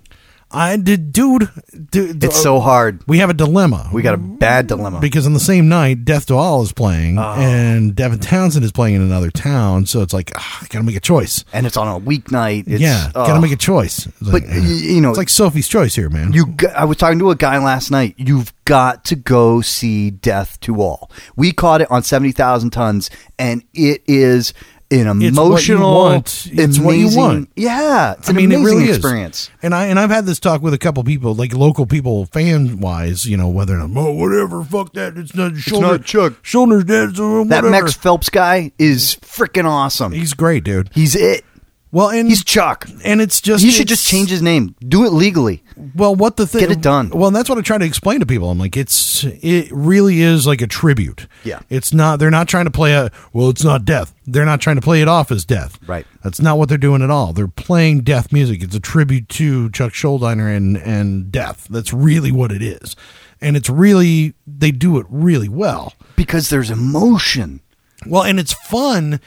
I 0.50 0.78
did, 0.78 1.12
dude. 1.12 1.50
dude 1.89 2.24
It's 2.24 2.41
so 2.41 2.60
hard. 2.62 3.04
We 3.06 3.18
have 3.20 3.30
a 3.30 3.34
dilemma. 3.34 3.89
We 3.91 4.02
got 4.02 4.14
a 4.14 4.18
bad 4.18 4.68
dilemma. 4.68 5.00
because 5.02 5.26
on 5.26 5.34
the 5.34 5.39
same 5.41 5.68
night, 5.68 6.06
Death 6.06 6.28
to 6.28 6.36
All 6.36 6.62
is 6.62 6.72
playing, 6.72 7.18
Oh. 7.20 7.34
and 7.34 7.93
Devin 7.93 8.20
Townsend 8.20 8.64
is 8.64 8.72
playing 8.72 8.95
in 8.95 9.02
another 9.02 9.30
town. 9.30 9.86
So 9.86 10.02
it's 10.02 10.14
like, 10.14 10.32
ah, 10.36 10.60
I 10.62 10.68
gotta 10.68 10.86
make 10.86 10.95
a 10.95 11.02
choice. 11.02 11.43
and 11.52 11.66
it's 11.66 11.76
on 11.76 11.88
a 11.88 12.00
weeknight. 12.00 12.64
It's, 12.68 12.82
yeah, 12.82 13.12
oh. 13.14 13.28
gotta 13.28 13.41
make 13.41 13.52
a 13.52 13.58
choice. 13.58 14.06
It's 14.08 14.20
But 14.22 14.43
like, 14.43 14.45
you 14.54 15.02
know, 15.02 15.10
it's 15.10 15.18
like 15.18 15.30
Sophie's 15.30 15.68
choice 15.68 15.95
here, 15.95 16.10
man. 16.10 16.32
You, 16.32 16.48
g- 16.48 16.68
I 16.68 16.86
was 16.86 16.95
talking 16.98 17.20
to 17.20 17.30
a 17.32 17.36
guy 17.36 17.58
last 17.58 17.91
night. 17.91 18.16
You've 18.18 18.54
got 18.66 19.04
to 19.06 19.16
go 19.18 19.60
see 19.62 20.12
Death 20.12 20.60
to 20.62 20.82
All. 20.82 21.12
We 21.36 21.52
caught 21.52 21.82
it 21.82 21.91
on 21.91 22.04
seventy 22.04 22.32
thousand 22.32 22.70
tons, 22.72 23.10
and 23.38 23.64
it 23.74 24.02
is 24.08 24.54
an 24.89 25.21
It's 25.21 25.38
emotional. 25.38 26.13
It's 26.15 26.79
what 26.79 26.93
you 26.97 27.15
want. 27.15 27.49
Yeah, 27.55 28.13
it's 28.13 28.29
I 28.29 28.31
an 28.31 28.38
mean, 28.38 28.51
it 28.51 28.55
amazing 28.55 28.77
really 28.77 28.89
experience. 28.89 29.43
is. 29.43 29.49
And 29.61 29.75
I 29.75 29.88
and 29.88 29.99
I've 29.99 30.09
had 30.09 30.25
this 30.25 30.39
talk 30.39 30.61
with 30.61 30.73
a 30.73 30.77
couple 30.77 31.03
people, 31.03 31.33
like 31.35 31.53
local 31.53 31.85
people, 31.85 32.25
fan 32.27 32.79
wise. 32.79 33.25
You 33.25 33.38
know, 33.38 33.49
whether 33.49 33.75
or 33.79 33.88
not, 33.88 33.99
oh, 33.99 34.13
whatever, 34.13 34.63
fuck 34.63 34.93
that. 34.93 35.17
It's 35.17 35.35
not 35.35 35.57
shoulder. 35.57 35.88
not 35.88 36.05
Chuck. 36.05 36.33
Shoulder's 36.41 36.85
dead. 36.85 37.15
So 37.17 37.41
uh, 37.41 37.43
That. 37.45 37.65
Max 37.65 37.93
Phelps 37.93 38.29
guy 38.29 38.71
is 38.79 39.17
freaking 39.21 39.65
awesome. 39.65 40.11
He's 40.13 40.33
great, 40.33 40.63
dude. 40.63 40.89
He's 40.93 41.15
it. 41.15 41.43
Well, 41.91 42.09
and 42.09 42.27
He's 42.27 42.43
Chuck. 42.43 42.88
and 43.05 43.21
it's 43.21 43.39
just 43.39 43.63
He 43.63 43.71
should 43.71 43.88
just 43.88 44.05
change 44.05 44.29
his 44.29 44.41
name. 44.41 44.75
Do 44.85 45.05
it 45.05 45.13
legally. 45.13 45.63
Well, 45.95 46.13
what 46.15 46.35
the 46.38 46.45
thing? 46.45 46.61
Get 46.61 46.71
it 46.71 46.81
done. 46.81 47.09
Well, 47.11 47.31
that's 47.31 47.47
what 47.49 47.57
I 47.57 47.61
try 47.61 47.77
to 47.77 47.85
explain 47.85 48.19
to 48.19 48.25
people. 48.25 48.49
I'm 48.49 48.57
like, 48.57 48.75
it's 48.75 49.23
it 49.23 49.69
really 49.71 50.21
is 50.21 50.45
like 50.45 50.61
a 50.61 50.67
tribute. 50.67 51.27
Yeah. 51.43 51.59
it's 51.69 51.93
not. 51.93 52.19
They're 52.19 52.29
not 52.31 52.47
trying 52.47 52.65
to 52.65 52.71
play 52.71 52.93
a. 52.93 53.09
Well, 53.31 53.49
it's 53.49 53.63
not 53.63 53.85
death. 53.85 54.13
They're 54.25 54.45
not 54.45 54.59
trying 54.59 54.75
to 54.75 54.81
play 54.81 55.01
it 55.01 55.07
off 55.07 55.31
as 55.31 55.45
death. 55.45 55.79
Right. 55.88 56.05
That's 56.23 56.41
not 56.41 56.57
what 56.57 56.67
they're 56.67 56.77
doing 56.77 57.01
at 57.01 57.09
all. 57.09 57.31
They're 57.31 57.47
playing 57.47 58.01
death 58.01 58.33
music. 58.33 58.61
It's 58.61 58.75
a 58.75 58.79
tribute 58.81 59.29
to 59.29 59.69
Chuck 59.69 59.93
Schuldiner 59.93 60.53
and 60.55 60.77
and 60.77 61.31
death. 61.31 61.67
That's 61.69 61.93
really 61.93 62.31
what 62.31 62.51
it 62.51 62.61
is, 62.61 62.95
and 63.39 63.55
it's 63.55 63.69
really 63.69 64.33
they 64.45 64.71
do 64.71 64.97
it 64.97 65.05
really 65.09 65.49
well. 65.49 65.93
Because 66.17 66.49
there's 66.49 66.69
emotion. 66.71 67.61
Well, 68.05 68.23
and 68.23 68.39
it's 68.39 68.53
fun. 68.53 69.19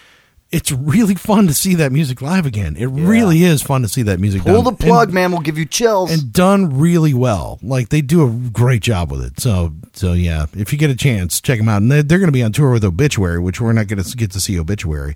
It's 0.53 0.73
really 0.73 1.15
fun 1.15 1.47
to 1.47 1.55
see 1.55 1.77
that 1.77 1.93
music 1.93 2.21
live 2.21 2.45
again. 2.45 2.77
It 2.77 2.87
really 2.87 3.45
is 3.45 3.63
fun 3.63 3.83
to 3.83 3.89
see 3.89 4.03
that 4.03 4.19
music. 4.19 4.43
Pull 4.43 4.63
done. 4.63 4.65
the 4.65 4.73
plug, 4.85 5.09
And- 5.09 5.15
man. 5.15 5.31
We'll 5.31 5.43
give 5.43 5.57
you 5.57 5.65
chills. 5.65 6.11
and 6.11 6.33
done 6.33 6.77
really 6.79 7.15
well. 7.15 7.61
Like 7.63 7.91
they 7.91 8.01
do 8.01 8.27
a 8.27 8.31
great 8.51 8.83
job 8.83 9.13
with 9.13 9.23
it. 9.25 9.39
So 9.39 9.73
so 9.93 10.13
yeah, 10.13 10.47
if 10.57 10.73
you 10.73 10.79
get 10.79 10.91
a 10.91 10.97
chance, 10.97 11.41
check 11.41 11.59
them 11.59 11.69
out. 11.69 11.83
And 11.83 11.91
they're, 11.93 12.03
they're 12.03 12.19
going 12.19 12.29
to 12.29 12.33
be 12.33 12.43
on 12.43 12.51
tour 12.53 12.73
with 12.73 12.85
Obituary, 12.85 13.39
which 13.39 13.61
we're 13.61 13.73
not 13.73 13.87
going 13.87 14.03
to 14.03 14.17
get 14.17 14.33
to 14.33 14.41
see 14.41 14.59
Obituary. 14.59 15.15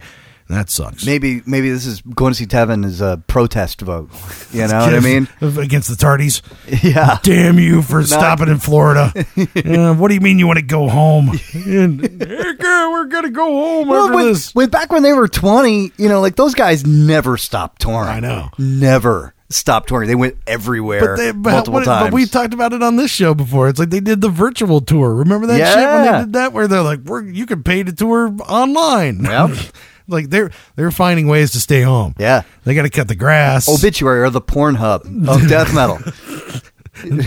That 0.49 0.69
sucks. 0.69 1.07
maybe 1.07 1.41
maybe 1.47 1.71
this 1.71 1.87
is 1.87 2.03
going 2.03 2.33
to 2.33 2.39
see 2.39 2.45
Tevin 2.47 2.85
as 2.85 3.01
a 3.01 3.23
protest 3.27 3.81
vote. 3.81 4.11
You 4.53 4.67
know 4.69 4.79
what 4.81 4.95
I 4.95 5.01
mean? 5.01 5.27
against 5.41 5.89
the 5.89 5.95
Tardies. 5.97 6.43
Yeah. 6.85 7.19
Damn 7.23 7.59
you 7.59 7.81
for 7.81 8.03
stopping 8.05 8.49
in 8.49 8.59
Florida. 8.59 9.13
Uh, 9.65 9.95
what 9.95 10.09
do 10.09 10.15
you 10.15 10.21
mean 10.21 10.39
you 10.39 10.47
want 10.47 10.59
to 10.59 10.65
go 10.65 10.89
home? 10.89 11.31
And, 11.55 12.01
"Hey, 12.23 12.55
girl, 12.55 12.93
we're 12.93 13.07
going 13.07 13.25
to 13.25 13.31
go 13.31 13.45
home 13.47 13.89
Well, 13.89 14.05
after 14.05 14.15
when, 14.15 14.27
this. 14.27 14.55
when 14.55 14.69
back 14.69 14.93
when 14.93 15.03
they 15.03 15.13
were 15.15 15.29
twenty, 15.29 15.93
you 15.97 16.09
know, 16.09 16.21
like 16.21 16.37
those 16.37 16.55
guys 16.55 16.87
never 16.87 17.37
stopped 17.37 17.81
touring. 17.81 18.09
I 18.09 18.21
know. 18.21 18.51
never 18.59 19.35
stopped 19.51 19.89
touring. 19.89 20.09
They 20.09 20.15
went 20.15 20.37
everywhere 20.47 21.01
But, 21.01 21.17
they, 21.17 21.33
but, 21.33 21.51
multiple 21.53 21.73
what- 21.75 21.85
times. 21.85 22.07
but 22.09 22.15
we 22.15 22.27
talked 22.27 22.53
about 22.55 22.73
it 22.73 22.83
on 22.83 22.97
this 22.97 23.11
show 23.11 23.35
before. 23.35 23.69
It's 23.69 23.79
like 23.79 23.91
they 23.91 24.01
did 24.01 24.21
the 24.21 24.29
virtual 24.29 24.81
tour. 24.81 25.15
Remember 25.15 25.47
that 25.47 25.57
shit 25.75 25.89
when 25.89 26.05
they 26.13 26.19
did 26.25 26.33
that, 26.35 26.53
where 26.53 26.69
they're 26.69 26.83
like, 26.83 27.01
"We're 27.01 27.23
you 27.23 27.47
can 27.47 27.63
pay 27.63 27.83
to 27.83 27.93
tour 27.93 28.35
online." 28.49 29.25
Yep. 29.25 29.51
like 30.09 30.31
they're 30.31 30.51
they're 30.77 30.91
finding 30.91 31.27
ways 31.29 31.53
to 31.53 31.61
stay 31.61 31.83
home. 31.83 32.15
Yeah. 32.19 32.43
they 32.65 32.75
got 32.75 32.83
to 32.83 32.91
cut 32.91 33.09
the 33.09 33.15
grass. 33.15 33.69
Obituary 33.69 34.21
or 34.23 34.31
the 34.31 34.41
porn 34.41 34.75
hub 34.77 35.03
of 35.29 35.49
death 35.49 35.75
metal. 35.75 35.99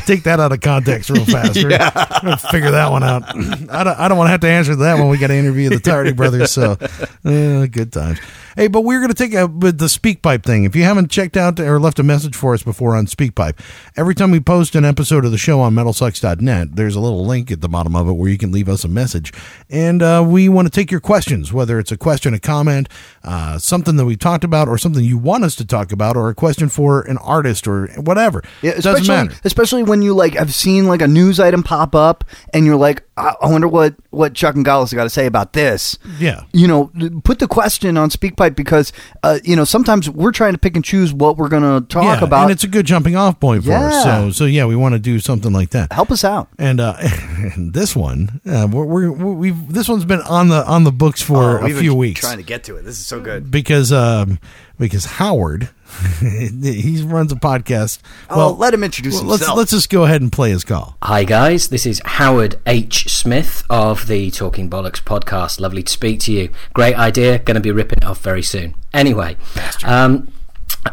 Take 0.05 0.24
that 0.24 0.39
out 0.39 0.51
of 0.51 0.61
context 0.61 1.09
real 1.09 1.26
fast. 1.26 1.55
We're 1.61 1.70
gonna 1.70 2.38
figure 2.38 2.72
that 2.72 2.91
one 2.91 3.03
out. 3.03 3.24
I 3.70 3.84
don't, 3.84 3.99
I 3.99 4.07
don't 4.07 4.18
want 4.18 4.28
to 4.28 4.32
have 4.32 4.41
to 4.41 4.47
answer 4.47 4.76
that 4.76 4.95
when 4.95 5.09
we 5.09 5.18
got 5.18 5.28
to 5.28 5.36
interview 5.36 5.70
the 5.70 5.80
Tardy 5.80 6.13
brothers. 6.13 6.51
So, 6.51 6.78
uh, 7.26 7.65
good 7.68 7.91
times. 7.91 8.20
Hey, 8.55 8.68
but 8.68 8.82
we're 8.82 8.97
going 8.99 9.13
to 9.13 9.13
take 9.13 9.36
a 9.36 9.45
with 9.45 9.78
the 9.78 9.86
SpeakPipe 9.86 10.43
thing. 10.43 10.63
If 10.63 10.76
you 10.76 10.84
haven't 10.84 11.11
checked 11.11 11.38
out 11.38 11.59
or 11.59 11.80
left 11.80 11.99
a 11.99 12.03
message 12.03 12.36
for 12.36 12.55
us 12.55 12.63
before 12.63 12.95
on 12.95 13.05
SpeakPipe, 13.05 13.59
every 13.95 14.15
time 14.15 14.32
we 14.32 14.39
post 14.39 14.74
an 14.74 14.84
episode 14.84 15.26
of 15.26 15.32
the 15.32 15.38
show 15.38 15.59
on 15.61 15.76
MetalSucks.net, 15.76 16.76
there's 16.76 16.95
a 16.95 16.99
little 16.99 17.24
link 17.24 17.51
at 17.51 17.61
the 17.61 17.70
bottom 17.70 17.95
of 17.95 18.07
it 18.09 18.13
where 18.13 18.30
you 18.32 18.38
can 18.39 18.51
leave 18.51 18.68
us 18.68 18.84
a 18.84 18.88
message, 18.88 19.32
and 19.70 20.01
uh, 20.01 20.26
we 20.28 20.49
want 20.49 20.65
to 20.68 20.72
take 20.72 20.89
your 20.89 20.99
questions, 20.99 21.53
whether 21.53 21.78
it's 21.78 21.91
a 21.91 21.97
question, 21.97 22.34
a 22.34 22.39
comment, 22.39 22.89
uh, 23.24 23.59
something 23.59 23.95
that 23.97 24.05
we 24.05 24.15
talked 24.15 24.43
about, 24.43 24.68
or 24.68 24.80
something 24.80 25.03
you 25.03 25.20
want 25.20 25.43
us 25.43 25.55
to 25.57 25.63
talk 25.65 25.91
about, 25.91 26.18
or 26.18 26.28
a 26.30 26.34
question 26.34 26.68
for 26.68 27.01
an 27.01 27.18
artist 27.20 27.68
or 27.68 27.86
whatever. 27.97 28.43
Yeah, 28.63 28.72
Doesn't 28.80 29.05
matter. 29.28 29.39
Especially 29.58 29.82
when 29.82 30.03
you 30.03 30.14
like 30.14 30.36
have 30.36 30.53
seen 30.53 30.86
like 30.86 31.01
a 31.01 31.08
news 31.08 31.39
item 31.39 31.64
pop 31.64 31.95
up 31.95 32.24
and 32.53 32.64
you're 32.64 32.76
like, 32.76 33.01
I, 33.18 33.34
I 33.41 33.49
wonder 33.49 33.68
what 33.68 33.95
what 34.12 34.36
Chuck 34.36 34.53
and 34.53 34.64
Godless 34.64 34.93
got 34.93 35.05
to 35.05 35.10
say 35.10 35.26
about 35.26 35.53
this. 35.53 35.97
Yeah. 36.20 36.43
you 36.53 36.68
know, 36.68 36.91
put 37.24 37.39
the 37.39 37.47
question 37.47 37.97
on 37.97 38.12
SpeakPipe 38.12 38.55
because 38.55 38.93
uh, 39.24 39.39
you 39.43 39.55
know 39.55 39.64
sometimes 39.64 40.12
we're 40.12 40.32
trying 40.32 40.53
to 40.53 40.60
pick 40.60 40.76
and 40.76 40.86
choose 40.86 41.12
what 41.12 41.38
we're 41.38 41.49
going 41.49 41.64
to 41.64 41.88
talk 41.88 42.03
yeah, 42.03 42.24
about. 42.24 42.43
and 42.43 42.51
it's 42.51 42.64
a 42.64 42.68
good 42.68 42.86
jumping 42.86 43.16
off 43.16 43.39
point 43.39 43.64
for 43.64 43.72
us. 43.72 44.03
So, 44.03 44.30
so 44.30 44.45
yeah, 44.45 44.66
we 44.66 44.76
want 44.76 44.93
to 44.93 44.99
do 44.99 45.20
something 45.20 45.51
like 45.51 45.72
that. 45.72 45.91
Help 45.91 46.12
us 46.12 46.24
out. 46.24 46.49
And, 46.60 46.80
uh, 46.80 46.95
this 47.58 47.95
one, 47.95 48.39
uh, 48.45 48.68
we're, 48.72 49.12
we're 49.12 49.34
we've 49.34 49.74
this 49.74 49.89
one's 49.89 50.05
been 50.05 50.22
on 50.22 50.49
the 50.49 50.64
on 50.68 50.84
the 50.84 50.91
books 50.91 51.24
for 51.24 51.66
a 51.66 51.70
few 51.72 51.95
weeks 51.95 52.22
Trying 52.22 52.38
to 52.38 52.43
get 52.43 52.64
to 52.66 52.76
it. 52.76 52.84
This 52.84 52.99
is 52.99 53.08
so 53.08 53.20
good. 53.20 53.49
because 53.49 53.91
um 53.91 54.38
because 54.78 55.05
Howard 55.05 55.70
he 56.20 57.02
runs 57.04 57.32
a 57.32 57.36
podcast. 57.36 58.00
Well, 58.30 58.56
let 58.56 58.74
him 58.74 58.84
introduce 58.84 59.16
well, 59.16 59.24
let's 59.24 59.42
himself. 59.42 59.58
let's 59.58 59.72
just 59.72 59.90
go 59.90 60.04
ahead 60.04 60.22
and 60.22 60.32
play 60.32 60.52
his 60.52 60.64
call. 60.64 60.98
Hi, 61.02 61.24
guys. 61.24 61.70
This 61.70 61.86
is 61.86 62.02
Howard 62.06 62.60
H. 62.66 63.10
Smith 63.10 63.64
of 63.70 64.08
the 64.08 64.30
Talking 64.32 64.70
Bollocks 64.70 65.02
podcast. 65.02 65.60
Lovely 65.60 65.84
to 65.84 65.92
speak 65.92 66.20
to 66.22 66.34
you. 66.34 66.50
Great 66.74 66.96
idea. 66.96 67.40
Going 67.40 67.56
to 67.56 67.62
be 67.62 67.72
ripping 67.72 68.00
it 68.02 68.06
off 68.06 68.22
very 68.22 68.44
soon. 68.44 68.76
Anyway, 68.94 69.38
um, 69.86 70.32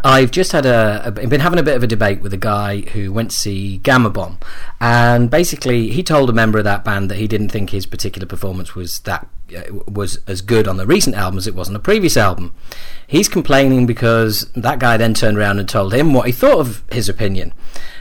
I've 0.03 0.31
just 0.31 0.53
had 0.53 0.67
a, 0.67 1.03
a 1.07 1.11
been 1.11 1.41
having 1.41 1.59
a 1.59 1.63
bit 1.63 1.77
of 1.77 1.83
a 1.83 1.87
debate 1.87 2.21
with 2.21 2.33
a 2.33 2.39
guy 2.39 2.81
who 2.81 3.13
went 3.13 3.31
to 3.31 3.37
see 3.37 3.79
Gama 3.79 4.11
Bomb, 4.11 4.39
and 4.81 5.31
basically 5.31 5.91
he 5.91 6.03
told 6.03 6.31
a 6.31 6.33
member 6.33 6.59
of 6.59 6.65
that 6.65 6.85
band 6.85 7.11
that 7.11 7.19
he 7.19 7.29
didn't 7.29 7.51
think 7.51 7.71
his 7.71 7.87
particular 7.87 8.27
performance 8.27 8.75
was 8.75 9.01
that 9.01 9.29
uh, 9.57 9.63
was 9.87 10.19
as 10.27 10.41
good 10.41 10.67
on 10.67 10.77
the 10.77 10.87
recent 10.87 11.17
album 11.17 11.39
as 11.39 11.47
it 11.47 11.55
was 11.55 11.69
on 11.69 11.75
the 11.75 11.81
previous 11.81 12.17
album. 12.17 12.55
He's 13.07 13.29
complaining 13.29 13.87
because 13.87 14.51
that 14.55 14.79
guy 14.79 14.97
then 14.97 15.15
turned 15.15 15.39
around 15.39 15.59
and 15.59 15.69
told 15.69 15.93
him 15.93 16.15
what 16.15 16.27
he 16.27 16.33
thought 16.33 16.61
of 16.61 16.83
his 16.91 17.09
opinion. 17.09 17.53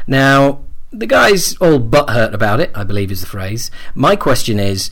Now 0.07 0.63
the 0.91 1.07
guy's 1.07 1.55
all 1.57 1.79
butthurt 1.79 2.33
about 2.33 2.59
it, 2.59 2.71
I 2.75 2.83
believe 2.83 3.11
is 3.11 3.21
the 3.21 3.27
phrase. 3.27 3.71
My 3.95 4.15
question 4.15 4.59
is 4.59 4.89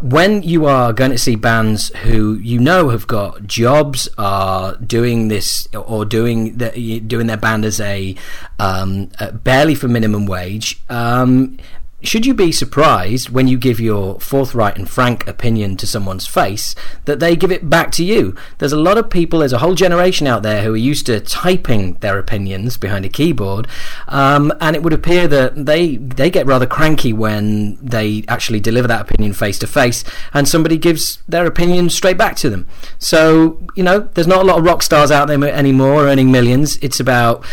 when 0.00 0.42
you 0.42 0.66
are 0.66 0.92
going 0.92 1.10
to 1.10 1.18
see 1.18 1.36
bands 1.36 1.88
who 2.02 2.34
you 2.34 2.58
know 2.58 2.88
have 2.88 3.06
got 3.06 3.46
jobs, 3.46 4.08
are 4.18 4.76
doing 4.76 5.28
this 5.28 5.68
or 5.74 6.04
doing 6.04 6.56
the, 6.58 7.00
doing 7.00 7.26
their 7.26 7.36
band 7.36 7.64
as 7.64 7.80
a 7.80 8.16
um, 8.58 9.10
barely 9.42 9.74
for 9.74 9.88
minimum 9.88 10.26
wage, 10.26 10.80
um, 10.88 11.58
should 12.04 12.26
you 12.26 12.34
be 12.34 12.52
surprised 12.52 13.30
when 13.30 13.48
you 13.48 13.58
give 13.58 13.80
your 13.80 14.20
forthright 14.20 14.76
and 14.76 14.88
frank 14.88 15.26
opinion 15.26 15.76
to 15.78 15.86
someone's 15.86 16.26
face 16.26 16.74
that 17.06 17.20
they 17.20 17.34
give 17.36 17.50
it 17.50 17.68
back 17.68 17.90
to 17.92 18.04
you? 18.04 18.34
There's 18.58 18.72
a 18.72 18.78
lot 18.80 18.98
of 18.98 19.10
people, 19.10 19.40
there's 19.40 19.52
a 19.52 19.58
whole 19.58 19.74
generation 19.74 20.26
out 20.26 20.42
there 20.42 20.62
who 20.62 20.74
are 20.74 20.76
used 20.76 21.06
to 21.06 21.20
typing 21.20 21.94
their 21.94 22.18
opinions 22.18 22.76
behind 22.76 23.04
a 23.04 23.08
keyboard, 23.08 23.66
um, 24.08 24.52
and 24.60 24.76
it 24.76 24.82
would 24.82 24.92
appear 24.92 25.26
that 25.28 25.66
they 25.66 25.96
they 25.96 26.30
get 26.30 26.46
rather 26.46 26.66
cranky 26.66 27.12
when 27.12 27.76
they 27.82 28.24
actually 28.28 28.60
deliver 28.60 28.88
that 28.88 29.02
opinion 29.02 29.32
face 29.32 29.58
to 29.58 29.66
face, 29.66 30.04
and 30.32 30.46
somebody 30.46 30.78
gives 30.78 31.18
their 31.28 31.46
opinion 31.46 31.90
straight 31.90 32.18
back 32.18 32.36
to 32.36 32.50
them. 32.50 32.66
So 32.98 33.60
you 33.74 33.82
know, 33.82 34.00
there's 34.14 34.26
not 34.26 34.42
a 34.42 34.44
lot 34.44 34.58
of 34.58 34.64
rock 34.64 34.82
stars 34.82 35.10
out 35.10 35.28
there 35.28 35.42
anymore 35.44 36.06
earning 36.06 36.30
millions. 36.30 36.76
It's 36.78 37.00
about 37.00 37.44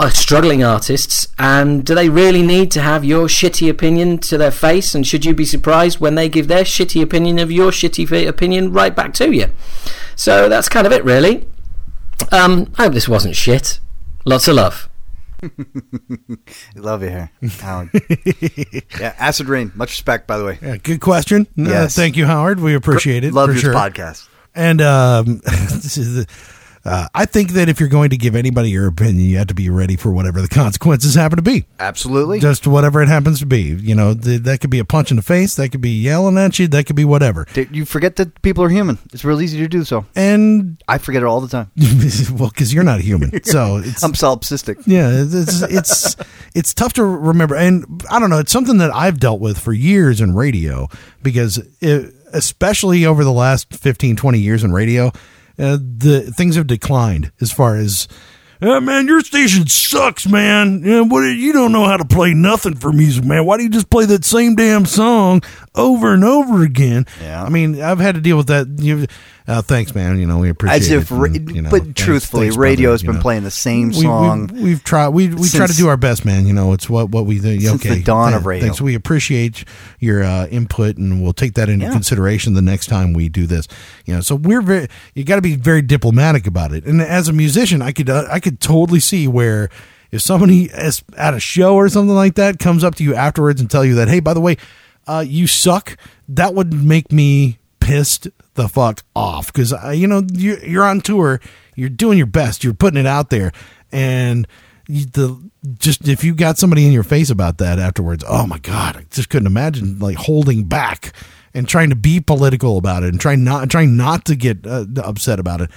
are 0.00 0.10
struggling 0.10 0.64
artists 0.64 1.28
and 1.38 1.84
do 1.84 1.94
they 1.94 2.08
really 2.08 2.40
need 2.40 2.70
to 2.70 2.80
have 2.80 3.04
your 3.04 3.26
shitty 3.26 3.68
opinion 3.68 4.16
to 4.16 4.38
their 4.38 4.50
face 4.50 4.94
and 4.94 5.06
should 5.06 5.26
you 5.26 5.34
be 5.34 5.44
surprised 5.44 6.00
when 6.00 6.14
they 6.14 6.26
give 6.26 6.48
their 6.48 6.64
shitty 6.64 7.02
opinion 7.02 7.38
of 7.38 7.52
your 7.52 7.70
shitty 7.70 8.26
opinion 8.26 8.72
right 8.72 8.96
back 8.96 9.12
to 9.12 9.30
you 9.30 9.46
so 10.16 10.48
that's 10.48 10.70
kind 10.70 10.86
of 10.86 10.92
it 10.92 11.04
really 11.04 11.46
um, 12.32 12.72
i 12.78 12.84
hope 12.84 12.94
this 12.94 13.06
wasn't 13.06 13.36
shit 13.36 13.78
lots 14.24 14.48
of 14.48 14.54
love 14.54 14.88
Love 16.76 17.02
you 17.02 17.08
here, 17.08 17.30
Howard. 17.60 17.88
yeah, 19.00 19.14
Acid 19.18 19.48
Rain. 19.48 19.72
Much 19.74 19.88
respect, 19.90 20.26
by 20.26 20.36
the 20.36 20.44
way. 20.44 20.58
Yeah, 20.60 20.76
good 20.76 21.00
question. 21.00 21.46
Uh, 21.58 21.88
thank 21.88 22.18
you, 22.18 22.26
Howard. 22.26 22.60
We 22.60 22.74
appreciate 22.74 23.24
it. 23.24 23.32
Love 23.32 23.48
for 23.48 23.52
this 23.54 23.62
sure. 23.62 23.72
podcast. 23.72 24.28
And 24.54 24.82
um, 24.82 25.38
this 25.44 25.96
is 25.96 26.14
the, 26.14 26.26
uh, 26.84 27.08
I 27.14 27.26
think 27.26 27.52
that 27.52 27.68
if 27.68 27.78
you're 27.78 27.88
going 27.90 28.10
to 28.10 28.16
give 28.16 28.34
anybody 28.34 28.70
your 28.70 28.86
opinion, 28.86 29.28
you 29.28 29.36
have 29.38 29.48
to 29.48 29.54
be 29.54 29.68
ready 29.68 29.96
for 29.96 30.10
whatever 30.12 30.40
the 30.40 30.48
consequences 30.48 31.14
happen 31.14 31.36
to 31.36 31.42
be. 31.42 31.66
Absolutely. 31.78 32.40
Just 32.40 32.66
whatever 32.66 33.02
it 33.02 33.08
happens 33.08 33.38
to 33.40 33.46
be. 33.46 33.60
You 33.60 33.94
know, 33.94 34.14
th- 34.14 34.42
that 34.42 34.60
could 34.60 34.70
be 34.70 34.78
a 34.78 34.84
punch 34.84 35.10
in 35.10 35.16
the 35.16 35.22
face. 35.22 35.56
That 35.56 35.68
could 35.70 35.82
be 35.82 35.90
yelling 35.90 36.38
at 36.38 36.58
you. 36.58 36.68
That 36.68 36.86
could 36.86 36.96
be 36.96 37.04
whatever. 37.04 37.46
You 37.54 37.84
forget 37.84 38.16
that 38.16 38.40
people 38.40 38.64
are 38.64 38.70
human. 38.70 38.98
It's 39.12 39.24
real 39.24 39.42
easy 39.42 39.58
to 39.58 39.68
do 39.68 39.84
so. 39.84 40.06
And 40.16 40.82
I 40.88 40.98
forget 40.98 41.22
it 41.22 41.26
all 41.26 41.40
the 41.40 41.48
time. 41.48 41.70
well, 42.38 42.48
because 42.48 42.72
you're 42.72 42.84
not 42.84 43.00
human, 43.00 43.44
so 43.44 43.76
it's 43.76 44.02
I'm 44.02 44.12
solipsistic. 44.12 44.82
yeah, 44.86 45.10
it's 45.12 45.62
it's 45.62 46.16
it's 46.54 46.74
tough 46.74 46.94
to 46.94 47.04
remember, 47.04 47.56
and 47.56 48.02
I 48.10 48.18
don't 48.18 48.30
know. 48.30 48.38
It's 48.38 48.52
something 48.52 48.78
that 48.78 48.94
I've 48.94 49.20
dealt 49.20 49.40
with 49.40 49.58
for 49.58 49.72
years 49.72 50.20
in 50.20 50.34
radio 50.34 50.88
because, 51.22 51.58
it, 51.80 52.14
especially 52.32 53.04
over 53.04 53.24
the 53.24 53.32
last 53.32 53.74
15, 53.74 54.16
20 54.16 54.38
years 54.38 54.64
in 54.64 54.72
radio, 54.72 55.12
uh, 55.60 55.78
the 55.80 56.32
things 56.34 56.56
have 56.56 56.66
declined 56.66 57.30
as 57.40 57.52
far 57.52 57.76
as. 57.76 58.08
"Uh, 58.62 58.80
man, 58.80 59.06
your 59.06 59.20
station 59.20 59.66
sucks, 59.66 60.26
man. 60.26 60.82
Yeah, 60.84 61.00
what 61.02 61.22
you 61.22 61.52
don't 61.52 61.72
know 61.72 61.86
how 61.86 61.96
to 61.96 62.04
play 62.04 62.34
nothing 62.34 62.76
for 62.76 62.92
music, 62.92 63.24
man. 63.24 63.46
Why 63.46 63.56
do 63.56 63.62
you 63.62 63.70
just 63.70 63.90
play 63.90 64.04
that 64.06 64.24
same 64.24 64.54
damn 64.54 64.84
song 64.86 65.42
over 65.74 66.12
and 66.12 66.24
over 66.24 66.62
again? 66.62 67.06
Yeah. 67.20 67.42
I 67.44 67.48
mean, 67.48 67.80
I've 67.80 67.98
had 68.00 68.14
to 68.16 68.20
deal 68.20 68.36
with 68.36 68.48
that. 68.48 68.66
You, 68.78 69.06
uh, 69.46 69.62
thanks, 69.62 69.94
man. 69.94 70.18
You 70.18 70.26
know, 70.26 70.38
we 70.38 70.48
appreciate 70.48 70.76
As 70.82 70.90
it. 70.90 70.96
if, 70.98 71.10
ra- 71.10 71.24
and, 71.24 71.54
you 71.54 71.62
know, 71.62 71.70
but 71.70 71.94
truthfully, 71.96 72.48
brother, 72.48 72.60
radio 72.60 72.90
has 72.92 73.02
been 73.02 73.16
know. 73.16 73.20
playing 73.20 73.42
the 73.44 73.50
same 73.50 73.88
We- 73.88 73.94
song. 74.02 74.48
We, 74.52 74.62
we've 74.62 74.84
tried. 74.84 75.08
We 75.10 75.28
we 75.28 75.48
try 75.48 75.66
to 75.66 75.72
do 75.72 75.88
our 75.88 75.96
best, 75.96 76.24
man. 76.24 76.46
You 76.46 76.52
know, 76.52 76.72
it's 76.72 76.88
what 76.88 77.10
what 77.10 77.26
we 77.26 77.38
do. 77.40 77.58
Since 77.60 77.84
okay, 77.84 77.96
the 77.96 78.02
dawn 78.02 78.34
of 78.34 78.46
radio. 78.46 78.66
Thanks. 78.66 78.80
We 78.80 78.94
appreciate 78.94 79.64
your 79.98 80.22
uh, 80.22 80.46
input, 80.48 80.96
and 80.98 81.22
we'll 81.22 81.32
take 81.32 81.54
that 81.54 81.68
into 81.68 81.86
Yeah. 81.86 81.92
consideration 81.92 82.54
the 82.54 82.62
next 82.62 82.86
time 82.86 83.12
we 83.12 83.28
do 83.28 83.46
this. 83.46 83.66
You 84.06 84.14
know, 84.14 84.20
so 84.20 84.34
we're 84.36 84.62
very. 84.62 84.88
You 85.14 85.24
got 85.24 85.36
to 85.36 85.42
be 85.42 85.56
very 85.56 85.82
diplomatic 85.82 86.46
about 86.46 86.72
it. 86.72 86.84
And 86.84 87.00
as 87.02 87.28
a 87.28 87.32
musician, 87.32 87.82
I 87.82 87.92
could 87.92 88.10
uh, 88.10 88.26
I 88.30 88.40
could 88.40 88.60
totally 88.60 89.00
see 89.00 89.26
where. 89.28 89.68
If 90.12 90.22
somebody 90.22 90.64
is 90.64 91.04
at 91.16 91.34
a 91.34 91.38
show 91.38 91.76
or 91.76 91.88
something 91.88 92.16
like 92.16 92.34
that 92.34 92.58
comes 92.58 92.82
up 92.82 92.96
to 92.96 93.04
you 93.04 93.14
afterwards 93.14 93.60
and 93.60 93.70
tell 93.70 93.84
you 93.84 93.94
that, 93.94 94.08
hey, 94.08 94.18
by 94.18 94.34
the 94.34 94.40
way, 94.40 94.56
uh, 95.10 95.20
you 95.20 95.46
suck, 95.46 95.96
that 96.28 96.54
would 96.54 96.72
make 96.72 97.10
me 97.10 97.58
pissed 97.80 98.28
the 98.54 98.68
fuck 98.68 99.02
off 99.16 99.52
because 99.52 99.72
uh, 99.72 99.90
you 99.90 100.06
know 100.06 100.22
you're, 100.32 100.64
you're 100.64 100.84
on 100.84 101.00
tour, 101.00 101.40
you're 101.74 101.88
doing 101.88 102.18
your 102.18 102.26
best, 102.26 102.62
you're 102.62 102.74
putting 102.74 103.00
it 103.00 103.06
out 103.06 103.30
there, 103.30 103.50
and 103.90 104.46
you, 104.86 105.06
the 105.06 105.50
just 105.78 106.06
if 106.06 106.22
you 106.22 106.34
got 106.34 106.58
somebody 106.58 106.86
in 106.86 106.92
your 106.92 107.02
face 107.02 107.30
about 107.30 107.58
that 107.58 107.78
afterwards, 107.78 108.24
oh 108.28 108.46
my 108.46 108.58
god, 108.58 108.96
I 108.96 109.06
just 109.10 109.30
couldn't 109.30 109.46
imagine 109.46 109.98
like 109.98 110.16
holding 110.16 110.64
back 110.64 111.12
and 111.54 111.68
trying 111.68 111.90
to 111.90 111.96
be 111.96 112.20
political 112.20 112.78
about 112.78 113.02
it 113.02 113.08
and 113.08 113.20
trying 113.20 113.42
not 113.42 113.68
trying 113.70 113.96
not 113.96 114.24
to 114.26 114.36
get 114.36 114.66
uh, 114.66 114.84
upset 115.02 115.40
about 115.40 115.60
it. 115.60 115.70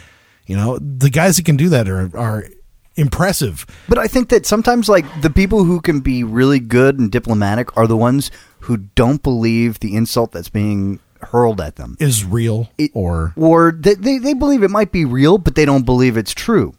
You 0.45 0.55
know, 0.57 0.77
the 0.77 1.09
guys 1.09 1.38
that 1.38 1.45
can 1.45 1.57
do 1.57 1.69
that 1.69 1.88
are 1.89 2.15
are 2.15 2.45
impressive. 2.96 3.66
But 3.89 3.98
I 3.98 4.08
think 4.08 4.30
that 4.30 4.46
sometimes, 4.46 4.89
like, 4.89 5.06
the 5.22 5.30
people 5.30 5.64
who 5.64 5.82
can 5.82 6.00
be 6.02 6.24
really 6.24 6.60
good 6.60 7.00
and 7.00 7.12
diplomatic 7.12 7.76
are 7.78 7.88
the 7.88 7.98
ones 7.98 8.32
who 8.62 8.78
don't 8.78 9.22
believe 9.22 9.80
the 9.80 9.96
insult 9.96 10.32
that's 10.32 10.50
being 10.50 11.00
hurled 11.22 11.62
at 11.62 11.78
them. 11.78 11.98
Is 12.00 12.26
real 12.26 12.70
It- 12.78 12.91
or 12.94 13.34
or 13.36 13.72
they, 13.72 13.94
they, 13.96 14.18
they 14.18 14.34
believe 14.34 14.64
it 14.64 14.72
might 14.72 14.91
be 14.91 15.06
real, 15.06 15.38
but 15.38 15.56
they 15.56 15.66
don't 15.66 15.86
believe 15.86 16.18
it's 16.18 16.34
true. 16.34 16.76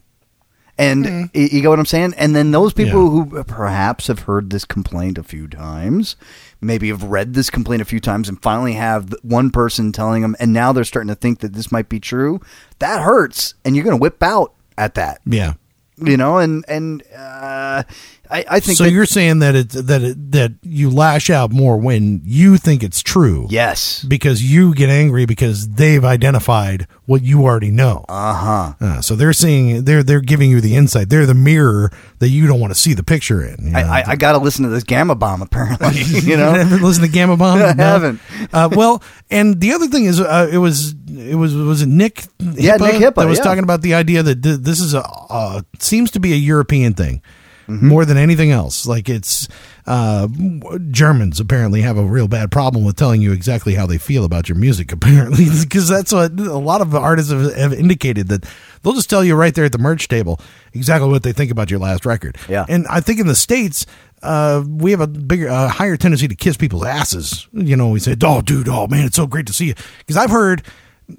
And 0.77 1.07
hmm. 1.07 1.21
y- 1.35 1.49
you 1.53 1.61
get 1.63 1.69
what 1.69 1.79
I'm 1.79 1.87
saying? 1.87 2.15
And 2.17 2.35
then 2.35 2.51
those 2.51 2.73
people. 2.73 3.05
Yeah. 3.05 3.25
who 3.25 3.45
perhaps 3.45 4.09
have 4.09 4.21
heard 4.21 4.51
this 4.51 4.65
complaint 4.65 5.19
a 5.19 5.23
few 5.23 5.47
times, 5.47 6.17
maybe 6.61 6.89
have 6.89 7.05
read 7.05 7.35
this 7.35 7.49
complaint 7.49 7.81
a 7.81 7.85
few 7.87 8.01
times, 8.01 8.29
and 8.29 8.43
finally 8.43 8.73
have 8.73 9.15
one 9.23 9.51
person 9.51 9.93
telling 9.93 10.23
them, 10.23 10.35
and 10.41 10.53
now 10.53 10.73
they're 10.73 10.85
starting 10.85 11.09
to 11.09 11.15
think 11.15 11.41
that 11.41 11.53
this 11.53 11.71
might 11.71 11.89
be 11.89 12.01
true. 12.01 12.41
That 12.81 13.03
hurts, 13.03 13.55
and 13.65 13.77
you're 13.77 13.85
going 13.85 13.97
to 13.97 14.01
whip 14.01 14.23
out 14.23 14.53
at 14.77 14.95
that, 14.95 15.21
yeah. 15.25 15.55
You 15.99 16.17
know. 16.17 16.39
And 16.39 16.65
and 16.69 17.03
uh, 17.17 17.85
I, 18.31 18.45
I 18.49 18.61
think 18.61 18.79
So 18.79 18.85
that- 18.85 18.91
you're 18.91 19.07
saying 19.07 19.41
that 19.41 19.55
it 19.55 19.69
that 19.71 20.03
it, 20.03 20.33
that 20.33 20.53
you 20.63 20.89
lash 20.91 21.29
out 21.31 21.53
more 21.53 21.77
when 21.77 22.23
you 22.25 22.57
think 22.57 22.83
it's 22.83 23.03
true. 23.03 23.47
yes, 23.51 24.03
Because 24.05 24.43
you 24.43 24.75
get 24.75 24.89
angry 24.89 25.27
because 25.27 25.69
they've 25.69 26.05
identified 26.05 26.87
what 27.07 27.23
you 27.23 27.45
already 27.45 27.71
know. 27.71 28.05
uh-huh. 28.09 28.73
Uh, 28.81 29.01
so 29.03 29.15
they're 29.15 29.33
seeing 29.35 29.85
they're 29.85 30.03
they're 30.03 30.21
giving 30.23 30.51
you 30.51 30.61
the 30.61 30.75
insight. 30.75 31.11
They're 31.11 31.27
the 31.27 31.35
mirror 31.35 31.93
that 32.21 32.29
you 32.31 32.47
don't 32.47 32.61
want 32.61 32.73
to 32.73 32.79
see 32.79 32.95
the 32.95 33.03
picture 33.03 33.45
in. 33.45 33.67
you 33.67 33.71
know? 33.73 33.79
I, 33.79 34.01
I, 34.01 34.05
I 34.13 34.17
got 34.17 34.33
to 34.33 34.39
listen 34.39 34.65
to 34.65 34.71
this 34.71 34.85
Gama 34.85 35.15
Bomb 35.15 35.43
apparently. 35.43 36.01
you 36.07 36.37
know, 36.37 36.53
listened 36.81 37.07
to 37.07 37.13
Gama 37.13 37.37
Bomb? 37.37 37.59
I 37.63 37.73
No? 37.75 37.85
haven't. 37.85 38.21
Uh, 38.53 38.69
well, 38.73 39.03
and 39.31 39.61
the 39.61 39.73
other 39.73 39.87
thing 39.89 40.07
is, 40.07 40.19
uh, 40.21 40.49
it 40.51 40.59
was 40.59 40.95
it 41.09 41.35
was 41.35 41.55
was 41.55 41.83
it 41.83 41.89
Nick? 41.89 42.25
Yeah, 42.39 42.77
Nick 42.77 42.95
Hipa, 42.95 43.17
that 43.17 43.27
was 43.29 43.39
yeah. 43.39 43.45
talking 43.45 43.65
about 43.65 43.83
the 43.83 43.95
idea 43.95 44.23
that 44.23 44.43
th- 44.43 44.61
this 44.61 44.81
is 44.81 44.95
a 44.95 45.03
uh, 45.29 45.63
seems 45.79 46.11
to 46.13 46.21
be 46.21 46.33
a 46.33 46.37
European 46.37 46.95
thing. 46.95 47.21
Mm-hmm. 47.69 47.89
More 47.89 48.05
than 48.05 48.17
anything 48.17 48.51
else, 48.51 48.87
like 48.87 49.09
it's 49.09 49.49
uh, 49.87 50.29
Germans 50.91 51.41
apparently 51.41 51.81
have 51.81 51.97
a 51.97 52.05
real 52.05 52.29
bad 52.29 52.51
problem 52.51 52.85
with 52.85 52.97
telling 52.97 53.23
you 53.23 53.33
exactly 53.33 53.75
how 53.75 53.87
they 53.87 53.99
feel 53.99 54.25
about 54.25 54.49
your 54.49 54.57
music. 54.57 54.93
Apparently, 55.05 55.47
because 55.63 55.89
that's 55.89 56.13
what 56.13 56.39
a 56.39 56.59
lot 56.59 56.81
of 56.81 56.95
artists 56.95 57.33
have, 57.33 57.55
have 57.55 57.73
indicated 57.73 58.29
that 58.29 58.45
they'll 58.83 58.93
just 58.93 59.09
tell 59.09 59.25
you 59.25 59.35
right 59.35 59.55
there 59.55 59.65
at 59.65 59.73
the 59.73 59.79
merch 59.79 60.09
table 60.09 60.41
exactly 60.73 61.09
what 61.09 61.23
they 61.23 61.33
think 61.33 61.51
about 61.51 61.71
your 61.71 61.81
last 61.81 62.05
record. 62.05 62.37
Yeah. 62.49 62.67
and 62.69 62.87
I 62.89 63.01
think 63.01 63.19
in 63.21 63.27
the 63.27 63.35
states, 63.35 63.87
uh, 64.23 64.65
we 64.67 64.91
have 64.91 65.01
a 65.01 65.07
bigger, 65.07 65.49
uh, 65.49 65.69
higher 65.69 65.97
tendency 65.97 66.29
to 66.29 66.35
kiss 66.35 66.57
people's 66.57 66.85
asses. 66.85 67.47
You 67.53 67.77
know, 67.77 67.91
we 67.91 68.01
say, 68.01 68.17
"Oh, 68.23 68.41
dude, 68.41 68.69
oh 68.69 68.87
man, 68.87 69.05
it's 69.07 69.17
so 69.17 69.27
great 69.27 69.47
to 69.47 69.53
see 69.53 69.67
you." 69.67 69.75
Because 69.99 70.17
I've 70.17 70.31
heard, 70.31 70.63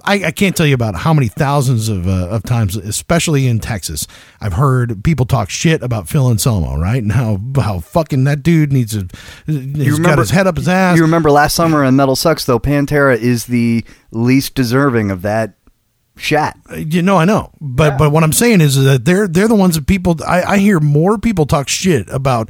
I, 0.04 0.26
I 0.26 0.32
can't 0.32 0.56
tell 0.56 0.66
you 0.66 0.74
about 0.74 0.96
how 0.96 1.14
many 1.14 1.28
thousands 1.28 1.90
of 1.90 2.08
uh, 2.08 2.28
of 2.30 2.44
times, 2.44 2.76
especially 2.76 3.48
in 3.48 3.60
Texas, 3.60 4.08
I've 4.42 4.54
heard 4.54 5.04
people 5.04 5.26
talk 5.26 5.50
shit 5.50 5.84
about 5.84 6.10
Phil 6.10 6.28
Anselmo, 6.28 6.78
right? 6.78 7.02
And 7.02 7.12
how 7.12 7.40
how 7.56 7.80
fucking 7.80 8.24
that 8.24 8.42
dude 8.42 8.74
needs 8.74 8.94
to, 8.94 9.08
he's 9.46 10.00
got 10.00 10.18
his 10.18 10.32
head 10.32 10.48
up 10.48 10.58
his 10.58 10.68
ass. 10.68 10.98
You 10.98 11.04
remember 11.04 11.30
last 11.30 11.56
summer 11.56 11.84
in 11.84 11.96
Metal 11.96 12.16
Sucks 12.16 12.46
though, 12.46 12.60
Pantera 12.60 13.18
is 13.18 13.46
the 13.46 13.86
least 14.12 14.56
deserving 14.56 15.12
of 15.12 15.22
that 15.22 15.54
shat. 16.18 16.58
You 16.76 17.02
know, 17.04 17.18
I 17.18 17.26
know, 17.26 17.52
but 17.62 17.98
but 17.98 18.12
what 18.12 18.24
I'm 18.24 18.34
saying 18.34 18.62
is 18.62 18.84
that 18.84 19.06
they're 19.06 19.28
they're 19.28 19.48
the 19.48 19.56
ones 19.56 19.76
that 19.76 19.86
people. 19.86 20.18
I, 20.26 20.44
I 20.44 20.58
hear 20.58 20.80
more 20.80 21.20
people 21.20 21.46
talk 21.46 21.68
shit 21.68 22.10
about 22.10 22.50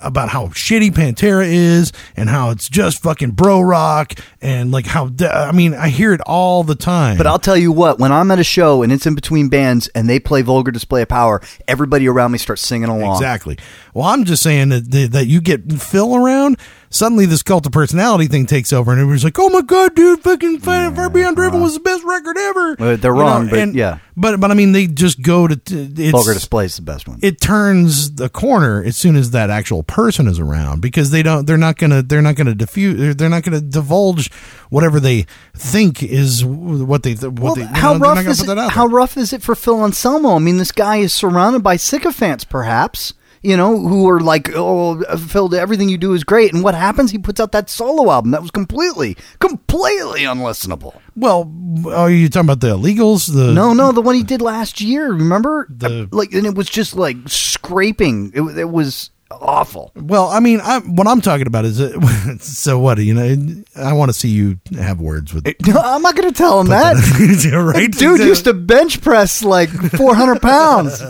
about 0.00 0.28
how 0.28 0.48
shitty 0.48 0.90
Pantera 0.90 1.46
is 1.46 1.92
and 2.16 2.28
how 2.28 2.50
it's 2.50 2.68
just 2.68 3.02
fucking 3.02 3.32
bro 3.32 3.60
rock 3.60 4.14
and 4.40 4.70
like 4.70 4.86
how 4.86 5.10
I 5.20 5.52
mean 5.52 5.74
I 5.74 5.88
hear 5.88 6.12
it 6.12 6.20
all 6.22 6.64
the 6.64 6.74
time. 6.74 7.16
But 7.16 7.26
I'll 7.26 7.38
tell 7.38 7.56
you 7.56 7.72
what, 7.72 7.98
when 7.98 8.12
I'm 8.12 8.30
at 8.30 8.38
a 8.38 8.44
show 8.44 8.82
and 8.82 8.92
it's 8.92 9.06
in 9.06 9.14
between 9.14 9.48
bands 9.48 9.88
and 9.88 10.08
they 10.08 10.20
play 10.20 10.42
Vulgar 10.42 10.70
Display 10.70 11.02
of 11.02 11.08
Power, 11.08 11.40
everybody 11.66 12.08
around 12.08 12.32
me 12.32 12.38
starts 12.38 12.62
singing 12.62 12.88
along. 12.88 13.16
Exactly. 13.16 13.58
Well, 13.94 14.06
I'm 14.06 14.24
just 14.24 14.42
saying 14.42 14.68
that 14.70 14.90
that 14.90 15.12
that 15.12 15.26
you 15.26 15.40
get 15.40 15.72
Phil 15.72 16.14
around, 16.14 16.58
suddenly 16.90 17.26
this 17.26 17.42
cult 17.42 17.66
of 17.66 17.72
personality 17.72 18.26
thing 18.26 18.46
takes 18.46 18.72
over, 18.72 18.90
and 18.92 19.00
everybody's 19.00 19.24
like, 19.24 19.38
"Oh 19.38 19.48
my 19.48 19.62
god, 19.62 19.94
dude, 19.94 20.22
fucking 20.22 20.60
Far 20.60 20.94
Far 20.94 21.10
Beyond 21.10 21.36
Driven 21.36 21.60
was 21.60 21.74
the 21.74 21.80
best 21.80 22.04
record 22.04 22.36
ever." 22.38 22.76
Well, 22.78 22.96
they're 22.96 23.12
You 23.12 23.18
know, 23.18 23.22
wrong, 23.24 23.48
but 23.48 23.58
and- 23.58 23.74
yeah. 23.74 23.98
But 24.20 24.40
but 24.40 24.50
I 24.50 24.54
mean, 24.54 24.72
they 24.72 24.88
just 24.88 25.22
go 25.22 25.46
to 25.46 25.54
t- 25.54 25.92
it's, 25.96 26.10
Vulgar 26.10 26.34
Display 26.34 26.64
is 26.64 26.74
the 26.74 26.82
best 26.82 27.06
one. 27.06 27.20
It 27.22 27.40
turns 27.40 28.16
the 28.16 28.28
corner 28.28 28.82
as 28.82 28.96
soon 28.96 29.14
as 29.14 29.30
that 29.30 29.48
actual 29.48 29.84
person 29.84 30.26
is 30.26 30.40
around 30.40 30.82
because 30.82 31.12
they 31.12 31.22
don't. 31.22 31.46
They're 31.46 31.56
not 31.56 31.76
gonna. 31.76 32.02
They're 32.02 32.20
not 32.20 32.34
gonna 32.34 32.56
diffuse. 32.56 33.14
They're 33.14 33.28
not 33.28 33.44
gonna 33.44 33.60
divulge 33.60 34.32
whatever 34.70 34.98
they 34.98 35.26
think 35.54 36.02
is 36.02 36.44
what 36.44 37.04
they. 37.04 37.14
What 37.14 37.32
well, 37.38 37.54
they, 37.54 37.62
how 37.66 37.92
know, 37.92 38.00
rough 38.12 38.26
is 38.26 38.48
it? 38.48 38.58
How 38.70 38.86
rough 38.86 39.16
is 39.16 39.32
it 39.32 39.40
for 39.40 39.54
Phil 39.54 39.84
Anselmo? 39.84 40.34
I 40.34 40.40
mean, 40.40 40.56
this 40.58 40.72
guy 40.72 40.96
is 40.96 41.12
surrounded 41.12 41.62
by 41.62 41.76
sycophants, 41.76 42.42
perhaps. 42.42 43.14
You 43.42 43.56
know, 43.56 43.78
who 43.78 44.08
are 44.08 44.20
like, 44.20 44.50
"Oh, 44.54 45.00
Phil, 45.16 45.54
everything 45.54 45.88
you 45.88 45.98
do 45.98 46.12
is 46.14 46.24
great." 46.24 46.52
And 46.52 46.62
what 46.64 46.74
happens? 46.74 47.10
He 47.10 47.18
puts 47.18 47.40
out 47.40 47.52
that 47.52 47.70
solo 47.70 48.10
album 48.10 48.32
that 48.32 48.42
was 48.42 48.50
completely, 48.50 49.16
completely 49.38 50.22
unlistenable. 50.22 50.94
Well, 51.14 51.52
are 51.92 52.10
you 52.10 52.28
talking 52.28 52.46
about 52.46 52.60
the 52.60 52.76
illegals? 52.76 53.32
The 53.32 53.52
No, 53.52 53.72
no, 53.74 53.92
the 53.92 54.02
one 54.02 54.14
he 54.16 54.22
did 54.22 54.42
last 54.42 54.80
year. 54.80 55.12
Remember? 55.12 55.66
The- 55.70 56.04
uh, 56.04 56.06
like, 56.10 56.32
and 56.32 56.46
it 56.46 56.54
was 56.54 56.68
just 56.68 56.96
like 56.96 57.16
scraping. 57.26 58.32
It, 58.34 58.42
it 58.58 58.68
was 58.70 59.10
awful. 59.30 59.92
Well, 59.94 60.28
I 60.28 60.40
mean, 60.40 60.60
I, 60.62 60.80
what 60.80 61.06
I'm 61.06 61.20
talking 61.20 61.46
about 61.46 61.64
is 61.64 61.80
it, 61.80 61.94
uh, 61.94 62.38
so 62.40 62.78
what 62.78 62.98
you 62.98 63.14
know. 63.14 63.62
I 63.76 63.92
want 63.92 64.08
to 64.08 64.12
see 64.12 64.28
you 64.28 64.58
have 64.76 65.00
words 65.00 65.32
with 65.34 65.46
No, 65.66 65.78
I'm 65.84 66.02
not 66.02 66.16
going 66.16 66.28
to 66.28 66.34
tell 66.34 66.60
him 66.60 66.68
that. 66.68 66.96
Yeah, 67.48 67.62
right, 67.62 67.90
Dude 67.90 68.20
used 68.20 68.44
to 68.44 68.54
bench 68.54 69.00
press 69.00 69.42
like 69.44 69.68
400 69.70 70.40
pounds. 70.42 71.00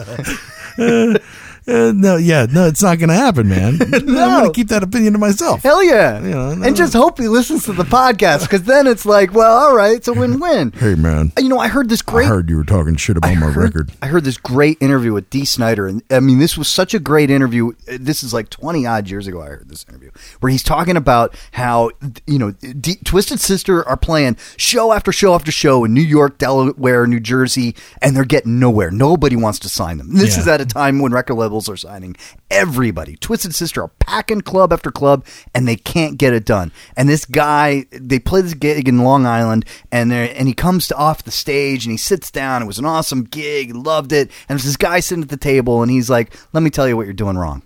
Uh, 1.68 1.92
no, 1.94 2.16
yeah, 2.16 2.46
no, 2.50 2.66
it's 2.66 2.82
not 2.82 2.98
going 2.98 3.10
to 3.10 3.14
happen, 3.14 3.48
man. 3.48 3.74
I'm 3.82 4.06
going 4.06 4.46
to 4.46 4.52
keep 4.54 4.68
that 4.68 4.82
opinion 4.82 5.12
to 5.12 5.18
myself. 5.18 5.62
Hell 5.62 5.82
yeah. 5.84 6.18
You 6.22 6.30
know, 6.30 6.54
no. 6.54 6.66
and 6.66 6.74
just 6.74 6.94
hope 6.94 7.18
he 7.18 7.28
listens 7.28 7.64
to 7.64 7.72
the 7.74 7.82
podcast 7.84 8.42
because 8.42 8.62
then 8.62 8.86
it's 8.86 9.04
like, 9.04 9.34
well, 9.34 9.52
all 9.54 9.76
right, 9.76 9.96
it's 9.96 10.08
a 10.08 10.14
win 10.14 10.40
win. 10.40 10.72
Hey, 10.78 10.94
man, 10.94 11.32
You 11.38 11.48
know, 11.48 11.58
I 11.58 11.68
heard 11.68 11.88
this 11.90 12.00
great. 12.02 12.24
I 12.26 12.28
heard 12.28 12.48
you 12.48 12.56
were 12.56 12.64
talking 12.64 12.96
shit 12.96 13.16
about 13.18 13.34
my 13.34 13.46
heard- 13.46 13.56
record. 13.56 13.92
I 14.00 14.06
heard 14.06 14.24
this 14.24 14.38
great 14.38 14.78
interview 14.80 15.12
with 15.12 15.28
Dee 15.28 15.44
Snider, 15.44 15.86
and 15.86 16.02
I 16.10 16.20
mean, 16.20 16.38
this 16.38 16.56
was 16.56 16.68
such 16.68 16.94
a 16.94 16.98
great 16.98 17.30
interview. 17.30 17.72
This 17.86 18.22
is 18.22 18.32
like 18.32 18.48
twenty 18.48 18.86
odd 18.86 19.10
years 19.10 19.26
ago. 19.26 19.42
I 19.42 19.46
heard 19.48 19.68
this 19.68 19.84
interview 19.88 20.10
where 20.40 20.50
he's 20.50 20.62
talking 20.62 20.96
about 20.96 21.34
how 21.52 21.90
you 22.26 22.38
know 22.38 22.52
D- 22.52 22.96
Twisted 23.04 23.40
Sister 23.40 23.86
are 23.86 23.96
playing 23.96 24.36
show 24.56 24.92
after 24.92 25.12
show 25.12 25.34
after 25.34 25.50
show 25.52 25.84
in 25.84 25.92
New 25.92 26.00
York, 26.00 26.38
Delaware, 26.38 27.06
New 27.06 27.20
Jersey, 27.20 27.74
and 28.00 28.16
they're 28.16 28.24
getting 28.24 28.58
nowhere. 28.58 28.90
Nobody 28.90 29.36
wants 29.36 29.58
to 29.60 29.68
sign 29.68 29.98
them. 29.98 30.14
This 30.14 30.36
Yeah. 30.36 30.40
is 30.42 30.48
at 30.48 30.60
a 30.60 30.66
time 30.66 31.00
when 31.00 31.12
record 31.12 31.34
labels 31.34 31.57
are 31.66 31.78
signing 31.78 32.14
everybody. 32.50 33.16
Twisted 33.16 33.54
Sister 33.54 33.84
are 33.84 33.90
packing 34.00 34.42
club 34.42 34.70
after 34.70 34.90
club, 34.90 35.24
and 35.54 35.66
they 35.66 35.76
can't 35.76 36.18
get 36.18 36.34
it 36.34 36.44
done. 36.44 36.72
And 36.94 37.08
this 37.08 37.24
guy, 37.24 37.86
they 37.90 38.18
play 38.18 38.42
this 38.42 38.52
gig 38.52 38.86
in 38.86 38.98
Long 38.98 39.24
Island, 39.24 39.64
and 39.90 40.12
they 40.12 40.34
and 40.34 40.46
he 40.46 40.52
comes 40.52 40.88
to 40.88 40.96
off 40.96 41.24
the 41.24 41.30
stage 41.30 41.86
and 41.86 41.92
he 41.92 41.96
sits 41.96 42.30
down. 42.30 42.62
It 42.62 42.66
was 42.66 42.78
an 42.78 42.84
awesome 42.84 43.24
gig, 43.24 43.74
loved 43.74 44.12
it. 44.12 44.30
And 44.46 44.58
there's 44.58 44.64
this 44.64 44.76
guy 44.76 45.00
sitting 45.00 45.22
at 45.22 45.30
the 45.30 45.38
table, 45.38 45.80
and 45.80 45.90
he's 45.90 46.10
like, 46.10 46.34
"Let 46.52 46.62
me 46.62 46.68
tell 46.68 46.86
you 46.86 46.98
what 46.98 47.06
you're 47.06 47.14
doing 47.14 47.38
wrong." 47.38 47.62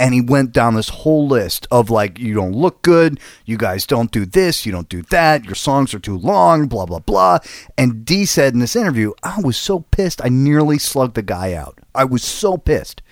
And 0.00 0.14
he 0.14 0.20
went 0.20 0.52
down 0.52 0.74
this 0.74 0.90
whole 0.90 1.26
list 1.26 1.66
of 1.70 1.90
like, 1.90 2.18
you 2.18 2.32
don't 2.34 2.52
look 2.52 2.82
good, 2.82 3.18
you 3.44 3.56
guys 3.56 3.84
don't 3.84 4.12
do 4.12 4.24
this, 4.24 4.64
you 4.64 4.70
don't 4.70 4.88
do 4.88 5.02
that, 5.02 5.44
your 5.44 5.56
songs 5.56 5.92
are 5.92 5.98
too 5.98 6.16
long, 6.16 6.68
blah, 6.68 6.86
blah, 6.86 7.00
blah. 7.00 7.38
And 7.76 8.04
Dee 8.04 8.24
said 8.24 8.52
in 8.52 8.60
this 8.60 8.76
interview, 8.76 9.12
I 9.24 9.40
was 9.40 9.56
so 9.56 9.80
pissed, 9.90 10.24
I 10.24 10.28
nearly 10.28 10.78
slugged 10.78 11.14
the 11.14 11.22
guy 11.22 11.52
out. 11.54 11.80
I 11.98 12.04
was 12.04 12.22
so 12.22 12.56
pissed. 12.56 13.02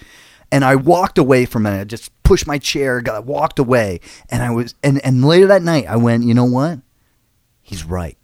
And 0.53 0.64
I 0.64 0.76
walked 0.76 1.18
away 1.18 1.45
from 1.45 1.66
it. 1.66 1.78
I 1.78 1.84
just 1.84 2.11
pushed 2.22 2.47
my 2.47 2.59
chair, 2.59 3.01
got 3.01 3.26
walked 3.26 3.59
away. 3.59 4.01
And 4.30 4.43
I 4.43 4.51
was, 4.51 4.74
and, 4.82 5.05
and 5.05 5.24
later 5.24 5.49
that 5.49 5.62
night, 5.62 5.87
I 5.89 5.97
went, 5.97 6.24
you 6.24 6.34
know 6.34 6.45
what? 6.45 6.78
He's 7.62 7.84
right. 7.84 8.16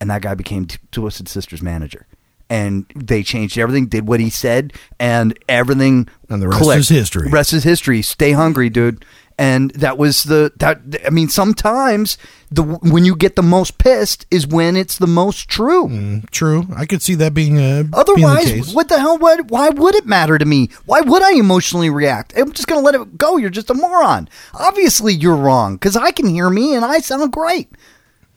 And 0.00 0.10
that 0.10 0.22
guy 0.22 0.34
became 0.34 0.66
T- 0.66 0.78
Twisted 0.90 1.28
Sister's 1.28 1.62
manager. 1.62 2.06
And 2.48 2.86
they 2.96 3.22
changed 3.22 3.58
everything, 3.58 3.86
did 3.86 4.08
what 4.08 4.18
he 4.18 4.30
said, 4.30 4.72
and 4.98 5.38
everything. 5.48 6.08
And 6.28 6.42
the 6.42 6.48
rest 6.48 6.62
clicked. 6.62 6.80
is 6.80 6.88
history. 6.88 7.30
Rest 7.30 7.52
is 7.52 7.64
history. 7.64 8.02
Stay 8.02 8.32
hungry, 8.32 8.70
dude. 8.70 9.04
And 9.38 9.70
that 9.72 9.98
was 9.98 10.24
the 10.24 10.52
that. 10.56 10.80
I 11.06 11.10
mean, 11.10 11.28
sometimes 11.28 12.18
the 12.50 12.62
when 12.62 13.04
you 13.04 13.16
get 13.16 13.36
the 13.36 13.42
most 13.42 13.78
pissed 13.78 14.26
is 14.30 14.46
when 14.46 14.76
it's 14.76 14.98
the 14.98 15.06
most 15.06 15.48
true. 15.48 15.88
Mm, 15.88 16.30
true, 16.30 16.66
I 16.76 16.86
could 16.86 17.02
see 17.02 17.14
that 17.16 17.34
being 17.34 17.58
a 17.58 17.82
being 17.82 17.90
the 17.90 17.96
Otherwise, 17.96 18.74
what 18.74 18.88
the 18.88 18.98
hell? 18.98 19.18
What, 19.18 19.50
why 19.50 19.70
would 19.70 19.94
it 19.94 20.06
matter 20.06 20.38
to 20.38 20.44
me? 20.44 20.68
Why 20.84 21.00
would 21.00 21.22
I 21.22 21.32
emotionally 21.32 21.90
react? 21.90 22.34
I'm 22.36 22.52
just 22.52 22.68
going 22.68 22.80
to 22.80 22.84
let 22.84 22.94
it 22.94 23.16
go. 23.16 23.36
You're 23.36 23.50
just 23.50 23.70
a 23.70 23.74
moron. 23.74 24.28
Obviously, 24.54 25.14
you're 25.14 25.36
wrong 25.36 25.76
because 25.76 25.96
I 25.96 26.10
can 26.10 26.26
hear 26.26 26.50
me 26.50 26.74
and 26.74 26.84
I 26.84 26.98
sound 26.98 27.32
great. 27.32 27.70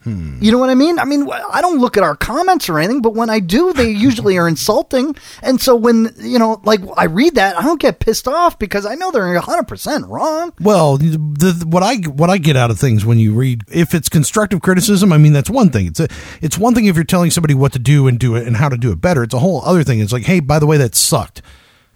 Hmm. 0.06 0.38
You 0.40 0.52
know 0.52 0.60
what 0.60 0.70
I 0.70 0.76
mean? 0.76 1.00
I 1.00 1.04
mean, 1.06 1.28
I 1.52 1.62
don't 1.62 1.80
look 1.80 1.98
at 1.98 2.04
our 2.04 2.16
comments 2.16 2.70
or 2.70 2.78
anything, 2.78 3.02
but 3.02 3.16
when 3.16 3.30
I 3.32 3.40
do, 3.40 3.74
they 3.74 3.90
usually 3.90 4.38
are 4.38 4.48
insulting. 4.48 5.16
And 5.42 5.60
so 5.60 5.76
when, 5.76 6.14
you 6.20 6.38
know, 6.38 6.62
like 6.64 6.80
I 6.96 7.06
read 7.06 7.34
that, 7.36 7.58
I 7.58 7.64
don't 7.64 7.82
get 7.82 8.00
pissed 8.00 8.28
off 8.28 8.60
because 8.60 8.86
I 8.86 8.94
know 8.94 9.10
they're 9.10 9.26
100% 9.40 10.08
wrong. 10.08 10.54
Well, 10.62 10.98
the, 10.98 11.18
the, 11.18 11.66
what 11.68 11.82
I 11.82 11.96
what 11.96 12.30
I 12.30 12.38
get 12.38 12.56
out 12.56 12.70
of 12.70 12.80
things 12.80 13.04
when 13.04 13.18
you 13.18 13.34
read, 13.34 13.64
if 13.72 13.96
it's 13.96 14.08
constructive 14.08 14.62
criticism, 14.62 15.12
I 15.12 15.18
mean 15.18 15.34
that's 15.34 15.50
one 15.50 15.72
thing. 15.72 15.88
It's 15.88 16.00
a, 16.00 16.08
it's 16.40 16.58
one 16.58 16.76
thing 16.76 16.86
if 16.86 16.96
you're 16.96 17.04
telling 17.04 17.32
somebody 17.32 17.56
what 17.56 17.74
to 17.74 17.80
do 17.80 18.08
and 18.08 18.20
do 18.20 18.36
it 18.36 18.46
and 18.46 18.56
how 18.58 18.70
to 18.70 18.78
do 18.78 18.92
it 18.92 19.02
better. 19.02 19.24
It's 19.24 19.34
a 19.34 19.40
whole 19.40 19.64
other 19.66 19.84
thing. 19.84 20.00
It's 20.02 20.14
like, 20.14 20.26
hey, 20.26 20.40
by 20.40 20.60
the 20.60 20.68
way, 20.68 20.78
that 20.78 20.94
sucked. 20.94 21.42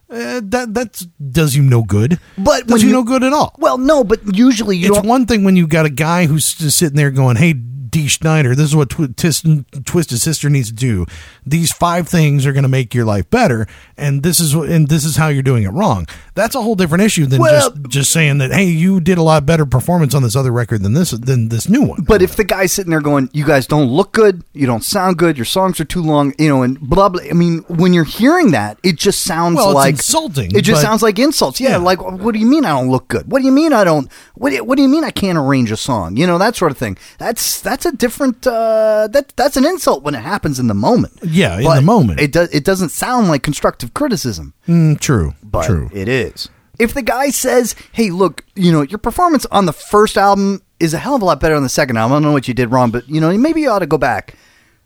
Uh, 0.10 0.42
that 0.44 0.74
that 0.74 1.04
does 1.32 1.56
you 1.56 1.62
no 1.62 1.84
good. 1.84 2.20
But 2.36 2.66
does 2.66 2.82
you, 2.82 2.90
you- 2.90 2.96
no 2.96 3.04
good 3.04 3.24
at 3.24 3.34
all. 3.34 3.56
Well, 3.60 3.78
no, 3.78 4.04
but 4.04 4.36
usually 4.36 4.78
you 4.78 4.96
it's 4.96 5.06
one 5.06 5.28
thing 5.28 5.44
when 5.44 5.56
you 5.56 5.68
got 5.68 5.86
a 5.86 5.92
guy 5.92 6.26
who's 6.26 6.56
just 6.56 6.78
sitting 6.80 6.96
there 6.96 7.12
going, 7.12 7.36
"Hey, 7.36 7.54
Dee 7.90 8.08
Snider, 8.08 8.56
this 8.56 8.68
is 8.68 8.76
what 8.76 8.90
Twisted 8.90 10.20
Sister 10.20 10.50
needs 10.50 10.70
to 10.70 10.76
do. 10.76 11.06
These 11.46 11.72
five 11.72 12.08
things 12.08 12.46
are 12.46 12.54
going 12.54 12.64
to 12.64 12.70
make 12.70 12.94
your 12.94 13.06
life 13.06 13.30
better, 13.30 13.68
and 13.98 14.24
this 14.24 14.40
is 14.40 14.54
and 14.54 14.88
this 14.88 15.06
is 15.06 15.16
how 15.16 15.28
you're 15.30 15.44
doing 15.44 15.64
it 15.64 15.70
wrong." 15.70 16.08
That's 16.36 16.56
a 16.56 16.62
whole 16.62 16.76
different 16.76 17.04
issue 17.04 17.26
than 17.26 17.42
Well- 17.42 17.70
just 17.72 17.90
just 17.90 18.12
saying 18.12 18.38
that, 18.40 18.52
"Hey, 18.52 18.66
you 18.66 19.00
did 19.00 19.18
a 19.18 19.24
lot 19.24 19.46
better 19.46 19.66
performance 19.66 20.14
on 20.14 20.24
this 20.24 20.36
other 20.36 20.52
record 20.52 20.84
than 20.84 20.94
this 20.94 21.12
than 21.12 21.50
this 21.50 21.68
new 21.70 21.82
one." 21.82 22.02
But 22.08 22.22
if 22.22 22.36
the 22.36 22.44
guy's 22.44 22.72
sitting 22.72 22.92
there 22.92 23.02
going, 23.02 23.30
"You 23.34 23.46
guys 23.46 23.68
don't 23.68 23.90
look 23.90 24.12
good, 24.14 24.44
you 24.54 24.66
don't 24.66 24.84
sound 24.84 25.18
good, 25.18 25.38
your 25.38 25.46
songs 25.46 25.80
are 25.80 25.86
too 25.86 26.02
long," 26.02 26.34
you 26.38 26.48
know, 26.50 26.62
and 26.64 26.80
blah 26.80 27.10
blah. 27.10 27.22
I 27.30 27.34
mean, 27.34 27.64
when 27.68 27.94
you're 27.94 28.04
hearing 28.04 28.52
that, 28.52 28.78
it 28.84 28.96
just 28.98 29.22
sounds 29.24 29.56
Well, 29.58 29.70
it's 29.72 29.76
like 29.76 29.96
insulting, 29.96 30.52
It 30.56 30.62
just 30.62 30.82
but- 30.82 30.88
sounds 30.88 31.02
like 31.02 31.20
insults. 31.20 31.60
Yeah, 31.60 31.72
Yeah. 31.72 31.78
like 31.78 32.02
what 32.02 32.34
do 32.34 32.40
you 32.40 32.46
mean 32.46 32.66
I 32.66 32.70
don't 32.70 32.90
look 32.90 33.08
good? 33.08 33.32
What 33.32 33.40
do 33.40 33.46
you 33.46 33.52
mean 33.52 33.74
I 33.74 33.84
don't? 33.84 34.10
What 34.36 34.52
do, 34.52 34.64
what 34.64 34.76
do 34.76 34.82
you 34.82 34.90
mean 34.90 35.04
I 35.04 35.12
can't 35.12 35.38
arrange 35.38 35.72
a 35.72 35.78
song? 35.78 36.16
You 36.18 36.26
know 36.28 36.38
that 36.38 36.56
sort 36.56 36.72
of 36.72 36.78
thing. 36.78 36.98
That's 37.18 37.60
that's 37.62 37.79
a 37.86 37.92
different. 37.92 38.46
Uh, 38.48 39.08
that 39.12 39.34
that's 39.36 39.58
an 39.58 39.66
insult 39.66 40.04
when 40.04 40.16
it 40.16 40.22
happens 40.24 40.60
in 40.60 40.68
the 40.68 40.74
moment. 40.74 41.14
Yeah, 41.24 41.58
in 41.58 41.64
But 41.64 41.76
the 41.76 41.82
moment. 41.82 42.20
it 42.20 42.32
does. 42.32 42.50
It 42.54 42.64
doesn't 42.64 42.90
sound 42.90 43.28
like 43.28 43.44
constructive 43.44 43.94
criticism 43.94 44.54
Mm, 44.68 45.00
true, 45.00 45.34
but 45.44 45.66
true. 45.66 45.90
it 45.94 46.08
is. 46.08 46.50
If 46.80 46.94
the 46.94 47.02
guy 47.02 47.30
says, 47.30 47.76
"Hey, 47.92 48.10
look, 48.10 48.46
you 48.56 48.72
know, 48.72 48.82
your 48.82 49.00
performance 49.00 49.46
on 49.52 49.66
the 49.66 49.74
first 49.74 50.18
album 50.18 50.62
is 50.80 50.94
a 50.94 50.98
hell 50.98 51.16
of 51.16 51.22
a 51.22 51.26
lot 51.26 51.40
better 51.42 51.56
than 51.56 51.64
the 51.64 51.70
second 51.70 51.98
album. 51.98 52.14
I 52.14 52.16
don't 52.16 52.24
know 52.24 52.32
what 52.32 52.48
you 52.48 52.54
did 52.54 52.72
wrong, 52.72 52.90
but 52.92 53.08
you 53.10 53.20
know, 53.20 53.36
maybe 53.38 53.62
you 53.62 53.70
ought 53.70 53.80
to 53.80 53.88
go 53.88 53.98
back." 53.98 54.36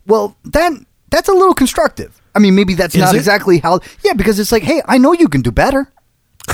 Well, 0.08 0.36
then 0.44 0.86
that's 1.10 1.30
a 1.30 1.34
little 1.34 1.54
constructive. 1.54 2.20
I 2.36 2.40
mean, 2.40 2.56
maybe 2.56 2.74
that's 2.74 2.96
Is 2.96 3.02
not 3.02 3.14
it? 3.14 3.18
exactly 3.20 3.60
how. 3.60 3.80
Yeah, 4.04 4.14
because 4.14 4.40
it's 4.40 4.52
like, 4.52 4.64
hey, 4.64 4.82
I 4.88 4.98
know 4.98 5.14
you 5.14 5.28
can 5.30 5.42
do 5.42 5.52
better. 5.52 5.92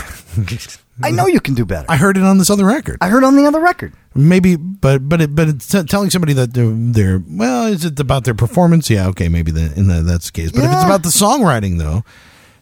I 1.03 1.11
know 1.11 1.27
you 1.27 1.39
can 1.39 1.53
do 1.53 1.65
better. 1.65 1.85
I 1.89 1.97
heard 1.97 2.17
it 2.17 2.23
on 2.23 2.37
this 2.37 2.49
other 2.49 2.65
record. 2.65 2.97
I 3.01 3.09
heard 3.09 3.23
on 3.23 3.35
the 3.35 3.45
other 3.45 3.59
record. 3.59 3.93
Maybe, 4.15 4.55
but 4.55 5.07
but 5.07 5.21
it, 5.21 5.35
but 5.35 5.47
it's 5.47 5.67
t- 5.67 5.83
telling 5.83 6.09
somebody 6.09 6.33
that 6.33 6.53
they're, 6.53 6.71
they're 6.71 7.23
well, 7.27 7.67
is 7.67 7.85
it 7.85 7.99
about 7.99 8.23
their 8.23 8.33
performance? 8.33 8.89
Yeah, 8.89 9.07
okay, 9.09 9.29
maybe 9.29 9.51
the, 9.51 9.73
in 9.75 9.87
the, 9.87 10.01
that's 10.01 10.27
the 10.27 10.31
case. 10.31 10.51
But 10.51 10.63
if 10.63 10.71
it's 10.71 10.83
about 10.83 11.03
the 11.03 11.09
songwriting, 11.09 11.77
though, 11.77 12.03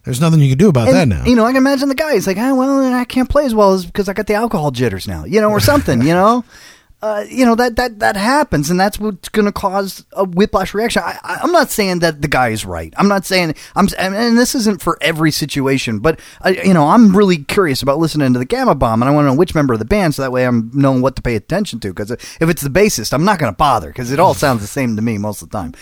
there's 0.04 0.22
nothing 0.22 0.40
you 0.42 0.50
can 0.50 0.58
do 0.58 0.70
about 0.70 0.88
And, 0.90 0.96
that 0.98 1.08
now. 1.08 1.26
You 1.26 1.36
know, 1.36 1.46
I 1.46 1.50
can 1.50 1.58
imagine 1.58 1.90
the 1.90 1.96
guy. 1.96 2.14
He's 2.14 2.28
like, 2.28 2.38
oh, 2.38 2.56
well, 2.56 2.94
I 2.94 3.06
can't 3.06 3.30
play 3.30 3.46
as 3.46 3.56
well 3.56 3.74
as 3.74 3.86
because 3.86 4.08
I 4.10 4.14
got 4.14 4.28
the 4.28 4.36
alcohol 4.36 4.72
jitters 4.72 5.08
now, 5.08 5.26
you 5.26 5.42
know, 5.42 5.50
or 5.52 5.60
something, 5.60 6.02
you 6.02 6.14
know. 6.14 6.44
Uh, 7.00 7.24
you 7.30 7.46
know 7.46 7.54
that 7.54 7.76
that 7.76 8.00
that 8.00 8.16
happens, 8.16 8.72
and 8.72 8.80
that's 8.80 9.00
what's 9.00 9.30
going 9.30 9.46
to 9.46 9.52
cause 9.52 10.04
a 10.14 10.24
whiplash 10.24 10.74
reaction. 10.74 11.04
I, 11.06 11.20
I, 11.22 11.40
I'm 11.44 11.52
not 11.52 11.70
saying 11.70 12.00
that 12.00 12.24
the 12.24 12.28
guy 12.28 12.50
is 12.50 12.66
right. 12.66 12.92
I'm 12.98 13.08
not 13.08 13.24
saying 13.24 13.54
I'm, 13.76 13.88
and 14.00 14.36
this 14.38 14.56
isn't 14.56 14.82
for 14.82 14.98
every 15.00 15.30
situation, 15.30 16.00
but 16.00 16.20
I, 16.42 16.50
you 16.50 16.74
know, 16.74 16.88
I'm 16.88 17.16
really 17.16 17.38
curious 17.38 17.84
about 17.84 18.00
listening 18.00 18.34
to 18.34 18.40
the 18.40 18.46
Gama 18.46 18.74
Bomb, 18.74 19.04
and 19.04 19.10
I 19.10 19.14
want 19.14 19.26
to 19.26 19.30
know 19.30 19.38
which 19.38 19.54
member 19.54 19.74
of 19.74 19.80
the 19.80 19.86
band, 19.86 20.16
so 20.16 20.24
that 20.24 20.32
way 20.32 20.46
I'm 20.48 20.72
knowing 20.74 21.04
what 21.04 21.16
to 21.18 21.22
pay 21.22 21.36
attention 21.36 21.80
to. 21.82 21.90
Because 21.90 22.10
if 22.10 22.42
it's 22.42 22.64
the 22.64 22.70
bassist, 22.70 23.14
I'm 23.14 23.26
not 23.26 23.38
going 23.38 23.54
to 23.54 23.58
bother 23.58 23.90
because 23.90 24.12
it 24.12 24.20
all 24.20 24.34
sounds 24.34 24.62
the 24.62 24.68
same 24.68 24.96
to 24.96 25.02
me 25.02 25.18
most 25.18 25.42
of 25.42 25.50
the 25.50 25.58
time 25.58 25.74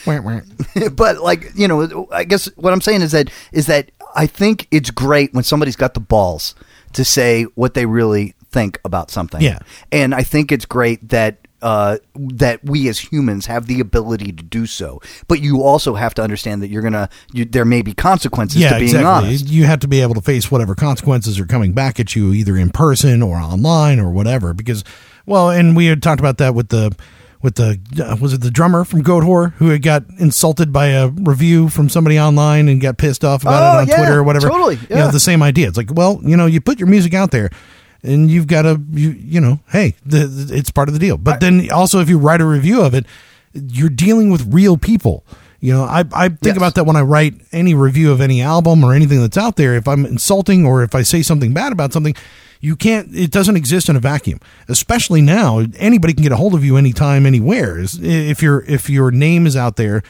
but 0.94 1.20
like 1.22 1.52
you 1.56 1.68
know 1.68 2.08
i 2.12 2.24
guess 2.24 2.46
what 2.56 2.74
i'm 2.74 2.82
saying 2.82 3.02
is 3.02 3.12
that 3.12 3.30
is 3.52 3.68
that 3.68 3.92
i 4.16 4.26
think 4.26 4.68
it's 4.72 4.92
great 4.92 5.34
when 5.34 5.44
somebody's 5.44 5.76
got 5.76 5.94
the 5.94 6.00
balls 6.00 6.56
to 6.94 7.04
say 7.04 7.44
what 7.56 7.74
they 7.74 7.86
really 7.86 8.34
think 8.56 8.80
about 8.86 9.12
something 9.12 9.42
Yeah. 9.42 9.60
and 9.92 10.16
i 10.16 10.24
think 10.24 10.52
it's 10.52 10.66
great 10.66 11.00
that 11.10 11.34
uh, 11.62 11.98
that 12.16 12.60
we 12.64 12.88
as 12.90 13.00
humans 13.00 13.48
have 13.48 13.66
the 13.66 13.80
ability 13.80 14.32
to 14.32 14.44
do 14.44 14.68
so, 14.68 15.02
but 15.28 15.42
you 15.42 15.64
also 15.64 15.96
have 15.96 16.14
to 16.14 16.22
understand 16.22 16.62
that 16.62 16.68
you're 16.70 16.84
gonna. 16.84 17.10
You, 17.34 17.44
there 17.46 17.66
may 17.66 17.82
be 17.82 17.92
consequences 17.94 18.62
yeah, 18.62 18.70
to 18.72 18.76
being 18.76 18.90
exactly. 18.90 19.08
honest. 19.30 19.48
You 19.48 19.64
have 19.66 19.80
to 19.80 19.88
be 19.88 20.00
able 20.02 20.14
to 20.14 20.22
face 20.22 20.52
whatever 20.52 20.76
consequences 20.76 21.40
are 21.40 21.46
coming 21.48 21.72
back 21.74 22.00
at 22.00 22.16
you, 22.16 22.34
either 22.34 22.56
in 22.56 22.70
person 22.70 23.24
or 23.24 23.38
online 23.38 24.00
or 24.00 24.12
whatever. 24.12 24.54
Because, 24.54 24.84
well, 25.26 25.50
and 25.50 25.76
we 25.76 25.88
had 25.88 26.04
talked 26.04 26.20
about 26.20 26.38
that 26.38 26.54
with 26.54 26.70
the 26.70 26.96
with 27.42 27.56
the 27.56 27.80
uh, 28.00 28.16
was 28.22 28.34
it 28.34 28.42
the 28.42 28.52
drummer 28.52 28.84
from 28.86 29.02
Goatwhore 29.04 29.54
who 29.54 29.70
had 29.70 29.82
got 29.82 30.04
insulted 30.20 30.72
by 30.72 30.88
a 30.88 31.08
review 31.08 31.70
from 31.70 31.90
somebody 31.90 32.20
online 32.20 32.70
and 32.70 32.80
got 32.80 32.98
pissed 33.00 33.24
off 33.26 33.42
about 33.42 33.64
Oh, 33.64 33.78
it 33.80 33.82
on 33.84 33.88
yeah, 33.88 33.98
Twitter 33.98 34.20
or 34.20 34.24
whatever. 34.24 34.50
totally, 34.50 34.76
You 34.76 34.96
know, 34.98 35.06
yeah. 35.06 35.12
the 35.12 35.20
same 35.20 35.42
idea. 35.42 35.68
It's 35.68 35.78
like, 35.78 35.90
well, 35.96 36.20
you 36.24 36.38
know, 36.38 36.46
you 36.46 36.62
put 36.62 36.78
your 36.80 36.90
music 36.90 37.16
out 37.16 37.32
there. 37.32 37.50
And 38.06 38.30
you've 38.30 38.48
got 38.48 38.64
to, 38.64 38.80
you, 38.92 39.10
you 39.12 39.42
know, 39.42 39.60
hey, 39.70 39.96
the, 40.06 40.28
the- 40.28 40.56
it's 40.56 40.72
part 40.72 40.88
of 40.90 40.94
the 40.94 41.00
deal. 41.00 41.18
But 41.18 41.40
then 41.40 41.70
also, 41.72 42.00
if 42.00 42.10
you 42.10 42.18
write 42.18 42.42
a 42.42 42.46
review 42.46 42.82
of 42.82 42.94
it, 42.94 43.06
you're 43.54 43.90
dealing 43.90 44.30
with 44.30 44.54
real 44.54 44.78
people. 44.78 45.26
You 45.62 45.74
know, 45.74 45.84
I, 45.86 46.04
I 46.14 46.28
think 46.30 46.40
Yes. 46.44 46.58
about 46.58 46.76
that 46.76 46.86
when 46.86 46.96
I 46.96 47.02
write 47.02 47.34
any 47.52 47.74
review 47.74 48.12
of 48.12 48.22
any 48.22 48.42
album 48.42 48.84
or 48.84 48.94
anything 48.94 49.20
that's 49.22 49.38
out 49.38 49.56
there. 49.56 49.74
If 49.76 49.88
I'm 49.88 50.06
insulting 50.06 50.66
or 50.66 50.84
if 50.84 50.94
I 50.94 51.02
say 51.02 51.24
something 51.24 51.54
bad 51.54 51.72
about 51.72 51.92
something, 51.94 52.14
you 52.62 52.76
can't, 52.76 53.10
it 53.16 53.32
doesn't 53.32 53.56
exist 53.56 53.90
in 53.90 53.96
a 53.96 54.00
vacuum. 54.00 54.40
Especially 54.68 55.22
now, 55.22 55.66
anybody 55.78 56.14
can 56.14 56.24
get 56.24 56.32
a 56.32 56.36
hold 56.36 56.54
of 56.54 56.64
you 56.64 56.78
anytime, 56.78 57.26
anywhere. 57.26 57.80
If 57.80 58.42
your 58.44 58.64
if 58.68 58.90
your 58.90 59.10
name 59.12 59.48
is 59.48 59.56
out 59.56 59.76
there, 59.78 60.04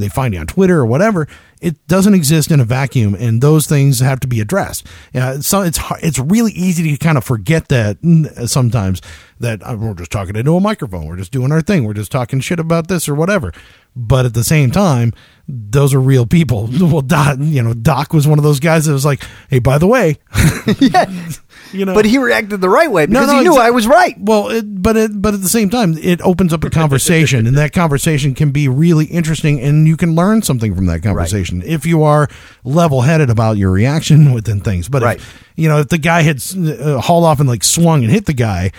they 0.00 0.08
find 0.08 0.34
you 0.34 0.40
on 0.40 0.46
Twitter 0.46 0.78
or 0.78 0.86
whatever. 0.86 1.28
It 1.60 1.86
doesn't 1.88 2.14
exist 2.14 2.50
in 2.50 2.58
a 2.58 2.64
vacuum, 2.64 3.14
and 3.14 3.42
those 3.42 3.66
things 3.66 4.00
have 4.00 4.20
to 4.20 4.26
be 4.26 4.40
addressed. 4.40 4.86
Uh, 5.14 5.40
so 5.40 5.60
it's 5.60 5.78
it's 6.02 6.18
really 6.18 6.52
easy 6.52 6.90
to 6.90 6.96
kind 6.96 7.18
of 7.18 7.24
forget 7.24 7.68
that 7.68 8.00
mm, 8.00 8.48
sometimes 8.48 9.02
that 9.40 9.62
uh, 9.62 9.76
we're 9.78 9.94
just 9.94 10.10
talking 10.10 10.36
into 10.36 10.54
a 10.56 10.60
microphone, 10.60 11.06
we're 11.06 11.16
just 11.16 11.32
doing 11.32 11.52
our 11.52 11.60
thing, 11.60 11.84
we're 11.84 11.94
just 11.94 12.12
talking 12.12 12.40
shit 12.40 12.58
about 12.60 12.88
this 12.88 13.08
or 13.08 13.14
whatever. 13.14 13.52
But 13.94 14.24
at 14.24 14.34
the 14.34 14.44
same 14.44 14.70
time, 14.70 15.12
those 15.48 15.92
are 15.92 16.00
real 16.00 16.26
people. 16.26 16.68
Well, 16.80 17.02
Doc, 17.02 17.38
you 17.40 17.62
know, 17.62 17.74
Doc 17.74 18.12
was 18.12 18.26
one 18.26 18.38
of 18.38 18.44
those 18.44 18.60
guys 18.60 18.86
that 18.86 18.92
was 18.92 19.04
like, 19.04 19.22
"Hey, 19.48 19.58
by 19.58 19.78
the 19.78 19.86
way, 19.86 20.16
you 21.72 21.84
know." 21.84 21.94
But 21.94 22.04
he 22.04 22.18
reacted 22.18 22.60
the 22.60 22.68
right 22.68 22.90
way 22.90 23.06
because 23.06 23.28
no, 23.28 23.38
he 23.38 23.42
knew 23.42 23.56
I 23.56 23.70
was 23.70 23.86
right. 23.86 24.14
Well, 24.18 24.48
it, 24.50 24.82
but 24.82 24.96
it, 24.96 25.20
but 25.22 25.34
at 25.34 25.42
the 25.42 25.48
same 25.48 25.70
time, 25.70 25.96
it 25.98 26.20
opens 26.22 26.52
up 26.52 26.64
a 26.64 26.70
conversation, 26.80 27.46
and 27.46 27.56
that 27.56 27.72
conversation 27.72 28.34
can 28.34 28.50
be 28.50 28.68
really 28.68 29.06
interesting, 29.06 29.60
and 29.60 29.86
you 29.86 29.96
can 29.96 30.14
learn 30.14 30.42
something 30.42 30.74
from 30.74 30.86
that 30.86 31.02
conversation 31.02 31.62
if 31.64 31.86
you 31.86 32.02
are 32.02 32.28
level-headed 32.64 33.30
about 33.30 33.56
your 33.56 33.70
reaction 33.70 34.32
within 34.34 34.60
things. 34.60 34.88
But 34.88 35.02
Right. 35.02 35.16
if, 35.18 35.44
you 35.56 35.68
know, 35.68 35.78
if 35.80 35.88
the 35.88 35.98
guy 35.98 36.22
had 36.22 36.42
uh, 36.56 37.00
hauled 37.00 37.24
off 37.24 37.40
and 37.40 37.48
like 37.48 37.64
swung 37.64 38.02
and 38.04 38.12
hit 38.12 38.26
the 38.26 38.32
guy, 38.32 38.72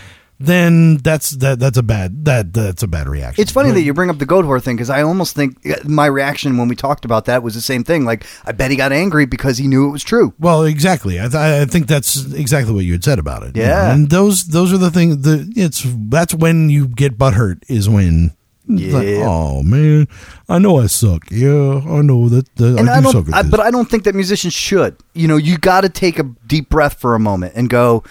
then 0.46 0.98
that's 0.98 1.32
that 1.32 1.60
that's 1.60 1.78
a 1.78 1.84
bad 1.84 2.26
that 2.26 2.54
that's 2.54 2.84
a 2.84 2.88
bad 2.88 3.08
reaction. 3.08 3.42
It's 3.42 3.52
funny 3.52 3.72
that 3.72 3.82
you 3.82 3.94
bring 3.94 4.10
up 4.10 4.18
the 4.20 4.26
Goatwhore 4.26 4.62
thing 4.62 4.76
because 4.76 4.90
I 4.90 5.02
almost 5.04 5.36
think 5.36 5.58
uh, 5.66 5.76
my 5.86 6.06
reaction 6.06 6.58
when 6.58 6.68
we 6.68 6.76
talked 6.76 7.06
about 7.06 7.26
that 7.26 7.44
was 7.44 7.54
the 7.54 7.62
same 7.62 7.84
thing. 7.84 8.06
Like, 8.06 8.26
I 8.46 8.52
bet 8.52 8.72
he 8.72 8.78
got 8.78 8.92
angry 8.92 9.26
because 9.26 9.58
he 9.58 9.68
knew 9.68 9.88
it 9.88 9.92
was 9.92 10.04
true. 10.04 10.34
Well, 10.40 10.64
exactly. 10.64 11.20
I, 11.20 11.24
th- 11.24 11.36
I 11.36 11.66
think 11.66 11.88
that's 11.88 12.32
exactly 12.34 12.74
what 12.74 12.86
you 12.86 12.94
had 12.94 13.04
said 13.04 13.20
about 13.20 13.44
it. 13.44 13.56
you 13.56 13.64
Yeah. 13.64 13.88
know, 13.88 13.92
and 13.94 14.10
those 14.10 14.46
those 14.46 14.74
are 14.74 14.78
the 14.78 14.92
things. 14.92 15.20
The 15.24 15.52
it's 15.56 15.86
that's 16.10 16.34
when 16.34 16.70
you 16.70 16.88
get 16.88 17.18
butthurt 17.18 17.64
is 17.68 17.88
when. 17.90 18.32
it's 18.70 18.94
like, 18.94 19.08
Yeah. 19.08 19.26
oh 19.28 19.64
man, 19.64 20.08
I 20.48 20.60
know 20.60 20.80
I 20.80 20.86
suck. 20.88 21.24
Yeah, 21.32 21.82
I 21.88 22.02
know 22.02 22.30
that, 22.30 22.54
that 22.56 22.78
And 22.80 22.90
I 22.90 22.98
I, 22.98 23.02
do 23.02 23.08
suck 23.12 23.26
don't, 23.26 23.30
at 23.30 23.36
I, 23.36 23.42
this. 23.42 23.52
but 23.52 23.60
I 23.60 23.72
don't 23.72 23.90
think 23.90 24.04
that 24.06 24.16
musicians 24.16 24.54
should. 24.54 24.96
You 25.14 25.28
know, 25.28 25.38
you 25.38 25.58
got 25.58 25.82
to 25.82 25.90
take 25.90 26.20
a 26.20 26.24
deep 26.48 26.70
breath 26.70 27.00
for 27.00 27.16
a 27.16 27.20
moment 27.20 27.54
and 27.56 27.70
go. 27.70 28.04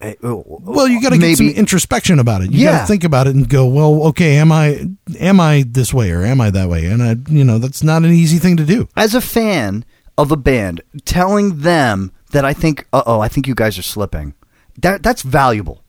Eh, 0.00 0.14
oh, 0.22 0.44
well, 0.46 0.88
you 0.88 1.00
got 1.02 1.10
to 1.10 1.18
get 1.18 1.36
some 1.36 1.48
introspection 1.48 2.18
about 2.18 2.42
it. 2.42 2.50
You 2.52 2.64
got 2.66 2.80
to 2.82 2.86
think 2.86 3.04
about 3.04 3.26
it 3.26 3.34
and 3.34 3.48
go, 3.48 3.66
well, 3.66 4.04
okay, 4.08 4.36
am 4.36 4.52
I 4.52 4.88
am 5.18 5.40
I 5.40 5.64
this 5.66 5.92
way 5.92 6.10
or 6.10 6.24
am 6.24 6.40
I 6.40 6.50
that 6.50 6.68
way? 6.68 6.86
And 6.86 7.02
I, 7.02 7.16
you 7.30 7.44
know, 7.44 7.58
that's 7.58 7.82
not 7.82 8.02
an 8.04 8.12
easy 8.12 8.38
thing 8.38 8.56
to 8.56 8.64
do. 8.64 8.88
as 8.96 9.14
a 9.14 9.20
fan 9.20 9.84
of 10.16 10.32
a 10.32 10.36
band, 10.36 10.82
telling 11.04 11.60
them 11.60 12.12
that 12.32 12.44
I 12.44 12.52
think, 12.52 12.86
uh 12.92 13.02
oh, 13.06 13.20
I 13.20 13.28
think 13.28 13.46
you 13.46 13.54
guys 13.54 13.78
are 13.78 13.82
slipping. 13.82 14.34
That 14.80 15.02
that's 15.02 15.22
valuable. 15.22 15.82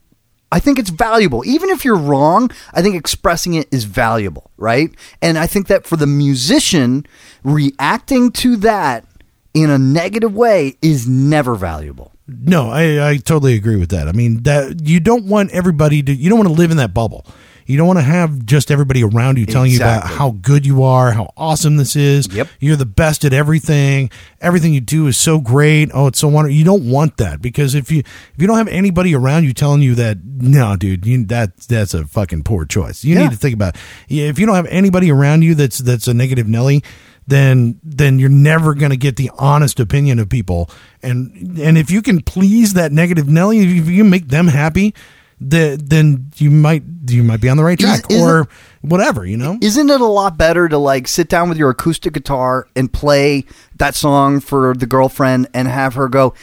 I 0.51 0.59
think 0.59 0.79
it's 0.79 0.89
valuable. 0.89 1.45
Even 1.45 1.69
if 1.69 1.85
you're 1.85 1.95
wrong, 1.97 2.49
I 2.73 2.81
think 2.81 2.95
expressing 2.95 3.53
it 3.53 3.67
is 3.71 3.83
valuable, 3.83 4.49
right? 4.57 4.89
And 5.21 5.37
I 5.37 5.45
think 5.45 5.67
that 5.67 5.85
for 5.85 5.95
the 5.95 6.07
musician, 6.07 7.05
reacting 7.43 8.31
to 8.31 8.55
that 8.57 9.05
in 9.53 9.69
a 9.69 9.77
negative 9.77 10.33
way 10.33 10.75
is 10.81 11.07
never 11.07 11.53
valuable. 11.53 12.13
No, 12.29 12.69
I, 12.69 13.09
I 13.11 13.17
totally 13.17 13.53
agree 13.55 13.75
with 13.77 13.89
that. 13.89 14.07
I 14.07 14.11
mean 14.11 14.43
that 14.43 14.87
you 14.87 14.99
don't 14.99 15.25
want 15.25 15.51
everybody 15.51 16.01
to 16.03 16.13
you 16.13 16.29
don't 16.29 16.39
want 16.39 16.49
to 16.49 16.55
live 16.55 16.71
in 16.71 16.77
that 16.77 16.93
bubble. 16.93 17.25
You 17.65 17.77
don't 17.77 17.85
want 17.85 17.99
to 17.99 18.03
have 18.03 18.47
just 18.47 18.71
everybody 18.71 19.03
around 19.03 19.37
you 19.37 19.45
telling 19.45 19.69
you 19.69 19.77
about 19.77 20.03
how 20.03 20.31
good 20.31 20.65
you 20.65 20.81
are, 20.81 21.11
how 21.11 21.31
awesome 21.37 21.77
this 21.77 21.95
is. 21.95 22.27
Yep. 22.33 22.47
You're 22.59 22.75
the 22.75 22.87
best 22.87 23.23
at 23.25 23.31
everything. 23.31 24.09
Everything 24.41 24.73
you 24.73 24.81
do 24.81 25.05
is 25.05 25.19
so 25.19 25.39
great. 25.39 25.91
Oh, 25.93 26.07
it's 26.07 26.17
so 26.17 26.29
wonderful. 26.29 26.55
You 26.55 26.65
don't 26.65 26.89
want 26.89 27.17
that 27.17 27.43
because 27.43 27.75
if 27.75 27.91
you 27.91 27.99
if 27.99 28.33
you 28.37 28.47
don't 28.47 28.57
have 28.57 28.67
anybody 28.69 29.13
around 29.13 29.43
you 29.43 29.53
telling 29.53 29.83
you 29.83 29.93
that, 29.95 30.17
no, 30.23 30.77
dude, 30.77 31.05
you, 31.05 31.23
that 31.25 31.57
that's 31.57 31.93
a 31.93 32.05
fucking 32.07 32.41
poor 32.41 32.65
choice. 32.65 33.03
You 33.03 33.13
Yeah. 33.13 33.25
need 33.25 33.31
to 33.31 33.37
think 33.37 33.53
about 33.53 33.75
yeah, 34.07 34.25
if 34.29 34.39
you 34.39 34.47
don't 34.47 34.55
have 34.55 34.65
anybody 34.67 35.11
around 35.11 35.43
you 35.43 35.53
that's 35.53 35.77
that's 35.77 36.07
a 36.07 36.13
negative 36.15 36.47
Nelly, 36.47 36.83
then 37.29 37.79
then 37.83 38.19
you're 38.19 38.29
never 38.29 38.73
going 38.73 38.91
to 38.91 38.97
get 38.97 39.15
the 39.15 39.31
honest 39.37 39.79
opinion 39.79 40.19
of 40.19 40.29
people. 40.29 40.69
And 41.01 41.57
and 41.59 41.77
if 41.77 41.91
you 41.91 42.01
can 42.01 42.21
please 42.21 42.73
that 42.73 42.91
negative 42.91 43.27
Nelly, 43.27 43.59
if 43.59 43.87
you 43.87 44.03
make 44.03 44.27
them 44.27 44.47
happy, 44.47 44.93
the, 45.39 45.81
then 45.81 46.31
you 46.35 46.51
might 46.51 46.83
you 47.07 47.23
might 47.23 47.41
be 47.41 47.49
on 47.49 47.57
the 47.57 47.63
right 47.63 47.79
track 47.79 48.03
isn't- 48.09 48.21
or 48.21 48.47
whatever, 48.81 49.25
you 49.25 49.37
know. 49.37 49.57
Isn't 49.61 49.89
it 49.89 50.01
a 50.01 50.05
lot 50.05 50.37
better 50.37 50.67
to 50.67 50.77
like 50.77 51.07
sit 51.07 51.29
down 51.29 51.49
with 51.49 51.57
your 51.57 51.69
acoustic 51.69 52.13
guitar 52.13 52.67
and 52.75 52.91
play 52.91 53.45
that 53.77 53.95
song 53.95 54.39
for 54.39 54.73
the 54.73 54.85
girlfriend 54.85 55.47
and 55.53 55.67
have 55.67 55.93
her 55.93 56.09
go, 56.09 56.33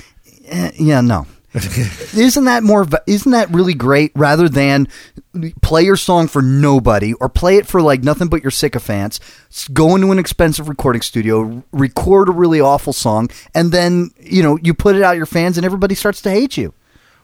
eh, 0.47 0.71
yeah, 0.79 1.01
no. 1.01 1.27
Isn't 1.57 2.45
that 2.45 2.63
more? 2.63 2.87
Isn't 3.07 3.33
that 3.33 3.51
really 3.51 3.75
great? 3.75 4.13
Rather 4.15 4.49
than 4.49 4.89
play 5.63 5.83
your 5.83 5.97
song 5.97 6.29
for 6.29 6.43
nobody 6.43 7.13
or 7.15 7.29
play 7.29 7.57
it 7.57 7.67
for 7.67 7.81
like 7.83 8.03
nothing 8.03 8.29
but 8.29 8.43
your 8.43 8.51
sycophants, 8.51 9.21
go 9.73 9.95
into 9.95 10.13
an 10.13 10.19
expensive 10.19 10.69
recording 10.69 11.03
studio, 11.03 11.65
record 11.73 12.29
a 12.29 12.33
really 12.33 12.61
awful 12.61 12.93
song, 12.93 13.31
and 13.55 13.73
then 13.73 14.11
you 14.21 14.43
know 14.43 14.59
you 14.63 14.75
put 14.75 14.97
it 14.97 15.03
out 15.03 15.17
your 15.17 15.27
fans, 15.27 15.57
and 15.57 15.65
everybody 15.65 15.95
starts 15.95 16.21
to 16.23 16.31
hate 16.31 16.57
you. 16.57 16.75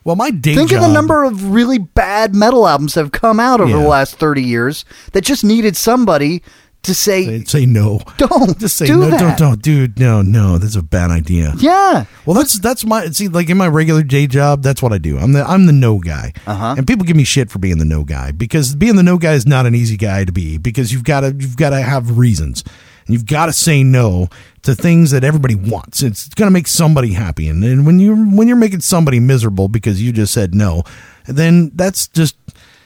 Well, 0.04 0.16
my 0.16 0.30
day 0.32 0.56
Think 0.56 0.70
job, 0.70 0.82
of 0.82 0.88
the 0.88 0.92
number 0.92 1.22
of 1.22 1.52
really 1.52 1.78
bad 1.78 2.34
metal 2.34 2.66
albums 2.66 2.94
that 2.94 3.02
have 3.02 3.12
come 3.12 3.38
out 3.38 3.60
over 3.60 3.70
Yeah. 3.70 3.82
the 3.82 3.88
last 3.88 4.16
30 4.16 4.42
years 4.42 4.84
that 5.12 5.22
just 5.22 5.44
needed 5.44 5.76
somebody 5.76 6.42
to 6.84 6.94
say, 6.94 7.24
They'd 7.26 7.48
say 7.48 7.64
no. 7.66 8.00
Don't 8.18 8.58
just 8.58 8.76
say 8.76 8.86
do 8.86 8.98
no. 8.98 9.10
that. 9.10 9.20
Don't 9.20 9.38
don't, 9.38 9.62
dude. 9.62 9.98
No, 9.98 10.22
no. 10.22 10.58
That's 10.58 10.74
a 10.76 10.82
bad 10.82 11.10
idea. 11.10 11.52
yeah. 11.58 12.06
Well, 12.26 12.34
that's 12.34 12.58
that's 12.58 12.84
my 12.84 13.06
see. 13.10 13.28
Like 13.28 13.48
in 13.50 13.56
my 13.56 13.68
regular 13.68 14.02
day 14.02 14.26
job, 14.26 14.62
that's 14.62 14.82
what 14.82 14.92
I 14.92 14.98
do. 14.98 15.18
I'm 15.18 15.32
the 15.32 15.44
I'm 15.44 15.66
the 15.66 15.72
no 15.72 15.98
guy, 15.98 16.32
Uh-huh. 16.46 16.74
and 16.76 16.86
people 16.86 17.04
give 17.04 17.16
me 17.16 17.24
shit 17.24 17.50
for 17.50 17.58
being 17.58 17.78
the 17.78 17.84
no 17.84 18.02
guy 18.04 18.30
because 18.32 18.74
being 18.74 18.96
the 18.96 19.02
no 19.02 19.18
guy 19.18 19.34
is 19.34 19.46
not 19.46 19.66
an 19.66 19.74
easy 19.74 19.96
guy 19.96 20.24
to 20.24 20.32
be 20.32 20.58
because 20.58 20.92
you've 20.92 21.04
got 21.04 21.20
to 21.20 21.34
you've 21.38 21.56
got 21.56 21.70
to 21.70 21.80
have 21.80 22.18
reasons 22.18 22.62
and 23.06 23.14
you've 23.14 23.26
got 23.26 23.46
to 23.46 23.52
say 23.52 23.82
no 23.82 24.28
to 24.62 24.74
things 24.76 25.10
that 25.10 25.24
everybody 25.24 25.56
wants. 25.56 26.02
It's 26.02 26.28
going 26.28 26.46
to 26.46 26.52
make 26.52 26.68
somebody 26.68 27.12
happy, 27.12 27.48
and 27.48 27.62
then 27.62 27.84
when 27.84 27.98
you 28.00 28.14
when 28.30 28.46
you're 28.48 28.56
making 28.56 28.80
somebody 28.80 29.18
miserable 29.20 29.68
because 29.68 30.00
you 30.02 30.12
just 30.12 30.32
said 30.32 30.54
no, 30.54 30.82
then 31.26 31.70
that's 31.74 32.08
just. 32.08 32.36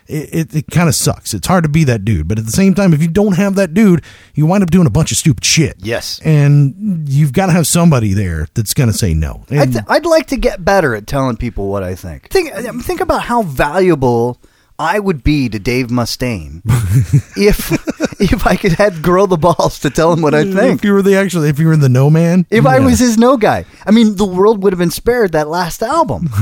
It, 0.08 0.34
it, 0.34 0.54
it 0.54 0.66
kind 0.70 0.88
of 0.88 0.94
sucks. 0.94 1.34
It's 1.34 1.46
hard 1.46 1.64
to 1.64 1.68
be 1.68 1.84
that 1.84 2.04
dude, 2.04 2.28
but 2.28 2.38
at 2.38 2.46
the 2.46 2.52
same 2.52 2.74
time, 2.74 2.92
if 2.94 3.02
you 3.02 3.08
don't 3.08 3.34
have 3.36 3.54
that 3.56 3.74
dude, 3.74 4.02
you 4.34 4.46
wind 4.46 4.62
up 4.62 4.70
doing 4.70 4.86
a 4.86 4.90
bunch 4.90 5.10
of 5.12 5.18
stupid 5.18 5.44
shit. 5.44 5.76
Yes. 5.78 6.20
and 6.24 7.08
you've 7.08 7.32
got 7.32 7.46
to 7.46 7.52
have 7.52 7.66
somebody 7.66 8.14
there 8.14 8.46
that's 8.54 8.74
going 8.74 8.90
to 8.90 8.96
say 8.96 9.14
no. 9.14 9.44
I 9.50 9.56
And- 9.56 9.72
th- 9.72 9.84
I'd 9.88 10.06
like 10.06 10.26
to 10.28 10.36
get 10.36 10.64
better 10.64 10.94
at 10.94 11.06
telling 11.06 11.36
people 11.36 11.68
what 11.68 11.82
I 11.82 11.94
think. 11.94 12.30
Think, 12.30 12.52
think 12.82 13.00
about 13.00 13.22
how 13.22 13.42
valuable 13.42 14.40
I 14.78 14.98
would 14.98 15.24
be 15.24 15.48
to 15.48 15.58
Dave 15.58 15.86
Mustaine 15.86 16.60
if 17.36 17.72
if 18.20 18.46
I 18.46 18.56
could 18.56 18.72
have 18.72 19.00
grow 19.02 19.24
the 19.26 19.38
balls 19.38 19.78
to 19.80 19.88
tell 19.90 20.12
him 20.12 20.20
what 20.20 20.34
I 20.34 20.44
think. 20.44 20.80
If 20.80 20.84
you 20.84 20.92
were 20.92 21.00
the 21.02 21.16
actually, 21.16 21.48
if 21.48 21.58
you 21.58 21.66
were 21.68 21.76
the 21.76 21.88
no 21.88 22.10
man, 22.10 22.44
If 22.50 22.66
I 22.66 22.80
was 22.80 22.98
his 22.98 23.16
no 23.16 23.38
guy, 23.38 23.64
I 23.86 23.90
mean, 23.90 24.16
the 24.16 24.26
world 24.26 24.62
would 24.62 24.72
have 24.74 24.78
been 24.78 24.90
spared 24.90 25.32
that 25.32 25.48
last 25.48 25.82
album. 25.82 26.28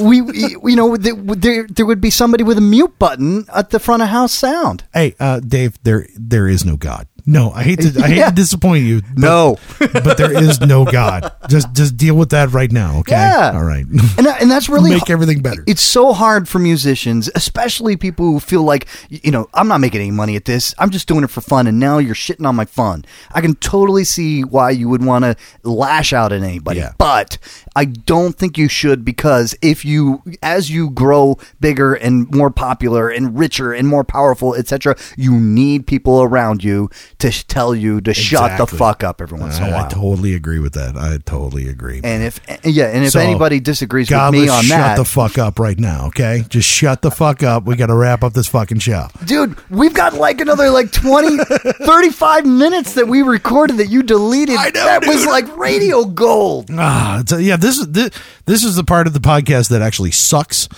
we, 0.00 0.20
we- 0.22 0.56
you 0.70 0.76
know, 0.76 0.96
there, 0.96 1.66
there 1.68 1.86
would 1.86 2.00
be 2.00 2.10
somebody 2.10 2.44
with 2.44 2.58
a 2.58 2.62
mute 2.62 2.98
button 2.98 3.46
at 3.54 3.70
the 3.70 3.78
front 3.78 4.02
of 4.02 4.08
house 4.08 4.32
sound. 4.32 4.84
hey, 4.94 5.14
uh, 5.20 5.40
Dave, 5.40 5.78
there 5.82 6.06
there 6.16 6.48
is 6.48 6.64
no 6.64 6.76
God. 6.76 7.06
No, 7.30 7.50
I 7.52 7.62
hate 7.62 7.80
to 7.80 8.00
I 8.02 8.08
hate 8.08 8.16
Yeah. 8.22 8.28
to 8.30 8.34
disappoint 8.34 8.84
you. 8.84 9.02
but- 9.02 9.18
No. 9.18 9.56
but 9.78 10.16
there 10.16 10.32
is 10.32 10.60
no 10.60 10.84
God. 10.84 11.32
Just 11.48 11.72
just 11.72 11.96
deal 11.96 12.14
with 12.16 12.30
that 12.30 12.50
right 12.52 12.70
now, 12.72 12.98
okay? 13.00 13.12
Yeah. 13.12 13.52
All 13.54 13.64
right. 13.64 13.86
And, 13.86 14.26
that- 14.26 14.42
and 14.42 14.50
that's 14.50 14.68
really 14.74 14.90
Make 14.90 15.10
everything 15.10 15.40
better. 15.42 15.62
It's 15.66 15.82
so 15.82 16.12
hard 16.12 16.48
for 16.48 16.58
musicians, 16.58 17.30
especially 17.34 17.96
people 17.96 18.26
who 18.26 18.40
feel 18.40 18.62
like, 18.64 18.86
you 19.08 19.30
know, 19.30 19.48
I'm 19.54 19.68
not 19.68 19.80
making 19.80 20.00
any 20.00 20.10
money 20.10 20.34
at 20.36 20.44
this. 20.44 20.74
I'm 20.78 20.90
just 20.90 21.06
doing 21.08 21.22
it 21.24 21.30
for 21.30 21.40
fun. 21.40 21.66
And 21.66 21.78
now 21.78 21.98
you're 21.98 22.14
shitting 22.14 22.46
on 22.46 22.56
my 22.56 22.64
fun. 22.64 23.04
I 23.32 23.40
can 23.40 23.54
totally 23.56 24.04
see 24.04 24.42
why 24.42 24.70
you 24.70 24.88
would 24.88 25.04
want 25.04 25.24
to 25.24 25.36
lash 25.62 26.12
out 26.12 26.32
at 26.32 26.42
anybody. 26.42 26.80
Yeah. 26.80 26.92
But 26.98 27.38
I 27.76 27.84
don't 27.84 28.36
think 28.36 28.58
you 28.58 28.68
should 28.68 29.04
because 29.04 29.54
if 29.62 29.84
you, 29.84 30.22
as 30.42 30.70
you 30.70 30.90
grow 30.90 31.38
bigger 31.60 31.94
and 31.94 32.28
more 32.34 32.50
popular 32.50 33.08
and 33.08 33.38
richer 33.38 33.72
and 33.72 33.86
more 33.86 34.02
powerful, 34.04 34.54
etc., 34.54 34.96
you 35.16 35.32
need 35.38 35.86
people 35.86 36.22
around 36.22 36.64
you 36.64 36.90
to 37.20 37.46
tell 37.46 37.74
you 37.74 38.00
to 38.02 38.12
shut 38.14 38.56
the 38.56 38.62
Exactly. 38.64 38.78
fuck 38.78 39.04
up 39.04 39.20
every 39.20 39.38
once 39.38 39.58
in 39.58 39.64
a 39.64 39.66
I, 39.66 39.70
while. 39.72 39.84
I 39.84 39.88
totally 39.88 40.34
agree 40.34 40.58
with 40.58 40.72
that. 40.74 40.96
I 40.96 41.18
totally 41.24 41.68
agree. 41.68 42.00
and 42.02 42.22
if 42.22 42.40
yeah, 42.64 42.86
and 42.86 43.04
if 43.04 43.12
So, 43.12 43.20
anybody 43.20 43.60
disagrees 43.60 44.10
with 44.10 44.32
me 44.32 44.48
on 44.48 44.62
shut 44.64 44.78
that, 44.78 44.96
the 44.96 45.04
fuck 45.04 45.38
up 45.38 45.58
right 45.58 45.78
now, 45.78 46.06
okay? 46.06 46.44
Just 46.48 46.68
shut 46.68 47.02
the 47.02 47.10
fuck 47.10 47.42
up. 47.42 47.64
We 47.64 47.76
got 47.76 47.86
to 47.86 47.94
wrap 47.94 48.24
up 48.24 48.32
this 48.32 48.48
fucking 48.48 48.78
show. 48.80 49.08
Dude, 49.24 49.56
we've 49.70 49.94
got 49.94 50.14
like 50.14 50.40
another 50.40 50.70
like 50.70 50.92
20, 50.92 51.38
35 51.84 52.46
minutes 52.46 52.94
that 52.94 53.06
we 53.08 53.22
recorded 53.22 53.76
that 53.78 53.88
you 53.88 54.02
deleted. 54.02 54.56
I 54.56 54.66
know, 54.66 54.84
that 54.84 55.06
was 55.06 55.20
dude. 55.22 55.28
like 55.28 55.56
radio 55.56 56.04
gold. 56.04 56.68
Ah, 56.72 57.20
it's 57.20 57.32
yeah. 57.40 57.56
This 57.56 57.78
is 57.78 57.88
this, 57.92 58.10
this 58.46 58.64
is 58.64 58.76
the 58.76 58.84
part 58.84 59.06
of 59.06 59.12
the 59.12 59.20
podcast 59.20 59.68
that 59.70 59.82
actually 59.82 60.10
sucks. 60.10 60.68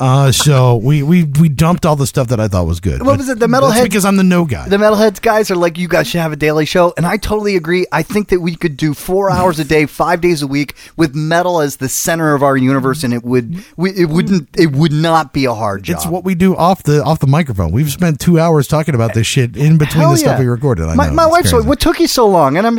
Uh, 0.00 0.32
so 0.32 0.76
we, 0.76 1.02
we 1.02 1.24
we 1.24 1.48
dumped 1.50 1.84
all 1.84 1.94
the 1.94 2.06
stuff 2.06 2.28
that 2.28 2.40
I 2.40 2.48
thought 2.48 2.66
was 2.66 2.80
good. 2.80 3.02
What 3.04 3.18
was 3.18 3.28
it, 3.28 3.38
the 3.38 3.46
Metalhead- 3.46 3.82
because 3.84 4.04
I'm 4.06 4.16
the 4.16 4.24
no 4.24 4.46
guy. 4.46 4.66
The 4.68 4.78
Metalheads 4.78 5.20
guys 5.20 5.50
are 5.50 5.56
like, 5.56 5.76
you 5.76 5.88
guys 5.88 6.08
should 6.08 6.22
have 6.22 6.32
a 6.32 6.36
daily 6.36 6.64
show. 6.64 6.94
And 6.96 7.06
I 7.06 7.18
totally 7.18 7.54
agree. 7.54 7.86
I 7.92 8.02
think 8.02 8.28
that 8.30 8.40
we 8.40 8.56
could 8.56 8.76
do 8.78 8.94
four 8.94 9.30
hours 9.36 9.58
a 9.58 9.64
day, 9.64 9.84
five 9.84 10.20
days 10.22 10.40
a 10.40 10.46
week 10.46 10.74
with 10.96 11.14
metal 11.14 11.60
as 11.60 11.76
the 11.76 11.88
center 11.88 12.34
of 12.34 12.42
our 12.42 12.56
universe. 12.56 13.04
And 13.04 13.12
it 13.12 13.22
would, 13.24 13.62
we, 13.76 13.90
it 13.90 14.08
wouldn't, 14.08 14.48
it 14.58 14.72
would 14.72 14.92
not 14.92 15.34
be 15.34 15.44
a 15.44 15.54
hard 15.54 15.82
job. 15.82 15.96
it's 15.96 16.06
what 16.06 16.24
we 16.24 16.34
do 16.34 16.56
off 16.56 16.82
the 16.82 17.02
off 17.04 17.18
the 17.18 17.26
microphone. 17.26 17.70
We've 17.70 17.90
spent 17.92 18.18
two 18.20 18.40
hours 18.40 18.66
talking 18.66 18.94
about 18.94 19.12
this 19.12 19.26
shit 19.26 19.56
in 19.56 19.76
between 19.76 20.00
Hell 20.00 20.12
the 20.12 20.16
stuff 20.16 20.38
we 20.40 20.46
recorded. 20.46 20.86
I 20.86 20.94
my 20.94 21.08
know, 21.08 21.12
my 21.12 21.26
wife's 21.26 21.52
like, 21.52 21.66
what 21.66 21.78
took 21.78 22.00
you 22.00 22.06
so 22.06 22.26
long? 22.26 22.56
And 22.56 22.66
I'm 22.66 22.78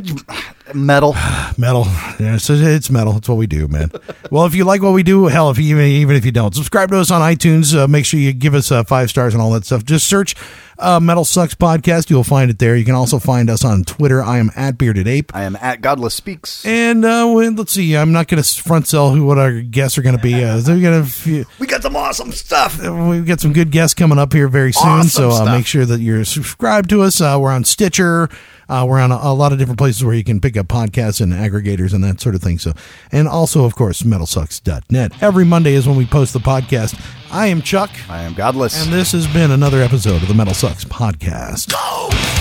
metal. 0.74 1.15
metal. 1.57 1.86
Yeah, 2.19 2.38
so 2.38 2.53
it's 2.53 2.89
metal. 2.89 3.17
It's 3.17 3.30
what 3.30 3.38
we 3.38 3.47
do, 3.47 3.67
man. 3.67 3.91
well, 4.32 4.45
if 4.45 4.55
you 4.55 4.63
like 4.63 4.82
what 4.82 4.93
we 4.93 5.03
do, 5.03 5.28
hell, 5.28 5.49
if 5.49 5.57
you, 5.57 5.80
even 5.80 6.15
if 6.15 6.26
you 6.26 6.32
don't, 6.32 6.53
subscribe 6.55 6.89
to 6.89 6.97
us 6.99 7.11
on 7.11 7.22
iTunes. 7.22 7.76
Uh, 7.76 7.88
make 7.88 8.05
sure 8.05 8.19
you 8.19 8.34
give 8.34 8.53
us 8.53 8.72
uh, 8.72 8.84
five 8.84 9.09
stars 9.09 9.34
and 9.34 9.41
all 9.41 9.51
that 9.51 9.65
stuff. 9.65 9.84
Just 9.84 10.07
search 10.07 10.36
uh, 10.82 10.99
MetalSucks 10.99 11.55
Podcast. 11.55 12.09
You'll 12.09 12.24
find 12.24 12.49
it 12.49 12.59
there. 12.59 12.76
You 12.76 12.84
can 12.84 12.95
also 12.95 13.19
find 13.19 13.49
us 13.49 13.63
on 13.63 13.84
Twitter. 13.84 14.22
I 14.22 14.39
am 14.39 14.51
at 14.55 14.78
Bearded 14.78 15.07
Ape. 15.07 15.34
I 15.36 15.43
am 15.43 15.55
at 15.57 15.82
Godless 15.82 16.15
Speaks. 16.15 16.65
And 16.65 17.05
uh, 17.05 17.32
well, 17.34 17.51
let's 17.51 17.72
see. 17.72 17.95
I'm 17.95 18.11
not 18.11 18.28
going 18.28 18.41
to 18.41 18.61
front 18.61 18.88
sell 18.88 19.11
who 19.11 19.26
what 19.26 19.38
our 19.38 19.61
guests 19.61 19.97
are 19.97 20.01
going 20.01 20.17
to 20.17 20.22
be. 20.22 20.43
Uh, 20.43 20.61
we 20.67 20.82
got 20.82 20.93
a 20.93 21.05
few, 21.05 21.45
We 21.59 21.67
got 21.67 21.84
some 21.84 21.95
awesome 21.95 22.32
stuff. 22.32 22.80
we've 22.80 23.26
got 23.26 23.39
some 23.39 23.53
good 23.53 23.72
guests 23.72 23.93
coming 23.93 24.17
up 24.17 24.34
here 24.34 24.47
very 24.47 24.74
soon. 24.74 24.89
Awesome 24.89 25.09
so 25.09 25.32
uh, 25.32 25.45
make 25.45 25.67
sure 25.67 25.86
that 25.86 26.01
you're 26.01 26.26
subscribed 26.26 26.89
to 26.89 27.03
us. 27.03 27.22
Uh, 27.22 27.38
we're 27.39 27.51
on 27.51 27.63
Stitcher. 27.63 28.30
Uh, 28.72 28.86
we're 28.86 28.99
on 28.99 29.11
a, 29.11 29.19
a 29.22 29.34
lot 29.34 29.51
of 29.51 29.59
different 29.59 29.78
places 29.78 30.03
where 30.03 30.15
you 30.15 30.24
can 30.24 30.39
pick 30.39 30.55
up 30.55 30.67
podcasts 30.67 31.19
and 31.19 31.34
aggregators 31.34 31.93
and 31.93 32.03
that 32.03 32.22
sort 32.22 32.36
of 32.36 32.41
thing. 32.41 32.57
So, 32.57 32.72
and 33.11 33.28
also, 33.28 33.65
of 33.65 33.76
course, 33.76 34.03
metalsucks.net. 34.03 35.22
Every 35.22 35.43
Monday 35.45 35.74
is 35.74 35.88
when 35.88 35.97
we 35.97 36.05
post 36.05 36.32
the 36.34 36.39
podcast. 36.39 36.99
I 37.32 37.47
am 37.47 37.61
Chuck, 37.61 37.89
I 38.09 38.22
am 38.24 38.34
Godless. 38.34 38.84
and 38.84 38.93
this 38.93 39.11
has 39.11 39.28
been 39.28 39.51
another 39.51 39.82
episode 39.82 40.22
of 40.22 40.28
the 40.28 40.34
MetalSucks 40.34 40.86
podcast. 40.86 42.40